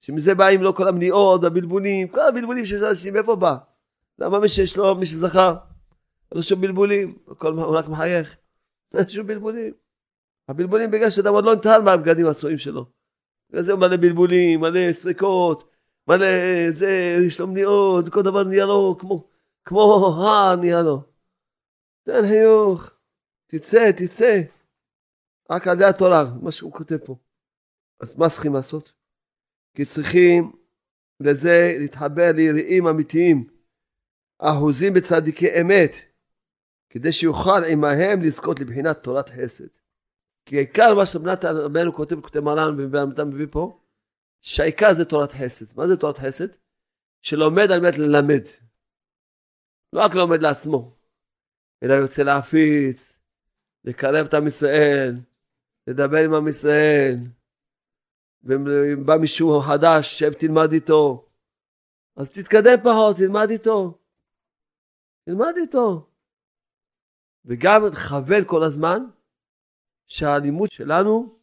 שמזה 0.02 0.36
באים 0.36 0.62
לו 0.62 0.76
כל 0.76 0.88
המניעות 0.88 1.44
והבלבולים, 1.44 2.08
כל 2.08 2.22
הבלבולים 2.22 2.66
שיש 2.66 2.82
לאנשים, 2.82 3.14
מאיפה 3.14 3.36
בא? 3.36 3.56
למה 4.20 4.40
מי 4.40 4.50
שיש 4.50 4.78
לו, 4.78 4.96
מי 4.96 5.06
שזכר, 5.06 5.50
אין 6.32 6.38
לו 6.38 6.44
שום 6.44 6.62
בלבולים, 6.62 7.18
הכל, 7.28 7.54
הוא 7.54 7.78
רק 7.78 7.88
מחייך, 7.88 8.36
אין 8.94 9.10
שום 9.10 9.28
בלבולים. 9.28 9.74
הבלבולים 10.48 10.92
בגלל 10.92 11.10
שאדם 11.10 11.34
עוד 11.34 11.46
לא 11.46 11.56
נטהר 11.56 11.82
מהבגדים 11.82 12.28
הצועים 12.28 12.58
שלו. 12.58 12.86
בגלל 13.50 13.64
זה 13.64 13.72
הוא 13.72 13.80
מלא 13.80 13.98
בלבולים, 13.98 14.60
מלא 14.60 14.94
ספקות, 14.94 15.71
מלא 16.08 16.26
זה, 16.70 17.16
יש 17.28 17.40
לו 17.40 17.48
מניעות, 17.48 18.10
כל 18.10 18.22
דבר 18.22 18.44
נהיה 18.44 18.66
לו 18.66 18.98
כמו, 19.00 19.28
כמו 19.66 19.82
הר 20.08 20.56
נהיה 20.56 20.82
לו. 20.82 21.04
תן 22.04 22.22
חיוך, 22.30 22.92
תצא, 23.48 23.92
תצא. 23.92 24.42
רק 25.52 25.68
על 25.68 25.76
ידי 25.76 25.86
התורה, 25.86 26.24
מה 26.42 26.52
שהוא 26.52 26.74
כותב 26.74 26.98
פה. 27.06 27.16
אז 28.00 28.18
מה 28.18 28.30
צריכים 28.30 28.54
לעשות? 28.54 28.94
כי 29.76 29.86
צריכים 29.86 30.52
לזה 31.20 31.76
להתחבר 31.80 32.32
ליראים 32.36 32.88
אמיתיים, 32.88 33.48
אחוזים 34.40 34.94
בצדיקי 34.94 35.62
אמת, 35.62 35.92
כדי 36.90 37.12
שיוכל 37.12 37.64
עמהם 37.72 38.22
לזכות 38.22 38.60
לבחינת 38.60 39.04
תורת 39.04 39.30
חסד. 39.30 39.68
כי 40.46 40.58
העיקר 40.58 40.96
מה 40.96 41.06
שבנת 41.06 41.46
רבנו 41.46 41.94
כותב, 41.94 42.22
כותב 42.22 42.40
מרן 42.40 42.76
ואתה 42.92 43.26
מביא 43.26 43.48
פה, 43.52 43.81
שהעיקר 44.42 44.94
זה 44.94 45.06
תורת 45.06 45.32
חסד. 45.32 45.66
מה 45.76 45.88
זה 45.88 45.98
תורת 45.98 46.18
חסד? 46.18 46.48
שלומד 47.22 47.72
על 47.72 47.80
מנת 47.80 47.98
ללמד. 47.98 48.44
לא 49.94 50.02
רק 50.02 50.16
לומד 50.16 50.42
לעצמו, 50.42 50.96
אלא 51.84 51.94
יוצא 51.94 52.24
להפיץ, 52.24 53.20
לקרב 53.84 54.26
את 54.26 54.34
עם 54.34 54.48
ישראל, 54.48 55.16
לדבר 55.88 56.18
עם 56.18 56.34
עם 56.34 56.48
ישראל, 56.48 57.16
ואם 58.44 58.66
בא 59.06 59.18
מישהו 59.18 59.62
חדש, 59.62 60.20
שב 60.20 60.34
תלמד 60.34 60.74
איתו. 60.74 61.30
אז 62.16 62.34
תתקדם 62.34 62.78
פחות, 62.84 63.18
תלמד 63.18 63.50
איתו. 63.50 64.00
תלמד 65.26 65.54
איתו. 65.58 66.10
וגם 67.46 67.90
תכוון 67.92 68.44
כל 68.48 68.64
הזמן 68.64 69.00
שהלימוד 70.08 70.72
שלנו 70.72 71.40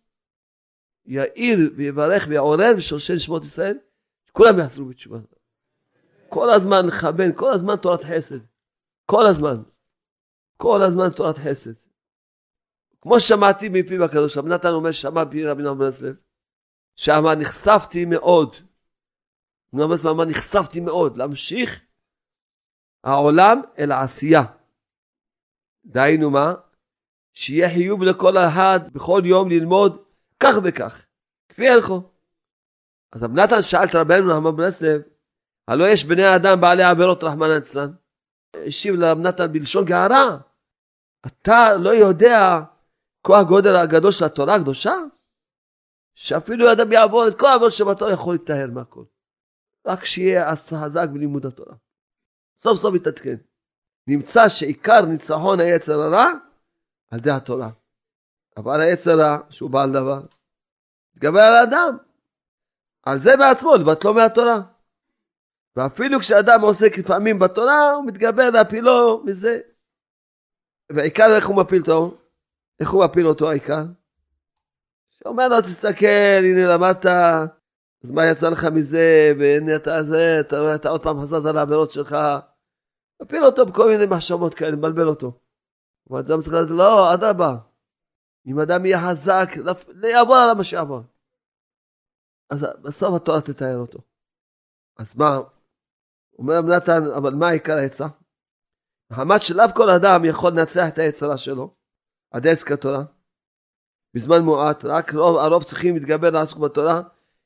יאיר 1.09 1.59
ויברך 1.77 2.25
ויעורר 2.29 2.73
בשורשי 2.77 3.19
שמות 3.19 3.45
ישראל, 3.45 3.79
שכולם 4.27 4.59
יחזרו 4.59 4.87
בתשובה. 4.87 5.19
כל 6.29 6.51
הזמן 6.51 6.87
לכוון, 6.87 7.33
כל 7.37 7.51
הזמן 7.53 7.77
תורת 7.77 8.05
חסד. 8.05 8.39
כל 9.07 9.27
הזמן. 9.27 9.63
כל 10.57 10.83
הזמן 10.83 11.11
תורת 11.17 11.37
חסד. 11.39 11.73
כמו 13.01 13.21
ששמעתי 13.21 13.69
מפיו 13.69 14.05
הקדוש, 14.05 14.37
רב 14.37 14.47
נתן 14.47 14.69
אומר 14.69 14.93
שמע 14.93 15.25
פי 15.31 15.45
רבי 15.47 15.63
נאמן 15.63 15.79
ברסלב, 15.79 16.17
שאמר 16.97 17.35
נחשפתי 17.35 18.05
מאוד. 18.05 18.57
נאמן 19.73 19.89
ברסלב 19.89 20.11
אמר 20.11 20.25
נחשפתי 20.25 20.81
מאוד, 20.81 21.17
להמשיך 21.17 21.81
העולם 23.05 23.61
אל 23.79 23.93
העשייה. 23.93 24.43
דהיינו 25.85 26.31
מה? 26.31 26.55
שיהיה 27.33 27.69
חיוב 27.69 28.03
לכל 28.03 28.39
אחד 28.39 28.81
בכל 28.93 29.23
יום 29.25 29.51
ללמוד 29.51 30.08
כך 30.43 30.55
וכך, 30.65 31.05
כפי 31.49 31.69
הלכו. 31.69 32.03
אז 33.13 33.23
רב 33.23 33.33
נתן 33.33 33.63
שאל 33.63 33.85
את 33.85 33.95
רבנו 33.95 34.33
נחמן 34.33 34.57
ברסלב, 34.57 35.03
הלא 35.69 35.85
יש 35.89 36.05
בני 36.05 36.37
אדם 36.37 36.61
בעלי 36.61 36.83
עבירות 36.83 37.25
רחמנא 37.25 37.59
אצלן? 37.59 37.91
השיב 38.67 38.95
לרב 38.95 39.19
נתן 39.19 39.53
בלשון 39.53 39.85
גערה, 39.85 40.39
אתה 41.27 41.77
לא 41.77 41.91
יודע 41.91 42.61
כוח 43.23 43.49
גודל 43.49 43.77
הגדול 43.77 44.11
של 44.11 44.25
התורה 44.25 44.55
הקדושה? 44.55 44.93
שאפילו 46.15 46.73
אדם 46.73 46.93
יעבור 46.93 47.29
את 47.29 47.39
כל 47.39 47.47
העבוד 47.47 47.71
שבתורה 47.71 48.13
יכול 48.13 48.35
להיטהר 48.35 48.67
מהכל. 48.75 49.05
רק 49.87 50.05
שיהיה 50.05 50.57
חזק 50.57 51.09
בלימוד 51.13 51.47
התורה. 51.47 51.75
סוף 52.63 52.79
סוף 52.79 52.95
יתעדכן. 52.95 53.37
נמצא 54.07 54.49
שעיקר 54.49 55.01
ניצחון 55.01 55.61
היצר 55.61 55.93
הרע 55.93 56.33
על 57.11 57.19
ידי 57.19 57.31
התורה. 57.31 57.71
אבל 58.59 58.81
היצר 58.81 59.11
הרע, 59.11 59.39
שהוא 59.51 59.71
בעל 59.71 59.93
דבר, 59.93 60.21
מתגבר 61.15 61.41
על 61.41 61.55
האדם. 61.55 61.97
על 63.03 63.19
זה 63.19 63.37
בעצמו, 63.37 63.75
לבטלו 63.75 64.15
מהתורה. 64.15 64.61
ואפילו 65.77 66.21
כשאדם 66.21 66.61
עוסק 66.61 66.99
לפעמים 66.99 67.39
בתורה, 67.39 67.93
הוא 67.93 68.07
מתגבר 68.07 68.51
להפילו 68.51 69.23
מזה. 69.25 69.61
והעיקר 70.93 71.37
איך 71.37 71.47
הוא 71.47 71.57
מפיל 71.57 71.81
אותו? 71.81 72.17
איך 72.81 72.91
הוא 72.91 73.05
מפיל 73.05 73.27
אותו 73.29 73.51
העיקר? 73.51 73.85
שאומר 75.11 75.49
לו, 75.49 75.61
תסתכל, 75.61 76.43
הנה 76.43 76.75
למדת, 76.75 77.07
אז 78.05 78.11
מה 78.11 78.27
יצא 78.27 78.49
לך 78.49 78.65
מזה, 78.65 79.33
והנה 79.39 79.77
אתה 79.77 80.03
זה, 80.03 80.37
אתה 80.41 80.61
רואה, 80.61 80.75
אתה 80.75 80.89
עוד 80.89 81.03
פעם 81.03 81.21
חזרת 81.21 81.47
על 81.47 81.59
העבירות 81.59 81.91
שלך. 81.91 82.17
מפיל 83.23 83.45
אותו 83.45 83.67
בכל 83.67 83.89
מיני 83.91 84.07
מחשבות 84.07 84.55
כאלה, 84.55 84.77
מבלבל 84.77 85.09
אותו. 85.09 85.33
אבל 86.11 86.19
אדם 86.19 86.43
צריך 86.43 86.55
לדעת, 86.55 86.71
לא, 86.71 87.15
אדרבה. 87.15 87.68
אם 88.49 88.61
אדם 88.61 88.87
יהיה 88.87 88.99
חזק, 89.11 89.49
יעבור 90.11 90.37
עליו 90.37 90.55
מה 90.57 90.65
שיעבור. 90.65 91.01
אז 92.51 92.67
בסוף 92.83 93.15
התורה 93.15 93.41
תתאר 93.41 93.77
אותו. 93.77 93.99
אז 94.99 95.17
מה? 95.17 95.39
אומר 96.39 96.61
נתן, 96.61 97.03
אבל 97.17 97.35
מה 97.35 97.49
עיקר 97.49 97.77
העצה? 97.77 98.07
מחמת 99.11 99.43
שלאו 99.43 99.65
כל 99.77 99.91
אדם 99.91 100.25
יכול 100.25 100.53
לנצח 100.53 100.85
את 100.89 100.99
היצרה 100.99 101.39
שלו, 101.39 101.75
עד 102.31 102.47
עסק 102.47 102.73
התורה. 102.73 103.05
בזמן 104.15 104.41
מועט, 104.41 104.85
רק 104.85 105.15
רוב, 105.15 105.37
הרוב 105.37 105.65
צריכים 105.65 105.95
להתגבר 105.95 106.31
לעסוק 106.31 106.59
בתורה, 106.59 107.03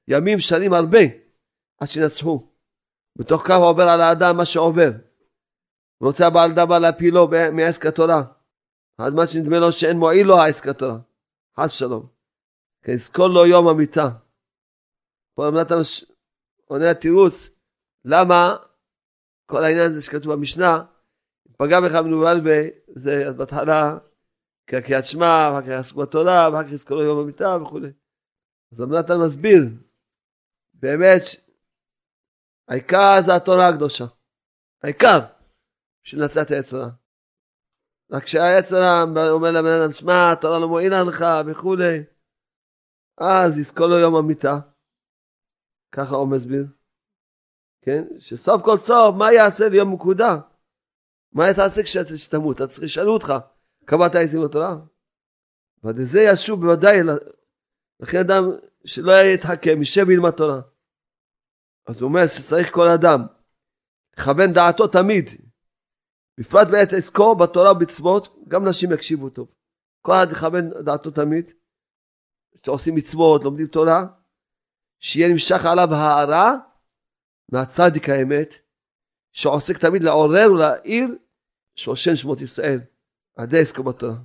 ימים 0.09 0.39
שנים 0.39 0.73
הרבה, 0.73 0.99
עד 1.81 1.89
שינצחו. 1.89 2.49
בתוך 3.19 3.43
כך 3.43 3.57
עובר 3.61 3.83
על 3.83 4.01
האדם 4.01 4.37
מה 4.37 4.45
שעובר. 4.45 4.91
רוצה 6.01 6.27
הבעל 6.27 6.53
דבר 6.53 6.79
להפילו 6.79 7.29
מעסק 7.53 7.87
התורה. 7.87 8.23
עד 8.99 9.13
מה 9.13 9.27
שנדמה 9.27 9.59
לו 9.59 9.73
שאין 9.73 9.97
מועיל 9.97 10.27
לו 10.27 10.39
העסק 10.39 10.67
התורה. 10.67 10.99
חס 11.61 11.75
ושלום. 11.75 12.07
כי 12.85 12.91
יזכור 12.91 13.27
לו 13.29 13.47
יום 13.47 13.69
המיטה. 13.69 14.11
פה 15.35 15.49
אמרת 15.49 15.71
עונה 16.67 16.91
התירוץ, 16.91 17.51
למה 18.05 18.57
כל 19.47 19.65
העניין 19.65 19.91
הזה 19.91 20.03
שכתוב 20.03 20.33
במשנה, 20.33 20.85
פגע 21.57 21.81
בך 21.81 21.95
מנוול 21.95 22.41
וזה 22.45 23.33
בהתחלה 23.37 23.99
קריאת 24.65 25.05
שמע, 25.05 25.51
ואחר 25.53 25.63
כך 25.63 25.69
יעסקו 25.69 26.01
בתורה, 26.01 26.49
ואחר 26.53 26.65
כך 26.67 26.73
יזכרו 26.73 27.03
יום 27.03 27.19
המיטה 27.19 27.59
וכולי. 27.63 27.93
אז 28.73 28.81
רב 28.81 28.93
נתן 28.93 29.17
מסביר, 29.27 29.63
באמת, 30.75 31.23
העיקר 32.69 33.21
זה 33.27 33.35
התורה 33.35 33.69
הקדושה. 33.69 34.05
העיקר, 34.83 35.19
בשביל 36.05 36.23
לנצח 36.23 36.43
את 36.43 36.51
היצרה. 36.51 36.91
רק 38.13 38.25
כשהיצרה 38.25 39.03
אומר 39.31 39.51
לבן 39.51 39.83
אדם, 39.83 39.93
שמע, 39.93 40.33
התורה 40.33 40.59
לא 40.59 40.69
מועילה 40.69 41.03
לך 41.03 41.25
וכולי, 41.47 42.05
אז 43.19 43.59
יזכור 43.59 43.87
לו 43.87 43.99
יום 43.99 44.15
המיטה. 44.15 44.61
ככה 45.93 46.17
הוא 46.17 46.29
מסביר. 46.29 46.67
כן? 47.83 48.05
שסוף 48.19 48.63
כל 48.63 48.77
סוף, 48.77 49.17
מה 49.19 49.33
יעשה 49.33 49.69
ליום 49.69 49.95
מקודה? 49.95 50.39
מה 51.33 51.45
תעשה 51.57 51.83
כשתמות? 51.83 52.57
אתה 52.57 52.67
צריך 52.67 52.83
לשאלו 52.83 53.13
אותך. 53.13 53.33
קבעת 53.85 54.15
עזים 54.15 54.45
בתורה? 54.45 54.77
וזה 55.85 56.21
ישוב 56.21 56.61
בוודאי, 56.61 56.99
לכן 58.01 58.19
אדם 58.19 58.43
שלא 58.85 59.13
יתחכם, 59.35 59.79
יישב 59.79 60.05
וילמד 60.09 60.31
תורה. 60.31 60.61
אז 61.87 62.01
הוא 62.01 62.09
אומר 62.09 62.27
שצריך 62.27 62.75
כל 62.75 62.89
אדם 62.89 63.21
לכוון 64.19 64.53
דעתו 64.53 64.87
תמיד, 64.87 65.29
בפרט 66.43 66.69
בעת 66.69 66.93
עסקו 66.93 67.35
בתורה 67.35 67.73
ובמצוות, 67.73 68.45
גם 68.49 68.69
נשים 68.69 68.93
יקשיבו 68.93 69.31
טוב. 69.31 69.49
כל 70.03 70.13
אחד 70.13 70.27
יכוון 70.33 70.71
דעתו 70.85 71.11
תמיד, 71.11 71.51
שעושים 72.67 72.95
מצוות, 72.95 73.45
לומדים 73.45 73.67
תורה, 73.67 74.07
שיהיה 75.01 75.29
נמשך 75.29 75.65
עליו 75.65 75.95
הערה 75.95 76.57
מהצדיק 77.53 78.09
האמת, 78.09 78.55
שעוסק 79.33 79.79
תמיד 79.79 80.03
לעורר 80.03 80.53
ולהעיר 80.53 81.09
שושן 81.75 82.17
שמות 82.17 82.41
ישראל. 82.41 82.81
הדסקו 83.37 83.83
בתורה. 83.83 84.17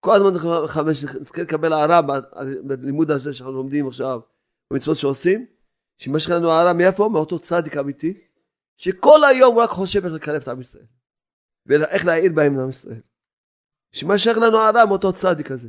כל 0.00 0.14
הזמן 0.14 0.66
חמש, 0.68 1.04
נזכה 1.04 1.42
לקבל 1.42 1.72
הערה 1.72 2.00
בלימוד 2.64 3.10
הזה 3.10 3.34
שאנחנו 3.34 3.52
לומדים 3.52 3.86
עכשיו, 3.86 4.20
במצוות 4.70 4.96
שעושים, 4.96 5.46
שימשך 5.98 6.30
לנו 6.30 6.50
הערה 6.50 6.72
מאיפה? 6.72 7.08
מאותו 7.12 7.38
צדיק 7.38 7.76
אמיתי, 7.76 8.20
שכל 8.76 9.24
היום 9.24 9.54
הוא 9.54 9.62
רק 9.62 9.70
חושב 9.70 10.04
איך 10.04 10.14
לקרב 10.14 10.42
את 10.42 10.48
עם 10.48 10.60
ישראל, 10.60 10.84
ואיך 11.66 12.04
להעיר 12.04 12.32
בהם 12.34 12.56
לעם 12.56 12.70
ישראל. 12.70 13.00
שימשך 13.92 14.36
לנו 14.36 14.58
הערה 14.58 14.86
מאותו 14.86 15.12
צדיק 15.12 15.50
הזה. 15.50 15.68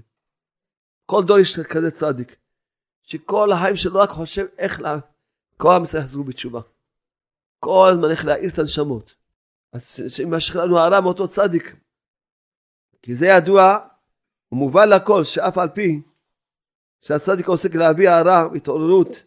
כל 1.05 1.23
דור 1.23 1.39
יש 1.39 1.59
כזה 1.59 1.91
צדיק, 1.91 2.35
שכל 3.03 3.51
החיים 3.51 3.75
שלו 3.75 3.99
רק 3.99 4.09
חושב 4.09 4.45
איך 4.57 4.81
לה... 4.81 4.97
כל 5.57 5.69
עם 5.75 5.83
ישראל 5.83 6.03
יחזרו 6.03 6.23
בתשובה. 6.23 6.61
כל 7.59 7.89
הזמן 7.91 8.11
איך 8.11 8.25
להעיר 8.25 8.49
את 8.53 8.59
הנשמות. 8.59 9.15
אז 9.73 9.99
שימשך 10.09 10.55
לנו 10.55 10.77
הערה 10.77 11.01
מאותו 11.01 11.27
צדיק, 11.27 11.75
כי 13.01 13.15
זה 13.15 13.25
ידוע 13.25 13.77
ומובן 14.51 14.89
לכל 14.89 15.23
שאף 15.23 15.57
על 15.57 15.69
פי 15.69 16.01
שהצדיק 17.01 17.47
עוסק 17.47 17.75
להביא 17.75 18.09
הערה 18.09 18.47
והתעוררות 18.51 19.23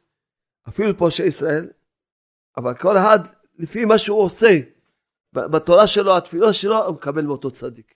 אפילו 0.69 0.91
לפושעי 0.91 1.27
ישראל, 1.27 1.71
אבל 2.57 2.75
כל 2.75 2.97
אחד 2.97 3.19
לפי 3.59 3.85
מה 3.85 3.99
שהוא 3.99 4.23
עושה 4.23 4.61
בתורה 5.33 5.87
שלו, 5.87 6.17
התפילה 6.17 6.53
שלו, 6.53 6.87
הוא 6.87 6.95
מקבל 6.95 7.23
מאותו 7.25 7.51
צדיק. 7.51 7.95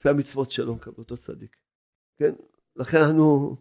לפי 0.00 0.08
המצוות 0.08 0.50
שלו 0.50 0.68
הוא 0.68 0.76
מקבל 0.76 0.94
מאותו 0.96 1.16
צדיק. 1.16 1.56
כן? 2.18 2.32
לכן 2.76 2.98
אנחנו 3.02 3.56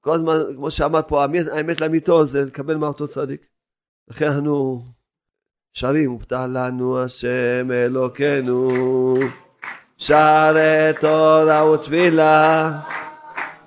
כל 0.00 0.14
הזמן, 0.14 0.38
כמו 0.56 0.70
שאמר 0.70 1.00
פה, 1.08 1.24
האמת 1.24 1.80
לאמיתו 1.80 2.26
זה 2.26 2.44
לקבל 2.44 2.76
מאותו 2.76 3.08
צדיק. 3.08 3.46
לכן 4.08 4.26
אנחנו 4.26 4.82
שרים, 5.72 6.10
הובטח 6.10 6.40
לנו 6.48 7.02
השם 7.02 7.70
אלוקינו, 7.70 9.14
שערי 9.96 10.92
תורה 11.00 11.70
ותפילה, 11.70 12.72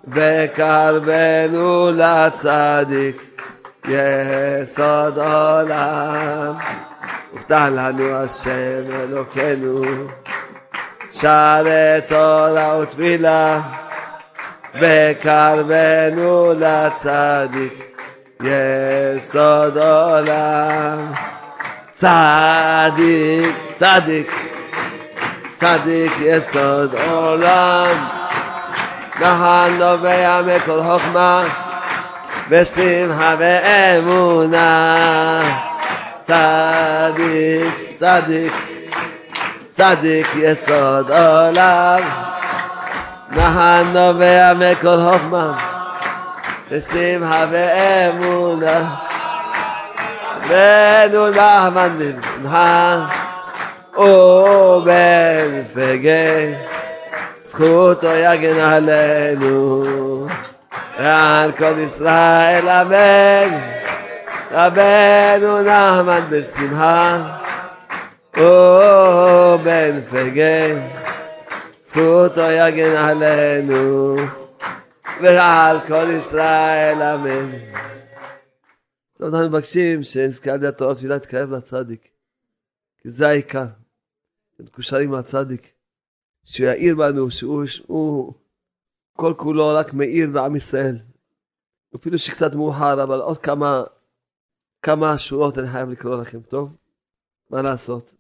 וקרבנו 0.07 1.91
לצדיק, 1.91 3.41
יסוד 3.87 5.17
עולם. 5.17 6.55
הובטח 7.31 7.65
לנו 7.71 8.15
השם 8.15 8.91
אלוקינו, 9.03 9.81
שערי 11.11 12.01
תורה 12.07 12.77
ותפילה, 12.81 13.61
וקרבנו 14.75 16.53
לצדיק, 16.59 17.97
יסוד 18.43 19.77
עולם. 19.77 21.11
צדיק, 21.89 23.55
צדיק, 23.71 24.49
צדיק 25.53 26.13
יסוד 26.19 26.95
עולם. 26.95 28.07
נחל 29.15 29.69
נובע 29.79 30.41
מכל 30.41 30.81
חוכמה, 30.83 31.43
ושמחה 32.49 33.35
ואמונה. 33.39 34.89
צדיק, 36.29 37.73
צדיק, 37.99 38.53
צדיק 39.61 40.27
יסוד 40.35 41.11
עולם. 41.11 42.01
נחל 43.31 43.83
נובע 43.93 44.53
מכל 44.53 44.97
חוכמה, 45.11 45.57
ושמחה 46.71 47.45
ואמונה. 47.51 48.95
בנו 50.49 51.29
נחמן 51.29 51.99
בשמחה 51.99 53.05
ובנפגי 54.77 55.43
זכותו 57.39 58.07
יגן 58.07 58.59
עלינו 58.59 60.27
ועל 60.99 61.51
כל 61.51 61.73
ישראל 61.79 62.69
אמן 62.69 63.79
רבנו 64.51 65.61
נחמן 65.61 66.27
בשמחה 66.31 67.37
ובנפגי 69.47 70.73
זכותו 71.83 72.41
יגן 72.41 72.95
עלינו 72.95 74.15
ועל 75.21 75.79
כל 75.87 76.07
ישראל 76.17 77.01
אמן 77.01 77.51
טוב, 79.19 79.33
אנחנו 79.33 79.49
מבקשים 79.49 80.03
שנזכה 80.03 80.51
על 80.51 80.65
התורה 80.65 80.95
תפילה 80.95 81.19
תתקרב 81.19 81.51
לצדיק. 81.51 82.09
כי 82.97 83.09
זה 83.11 83.27
העיקר. 83.27 83.65
מקושרים 84.59 85.13
לצדיק. 85.13 85.71
שהוא 86.43 86.67
יאיר 86.67 86.95
בנו, 86.95 87.31
שהוא, 87.31 87.65
שהוא 87.65 88.33
כל 89.13 89.33
כולו 89.37 89.75
רק 89.75 89.93
מאיר 89.93 90.29
בעם 90.29 90.55
ישראל. 90.55 90.97
אפילו 91.95 92.19
שקצת 92.19 92.55
מאוחר, 92.55 93.03
אבל 93.03 93.19
עוד 93.19 93.37
כמה, 93.37 93.83
כמה 94.81 95.17
שורות 95.17 95.57
אני 95.57 95.67
חייב 95.67 95.89
לקרוא 95.89 96.21
לכם, 96.21 96.41
טוב? 96.41 96.75
מה 97.49 97.61
לעשות? 97.61 98.13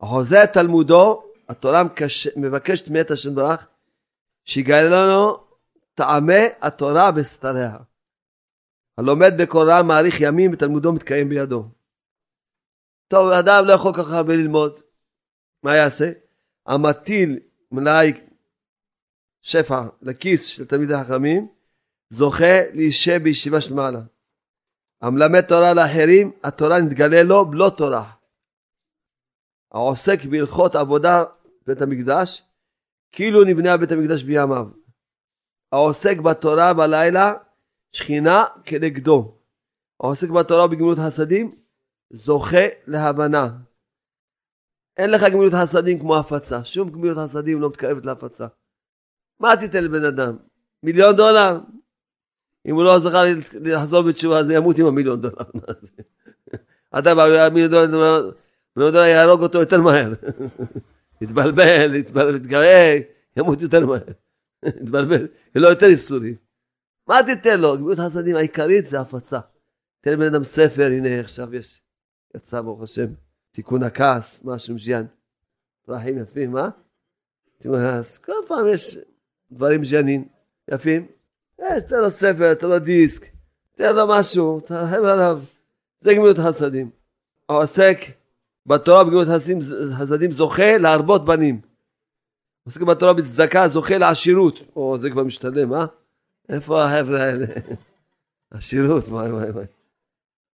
החוזה 0.00 0.38
תלמודו, 0.52 1.32
התורה 1.48 1.84
מקש... 1.84 2.28
מבקשת 2.36 2.88
מאת 2.88 3.10
השם 3.10 3.34
ברך, 3.34 3.68
שיגלה 4.44 5.06
לנו 5.06 5.36
טעמי 5.94 6.44
התורה 6.60 7.12
בסתריה. 7.12 7.76
הלומד 8.98 9.32
בקוראן 9.38 9.86
מאריך 9.86 10.20
ימים 10.20 10.52
ותלמודו 10.52 10.92
מתקיים 10.92 11.28
בידו. 11.28 11.64
טוב, 13.08 13.32
אדם 13.32 13.64
לא 13.66 13.72
יכול 13.72 13.94
כל 13.94 14.02
כך 14.02 14.10
הרבה 14.10 14.32
ללמוד, 14.32 14.78
מה 15.62 15.76
יעשה? 15.76 16.12
המטיל 16.66 17.38
מלאי 17.72 18.12
שפע 19.42 19.82
לכיס 20.02 20.46
של 20.46 20.64
תלמידי 20.64 20.94
החכמים, 20.94 21.48
זוכה 22.10 22.70
להישב 22.74 23.20
בישיבה 23.22 23.60
של 23.60 23.74
מעלה. 23.74 24.00
המלמד 25.00 25.40
תורה 25.40 25.74
לאחרים, 25.74 26.32
התורה 26.44 26.80
נתגלה 26.80 27.22
לו 27.22 27.50
בלא 27.50 27.70
תורה. 27.76 28.12
העוסק 29.72 30.24
בהלכות 30.30 30.74
עבודה 30.74 31.24
בית 31.66 31.82
המקדש, 31.82 32.42
כאילו 33.12 33.44
נבנה 33.44 33.76
בית 33.76 33.92
המקדש 33.92 34.22
בימיו. 34.22 34.66
העוסק 35.72 36.16
בתורה 36.24 36.74
בלילה, 36.74 37.34
שכינה 37.92 38.44
כנגדו. 38.64 39.38
העוסק 40.00 40.28
בתורה 40.28 40.64
ובגמילות 40.64 40.98
חסדים, 41.06 41.54
זוכה 42.10 42.66
להבנה. 42.86 43.48
אין 44.96 45.10
לך 45.10 45.22
גמילות 45.32 45.52
חסדים 45.62 45.98
כמו 45.98 46.16
הפצה, 46.16 46.64
שום 46.64 46.90
גמילות 46.90 47.18
חסדים 47.18 47.60
לא 47.60 47.68
מתקרבת 47.68 48.06
להפצה. 48.06 48.46
מה 49.40 49.56
תיתן 49.56 49.84
לבן 49.84 50.04
אדם? 50.04 50.36
מיליון 50.82 51.16
דולר? 51.16 51.58
אם 52.66 52.74
הוא 52.74 52.84
לא 52.84 52.98
זכה 52.98 53.22
לחזור 53.60 54.02
בתשובה, 54.02 54.38
אז 54.38 54.50
ימות 54.50 54.78
עם 54.78 54.86
המיליון 54.86 55.20
דולר. 55.20 55.34
אתה 56.98 57.14
במיליון 57.14 57.70
דולר, 57.70 58.30
מיליון 58.76 58.92
דולר 58.92 59.04
יהרוג 59.04 59.42
אותו 59.42 59.58
יותר 59.58 59.80
מהר. 59.80 60.12
יתבלבל, 61.22 61.94
יתגאה, 62.36 62.98
ימות 63.36 63.62
יותר 63.62 63.86
מהר. 63.86 63.98
יתבלבל, 64.82 65.26
יהיה 65.54 65.62
לו 65.62 65.68
יותר 65.68 65.86
איסורים. 65.86 66.34
מה 67.06 67.20
תיתן 67.26 67.60
לו? 67.60 67.76
גמילות 67.78 67.98
חסדים 67.98 68.36
העיקרית 68.36 68.86
זה 68.86 69.00
הפצה. 69.00 69.40
תן 70.00 70.12
לבן 70.12 70.34
אדם 70.34 70.44
ספר, 70.44 70.86
הנה 70.86 71.20
עכשיו 71.20 71.54
יש, 71.54 71.82
יצא 72.36 72.60
ברוך 72.60 72.82
השם, 72.82 73.06
תיקון 73.50 73.82
הכעס, 73.82 74.40
משהו 74.44 74.74
מז'יין. 74.74 75.06
פרחים 75.86 76.18
יפים, 76.18 76.56
הכעס, 77.60 78.18
כל 78.18 78.32
פעם 78.48 78.68
יש 78.68 78.98
דברים 79.52 79.80
מז'יינים, 79.80 80.28
יפים. 80.70 81.17
אה, 81.60 81.80
תן 81.80 81.96
לו 81.96 82.10
ספר, 82.10 82.54
תן 82.54 82.68
לו 82.68 82.78
דיסק, 82.78 83.26
תן 83.74 83.96
לו 83.96 84.06
משהו, 84.08 84.60
תרחם 84.60 85.04
עליו. 85.04 85.40
זה 86.00 86.14
גמילות 86.14 86.36
חסדים. 86.38 86.90
העוסק 87.48 87.98
בתורה 88.66 89.04
בגמילות 89.04 89.28
חסדים 89.98 90.32
זוכה 90.32 90.78
להרבות 90.78 91.24
בנים. 91.24 91.60
עוסק 92.64 92.80
בתורה 92.80 93.12
בצדקה 93.12 93.68
זוכה 93.68 93.98
לעשירות. 93.98 94.58
או, 94.76 94.98
זה 94.98 95.10
כבר 95.10 95.24
משתלם, 95.24 95.74
אה? 95.74 95.86
איפה 96.48 96.84
החבר'ה 96.84 97.22
האלה? 97.22 97.46
השירות, 98.52 99.04
וואי 99.04 99.32
וואי 99.32 99.50
וואי. 99.50 99.64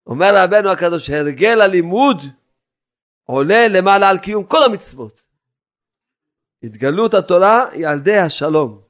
אומר 0.07 0.35
רבנו 0.35 0.69
הקדוש, 0.69 1.09
הרגל 1.09 1.61
הלימוד 1.61 2.17
עולה 3.23 3.67
למעלה 3.67 4.09
על 4.09 4.17
קיום 4.17 4.43
כל 4.43 4.63
המצוות. 4.63 5.27
התגלות 6.63 7.13
התורה 7.13 7.69
היא 7.71 7.87
על 7.87 7.97
ידי 7.97 8.17
השלום. 8.17 8.82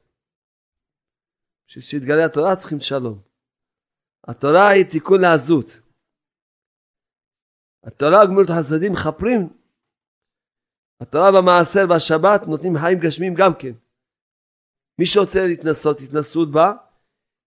בשביל 1.77 1.83
שיתגלה 1.83 2.25
התורה 2.25 2.55
צריכים 2.55 2.79
שלום. 2.79 3.21
התורה 4.27 4.69
היא 4.69 4.85
תיקון 4.91 5.21
לעזות. 5.21 5.65
התורה 7.83 8.23
וגמילות 8.23 8.49
החסדים 8.49 8.93
מכפרים. 8.93 9.41
התורה 11.01 11.31
במעשר 11.31 11.85
והשבת 11.89 12.47
נותנים 12.47 12.73
חיים 12.77 12.99
גשמיים 12.99 13.33
גם 13.33 13.51
כן. 13.59 13.73
מי 14.99 15.05
שרוצה 15.05 15.39
להתנסות, 15.47 15.97
התנסות 15.99 16.51
בה, 16.51 16.73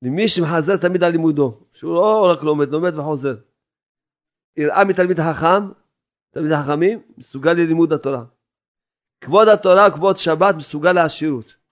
למי 0.02 0.28
שמחזר 0.28 0.76
תמיד 0.76 1.02
על 1.02 1.12
לימודו, 1.12 1.48
שהוא 1.72 1.94
לא 1.94 2.32
רק 2.32 2.42
לומד, 2.42 2.68
לומד 2.68 2.94
וחוזר. 2.98 3.36
יראה 4.56 4.84
מתלמיד 4.88 5.20
החכם, 5.20 5.62
תלמיד 6.30 6.52
החכמים, 6.52 7.02
מסוגל 7.18 7.52
ללימוד 7.52 7.92
התורה. 7.92 8.24
כבוד 9.20 9.48
התורה, 9.48 9.90
כבוד 9.94 10.16
שבת, 10.16 10.54
מסוגל 10.56 10.92
לעשירות. 10.92 11.65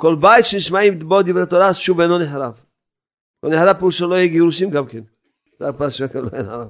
כל 0.00 0.16
בית 0.20 0.44
שנשמעים 0.44 0.98
בו 0.98 1.22
דברי 1.22 1.46
תורה, 1.46 1.74
שוב 1.74 2.00
אינו 2.00 2.18
נחרב. 2.18 2.60
לא 3.42 3.50
נחרב 3.50 3.76
פירושו 3.78 4.08
לא 4.08 4.14
יהיה 4.14 4.26
גירושים 4.26 4.70
גם 4.70 4.86
כן. 4.86 5.00
זה 5.58 5.68
הפרשה 5.68 6.08
כאן 6.08 6.20
לא 6.20 6.40
נחרב. 6.40 6.68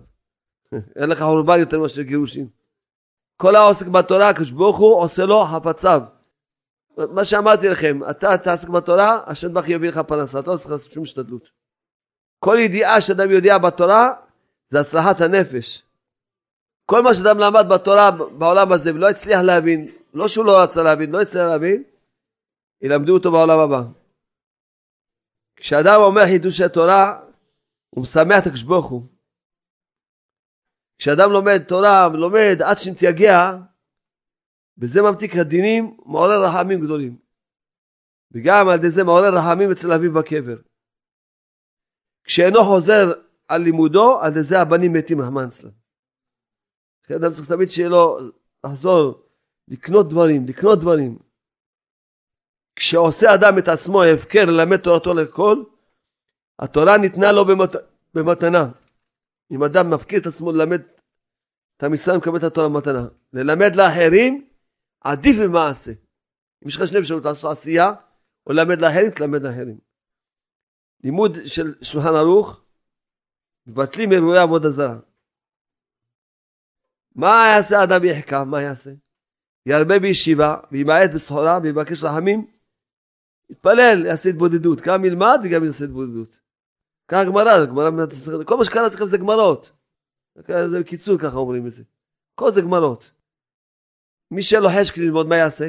אין 0.97 1.11
לך 1.11 1.22
חורבן 1.22 1.61
יותר 1.61 1.81
מאשר 1.81 2.03
גירושים. 2.03 2.49
כל 3.37 3.57
העוסק 3.57 3.87
בתורה, 3.87 4.28
הקדוש 4.28 4.51
ברוך 4.51 4.78
הוא 4.78 5.03
עושה 5.03 5.24
לו 5.24 5.45
חפציו. 5.45 6.03
מה 6.97 7.24
שאמרתי 7.24 7.68
לכם, 7.68 8.01
אתה 8.11 8.39
תעסק 8.39 8.68
בתורה, 8.68 9.20
השם 9.26 9.55
ברוך 9.55 9.68
יביא 9.68 9.89
לך 9.89 9.99
פרנסה, 9.99 10.39
אתה 10.39 10.51
לא 10.51 10.57
צריך 10.57 10.70
לעשות 10.70 10.93
שום 10.93 11.03
השתדלות. 11.03 11.49
כל 12.39 12.57
ידיעה 12.61 13.01
שאדם 13.01 13.31
יודע 13.31 13.59
בתורה, 13.59 14.12
זה 14.70 14.81
הצלחת 14.81 15.20
הנפש. 15.20 15.83
כל 16.87 17.03
מה 17.03 17.14
שאדם 17.14 17.39
למד 17.39 17.66
בתורה 17.70 18.11
בעולם 18.11 18.72
הזה 18.72 18.95
ולא 18.95 19.09
הצליח 19.09 19.41
להבין, 19.41 19.91
לא 20.14 20.28
שהוא 20.28 20.45
לא 20.45 20.62
רצה 20.62 20.83
להבין, 20.83 21.11
לא 21.11 21.20
הצליח 21.20 21.47
להבין, 21.47 21.83
ילמדו 22.83 23.14
אותו 23.14 23.33
בעולם 23.33 23.59
הבא. 23.59 23.83
כשאדם 25.57 26.01
אומר 26.01 26.22
חידושי 26.26 26.62
תורה, 26.74 27.20
הוא 27.91 28.03
משמח 28.03 28.39
את 28.43 28.47
הקדוש 28.47 28.62
ברוך 28.62 28.91
הוא. 28.91 29.03
כשאדם 30.99 31.31
לומד 31.33 31.59
תורה 31.68 32.09
ולומד 32.12 32.57
עד 32.62 32.78
שמתייגע, 32.78 33.37
בזה 34.76 35.03
ממתיק 35.03 35.31
הדינים, 35.41 35.97
מעורר 36.07 36.45
רחמים 36.45 36.81
גדולים. 36.81 37.18
וגם 38.33 38.68
על 38.68 38.78
ידי 38.78 38.91
זה 38.91 39.05
מעורר 39.05 39.35
רחמים 39.35 39.70
אצל 39.72 39.93
אביו 39.93 40.12
בקבר. 40.12 40.57
כשאינו 42.24 42.64
חוזר 42.64 43.12
על 43.49 43.62
לימודו, 43.62 44.20
על 44.20 44.31
ידי 44.31 44.43
זה 44.43 44.61
הבנים 44.61 44.93
מתים 44.93 45.20
רחמן 45.20 45.47
אצלם. 45.49 45.70
אדם 47.16 47.33
צריך 47.33 47.49
תמיד 47.49 47.68
שיהיה 47.68 47.89
לו 47.89 48.18
לחזור, 48.66 49.26
לקנות 49.68 50.09
דברים, 50.09 50.47
לקנות 50.49 50.78
דברים. 50.78 51.18
כשעושה 52.81 53.35
אדם 53.35 53.59
את 53.59 53.68
עצמו 53.68 54.03
הפקר 54.03 54.45
ללמד 54.47 54.76
תורתו 54.76 55.14
לכל, 55.14 55.62
התורה 56.59 56.99
ניתנה 56.99 57.33
לו 57.33 57.45
במת... 57.45 57.70
במתנה. 58.14 58.70
אם 59.51 59.62
אדם 59.62 59.91
מפקיר 59.91 60.20
את 60.20 60.26
עצמו 60.26 60.53
ללמד 60.53 60.81
את 61.76 61.85
ישראל, 61.95 62.16
מקבל 62.16 62.39
את 62.39 62.43
התורה 62.43 62.68
במתנה. 62.68 63.07
ללמד 63.33 63.76
לאחרים, 63.76 64.49
עדיף 65.01 65.37
במעשה. 65.43 65.91
אם 66.62 66.68
יש 66.68 66.76
לך 66.76 66.87
שני 66.87 66.99
אפשרות 66.99 67.24
לעשות 67.24 67.51
עשייה, 67.51 67.93
או 68.47 68.53
ללמד 68.53 68.81
לאחרים, 68.81 69.11
תלמד 69.11 69.43
לאחרים. 69.43 69.78
לימוד 71.05 71.37
של 71.47 71.74
שולחן 71.83 72.14
ערוך, 72.14 72.61
מבטלים 73.66 74.12
אירועי 74.12 74.39
עבודה 74.39 74.70
זרה. 74.70 74.99
מה 77.14 77.47
יעשה 77.51 77.83
אדם 77.85 78.05
יחכם? 78.05 78.49
מה 78.49 78.62
יעשה? 78.62 78.91
ירבה 79.66 79.99
בישיבה, 79.99 80.57
וימעט 80.72 81.11
בסחורה, 81.14 81.59
ויבקש 81.62 82.05
רחמים, 82.05 82.60
יתפלל, 83.51 84.07
יעשה 84.07 84.28
התבודדות. 84.28 84.80
גם 84.80 85.05
ילמד 85.05 85.40
וגם 85.44 85.64
יעשה 85.64 85.84
התבודדות. 85.84 86.40
ככה 87.09 87.24
גמרא, 87.24 87.66
גמרא, 87.66 87.90
כל 88.44 88.57
מה 88.57 88.64
שקרה 88.64 88.86
אצלכם 88.86 89.07
זה 89.07 89.18
גמרות. 89.18 89.72
זה 90.70 90.80
בקיצור 90.80 91.18
ככה 91.18 91.36
אומרים 91.36 91.66
את 91.66 91.72
זה. 91.72 91.82
כל 92.34 92.53
זה 92.53 92.61
גמרות. 92.61 93.11
מי 94.30 94.40
לו 94.61 94.68
חשק 94.80 94.98
ללמוד, 94.98 95.26
מה 95.26 95.36
יעשה? 95.36 95.68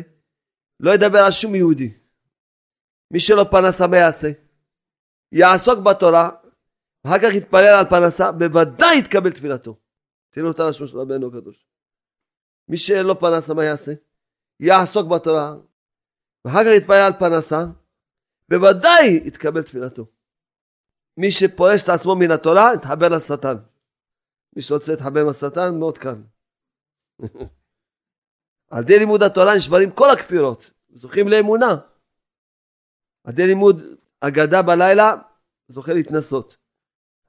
לא 0.79 0.91
ידבר 0.91 1.19
על 1.19 1.31
שום 1.31 1.55
יהודי. 1.55 1.93
מי 3.11 3.19
שלא 3.19 3.45
פרנסה, 3.51 3.87
מה 3.87 3.97
יעשה? 3.97 4.31
יעסוק 5.31 5.79
בתורה, 5.79 6.29
ואחר 7.05 7.19
כך 7.19 7.35
יתפלל 7.35 7.75
על 7.79 7.85
פרנסה, 7.89 8.31
בוודאי 8.31 8.97
יתקבל 8.99 9.31
תפילתו. 9.31 9.77
תראו 10.29 10.51
את 10.51 10.59
הלשון 10.59 10.87
של 10.87 10.97
רבנו 10.97 11.27
הקדוש. 11.27 11.65
מי 12.67 12.77
שאין 12.77 13.05
לו 13.05 13.19
פרנסה, 13.19 13.53
מה 13.53 13.63
יעשה? 13.63 13.91
יעסוק 14.59 15.07
בתורה, 15.07 15.55
ואחר 16.45 16.63
כך 16.63 16.71
יתפלל 16.77 16.95
על 16.95 17.13
פרנסה, 17.19 17.65
בוודאי 18.49 19.21
יתקבל 19.25 19.63
תפילתו. 19.63 20.05
מי 21.17 21.31
שפורש 21.31 21.83
את 21.83 21.89
עצמו 21.89 22.15
מן 22.15 22.31
התורה, 22.31 22.73
יתחבר 22.75 23.09
לשטן. 23.09 23.55
מי 24.55 24.61
שרוצה 24.61 24.91
להתחבר 24.91 25.21
עם 25.21 25.29
השטן, 25.29 25.79
מאוד 25.79 25.97
קל. 25.97 26.15
על 28.71 28.83
ידי 28.83 28.99
לימוד 28.99 29.23
התורה 29.23 29.55
נשברים 29.55 29.91
כל 29.91 30.09
הכפירות, 30.09 30.71
זוכים 30.89 31.27
לאמונה. 31.27 31.75
על 33.23 33.33
ידי 33.33 33.47
לימוד 33.47 33.81
אגדה 34.19 34.61
בלילה, 34.61 35.13
זוכה 35.69 35.93
להתנסות. 35.93 36.57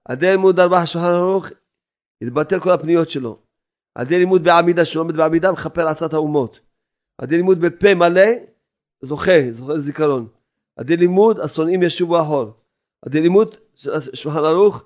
על 0.04 0.16
ידי 0.16 0.30
לימוד 0.30 0.60
ארבע 0.60 0.86
שולחן 0.86 1.08
ערוך, 1.08 1.46
יתבטל 2.20 2.60
כל 2.60 2.70
הפניות 2.70 3.08
שלו. 3.08 3.38
על 3.94 4.06
ידי 4.06 4.18
לימוד 4.18 4.44
בעמידה, 4.44 4.84
שלומד 4.84 5.16
בעמידה, 5.16 5.52
מכפר 5.52 5.88
עצת 5.88 6.12
האומות. 6.12 6.60
על 7.18 7.26
ידי 7.26 7.36
לימוד 7.36 7.58
בפה 7.60 7.94
מלא, 7.94 8.51
זוכה, 9.02 9.52
זוכה 9.52 9.72
לזיכרון. 9.72 10.28
על 10.76 10.84
ידי 10.84 10.96
לימוד, 10.96 11.40
השונאים 11.40 11.82
ישובו 11.82 12.20
אחור. 12.20 12.42
על 13.02 13.06
ידי 13.06 13.20
לימוד 13.20 13.56
שולחן 14.14 14.44
ערוך, 14.44 14.84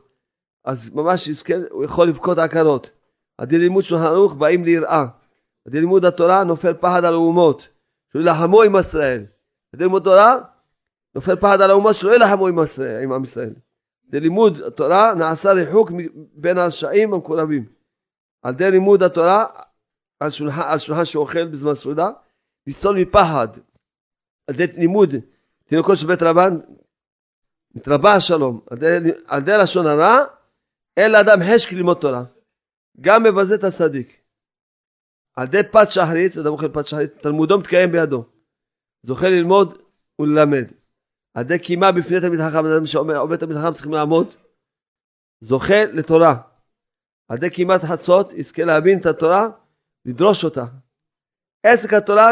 אז 0.64 0.90
ממש 0.94 1.26
יזכה, 1.26 1.54
הוא 1.70 1.84
יכול 1.84 2.08
לבכות 2.08 2.38
עקרות. 2.38 2.90
על 3.38 3.46
ידי 3.46 3.58
לימוד 3.58 3.84
שולחן 3.84 4.04
ערוך 4.04 4.34
באים 4.34 4.64
ליראה. 4.64 5.00
על 5.00 5.08
ידי 5.68 5.80
לימוד 5.80 6.04
התורה 6.04 6.44
נופל 6.44 6.74
פחד 6.74 7.04
על 7.04 7.14
האומות, 7.14 7.68
שלא 8.12 8.20
יילחמו 8.20 8.62
עם 8.62 8.76
ישראל. 8.76 9.20
על 9.20 9.26
ידי 9.74 9.84
לימוד 9.84 10.04
תורה 10.04 10.38
נופל 11.14 11.36
פחד 11.36 11.60
על 11.60 11.70
האומות 11.70 11.94
שלא 11.94 12.12
יילחמו 12.12 12.46
עם, 12.46 12.58
עם 13.02 13.12
עם 13.12 13.24
ישראל. 13.24 13.54
על 14.12 14.18
לימוד 14.18 14.60
התורה 14.60 15.14
נעשה 15.14 15.52
ריחוק 15.52 15.90
בין 16.34 16.58
הרשעים 16.58 17.14
המקורבים. 17.14 17.64
על 18.42 18.54
ידי 18.54 18.70
לימוד 18.70 19.02
התורה 19.02 19.46
על 20.20 20.30
שולחן, 20.30 20.62
על 20.66 20.78
שולחן 20.78 21.04
שאוכל 21.04 21.46
בזמן 21.46 21.74
סעודה, 21.74 22.10
לצלול 22.66 23.00
מפחד. 23.00 23.48
על 24.46 24.54
ידי 24.54 24.80
לימוד 24.80 25.14
תינוקות 25.64 25.98
של 25.98 26.06
בית 26.06 26.22
רבן, 26.22 26.58
נתרבה 27.74 28.14
השלום. 28.14 28.60
על 29.26 29.42
ידי 29.42 29.58
לשון 29.62 29.86
הרע, 29.86 30.24
אין 30.96 31.12
לאדם 31.12 31.38
חשק 31.54 31.72
ללמוד 31.72 31.96
תורה. 32.00 32.24
גם 33.00 33.22
מבזה 33.22 33.54
את 33.54 33.64
הצדיק. 33.64 34.22
על 35.36 35.44
ידי 35.44 35.62
פת 35.72 35.86
שחרית, 35.90 36.36
אדם 36.36 36.46
אוכל 36.46 36.68
פת 36.72 36.86
שחרית, 36.86 37.22
תלמודו 37.22 37.58
מתקיים 37.58 37.92
בידו. 37.92 38.24
זוכה 39.02 39.28
ללמוד 39.28 39.78
וללמד. 40.20 40.72
על 41.34 41.42
ידי 41.42 41.58
קימה 41.58 41.92
בפני 41.92 42.20
תלמיד 42.20 42.40
חכם, 42.40 42.66
אדם 42.66 42.86
שעובד 42.86 43.36
תלמיד 43.36 43.56
חכם 43.56 43.72
צריכים 43.74 43.92
לעמוד. 43.92 44.26
זוכה 45.40 45.84
לתורה. 45.92 46.34
על 47.28 47.36
ידי 47.36 47.50
קימת 47.50 47.80
חצות 47.84 48.32
יזכה 48.32 48.64
להבין 48.64 48.98
את 49.00 49.06
התורה, 49.06 49.48
לדרוש 50.04 50.44
אותה. 50.44 50.64
עסק 51.62 51.92
התורה 51.92 52.30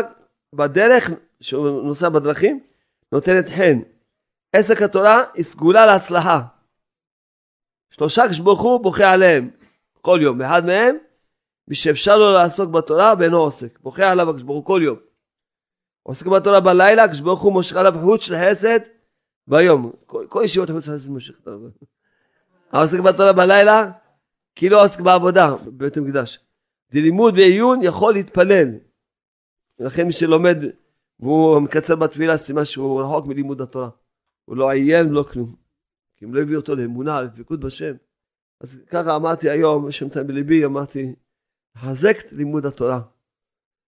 בדרך, 0.54 1.10
שהוא 1.44 1.82
נוסע 1.82 2.08
בדרכים, 2.08 2.60
נותנת 3.12 3.48
חן. 3.48 3.78
עסק 4.52 4.82
התורה 4.82 5.24
היא 5.34 5.44
סגולה 5.44 5.86
להצלחה. 5.86 6.40
שלושה 7.90 8.22
כשברוך 8.30 8.60
הוא 8.60 8.80
בוכה 8.80 9.12
עליהם 9.12 9.50
כל 10.00 10.18
יום, 10.22 10.42
אחד 10.42 10.66
מהם 10.66 10.96
מי 11.68 11.74
שאפשר 11.74 12.16
לו 12.16 12.32
לעסוק 12.32 12.70
בתורה 12.70 13.14
ואינו 13.18 13.38
עוסק, 13.38 13.78
בוכה 13.78 14.10
עליו 14.10 14.30
הקדוש 14.30 14.62
כל 14.64 14.80
יום. 14.84 14.98
עוסק 16.02 16.26
בתורה 16.26 16.60
בלילה, 16.60 17.04
הוא 17.22 17.52
מושך 17.52 17.76
עליו 17.76 17.94
חוט 18.02 18.20
של 18.20 18.34
חסד 18.36 18.80
ביום. 19.46 19.92
כל, 20.06 20.26
כל 20.28 20.42
ישיבות 20.44 20.70
החוט 20.70 20.82
של 20.84 20.92
חסד 20.92 21.10
מושך 21.10 21.40
עליו. 21.46 21.60
העוסק 22.72 22.98
בתורה 22.98 23.32
בלילה, 23.32 23.90
כאילו 24.54 24.80
עוסק 24.80 25.00
בעבודה 25.00 25.54
בבית 25.56 25.96
המקדש. 25.96 26.38
לימוד 26.92 27.34
ועיון 27.34 27.82
יכול 27.82 28.14
להתפלל. 28.14 28.68
לכן 29.78 30.06
מי 30.06 30.12
שלומד 30.12 30.56
והוא 31.20 31.60
מקצר 31.60 31.96
בתפילה, 31.96 32.36
סימן 32.36 32.64
שהוא 32.64 33.02
רחוק 33.02 33.26
מלימוד 33.26 33.60
התורה. 33.60 33.90
הוא 34.44 34.56
לא 34.56 34.70
עיין 34.70 35.06
ולא 35.06 35.22
כלום. 35.32 35.54
כי 36.16 36.24
אם 36.24 36.34
לא 36.34 36.40
הביא 36.40 36.56
אותו 36.56 36.74
לאמונה, 36.74 37.22
לדבקות 37.22 37.60
בשם. 37.60 37.94
אז 38.60 38.78
ככה 38.86 39.16
אמרתי 39.16 39.50
היום, 39.50 39.92
שם 39.92 40.06
בליבי, 40.26 40.64
אמרתי, 40.64 41.14
לחזק 41.76 42.16
את 42.26 42.32
לימוד 42.32 42.66
התורה. 42.66 43.00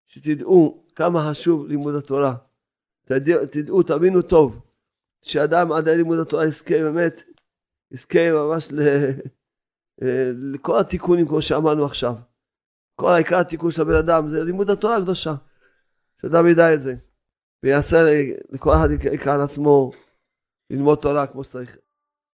שתדעו 0.06 0.84
כמה 0.94 1.30
חשוב 1.30 1.66
לימוד 1.66 1.94
התורה. 1.94 2.36
תדעו, 3.04 3.46
תדעו, 3.46 3.82
תאמינו 3.82 4.22
טוב, 4.22 4.60
שאדם 5.22 5.72
עד 5.72 5.88
לימוד 5.88 6.18
התורה 6.18 6.46
יזכה 6.46 6.74
באמת, 6.74 7.22
יזכה 7.90 8.32
ממש 8.32 8.68
ל, 8.72 8.80
אה, 10.02 10.30
לכל 10.52 10.78
התיקונים 10.78 11.28
כמו 11.28 11.42
שאמרנו 11.42 11.84
עכשיו. 11.84 12.14
כל 12.94 13.12
העיקר 13.12 13.38
התיקון 13.38 13.70
של 13.70 13.82
הבן 13.82 13.94
אדם 13.94 14.28
זה 14.28 14.44
לימוד 14.44 14.70
התורה 14.70 14.96
הקדושה. 14.96 15.34
שאדם 16.22 16.46
ידע 16.46 16.74
את 16.74 16.82
זה. 16.82 16.94
ויעשה 17.66 17.96
לכל 18.50 18.72
אחד 18.72 18.88
יקרא 19.12 19.34
על 19.34 19.40
עצמו 19.40 19.90
ללמוד 20.70 20.98
תורה 20.98 21.26
כמו 21.26 21.44
שצריך. 21.44 21.76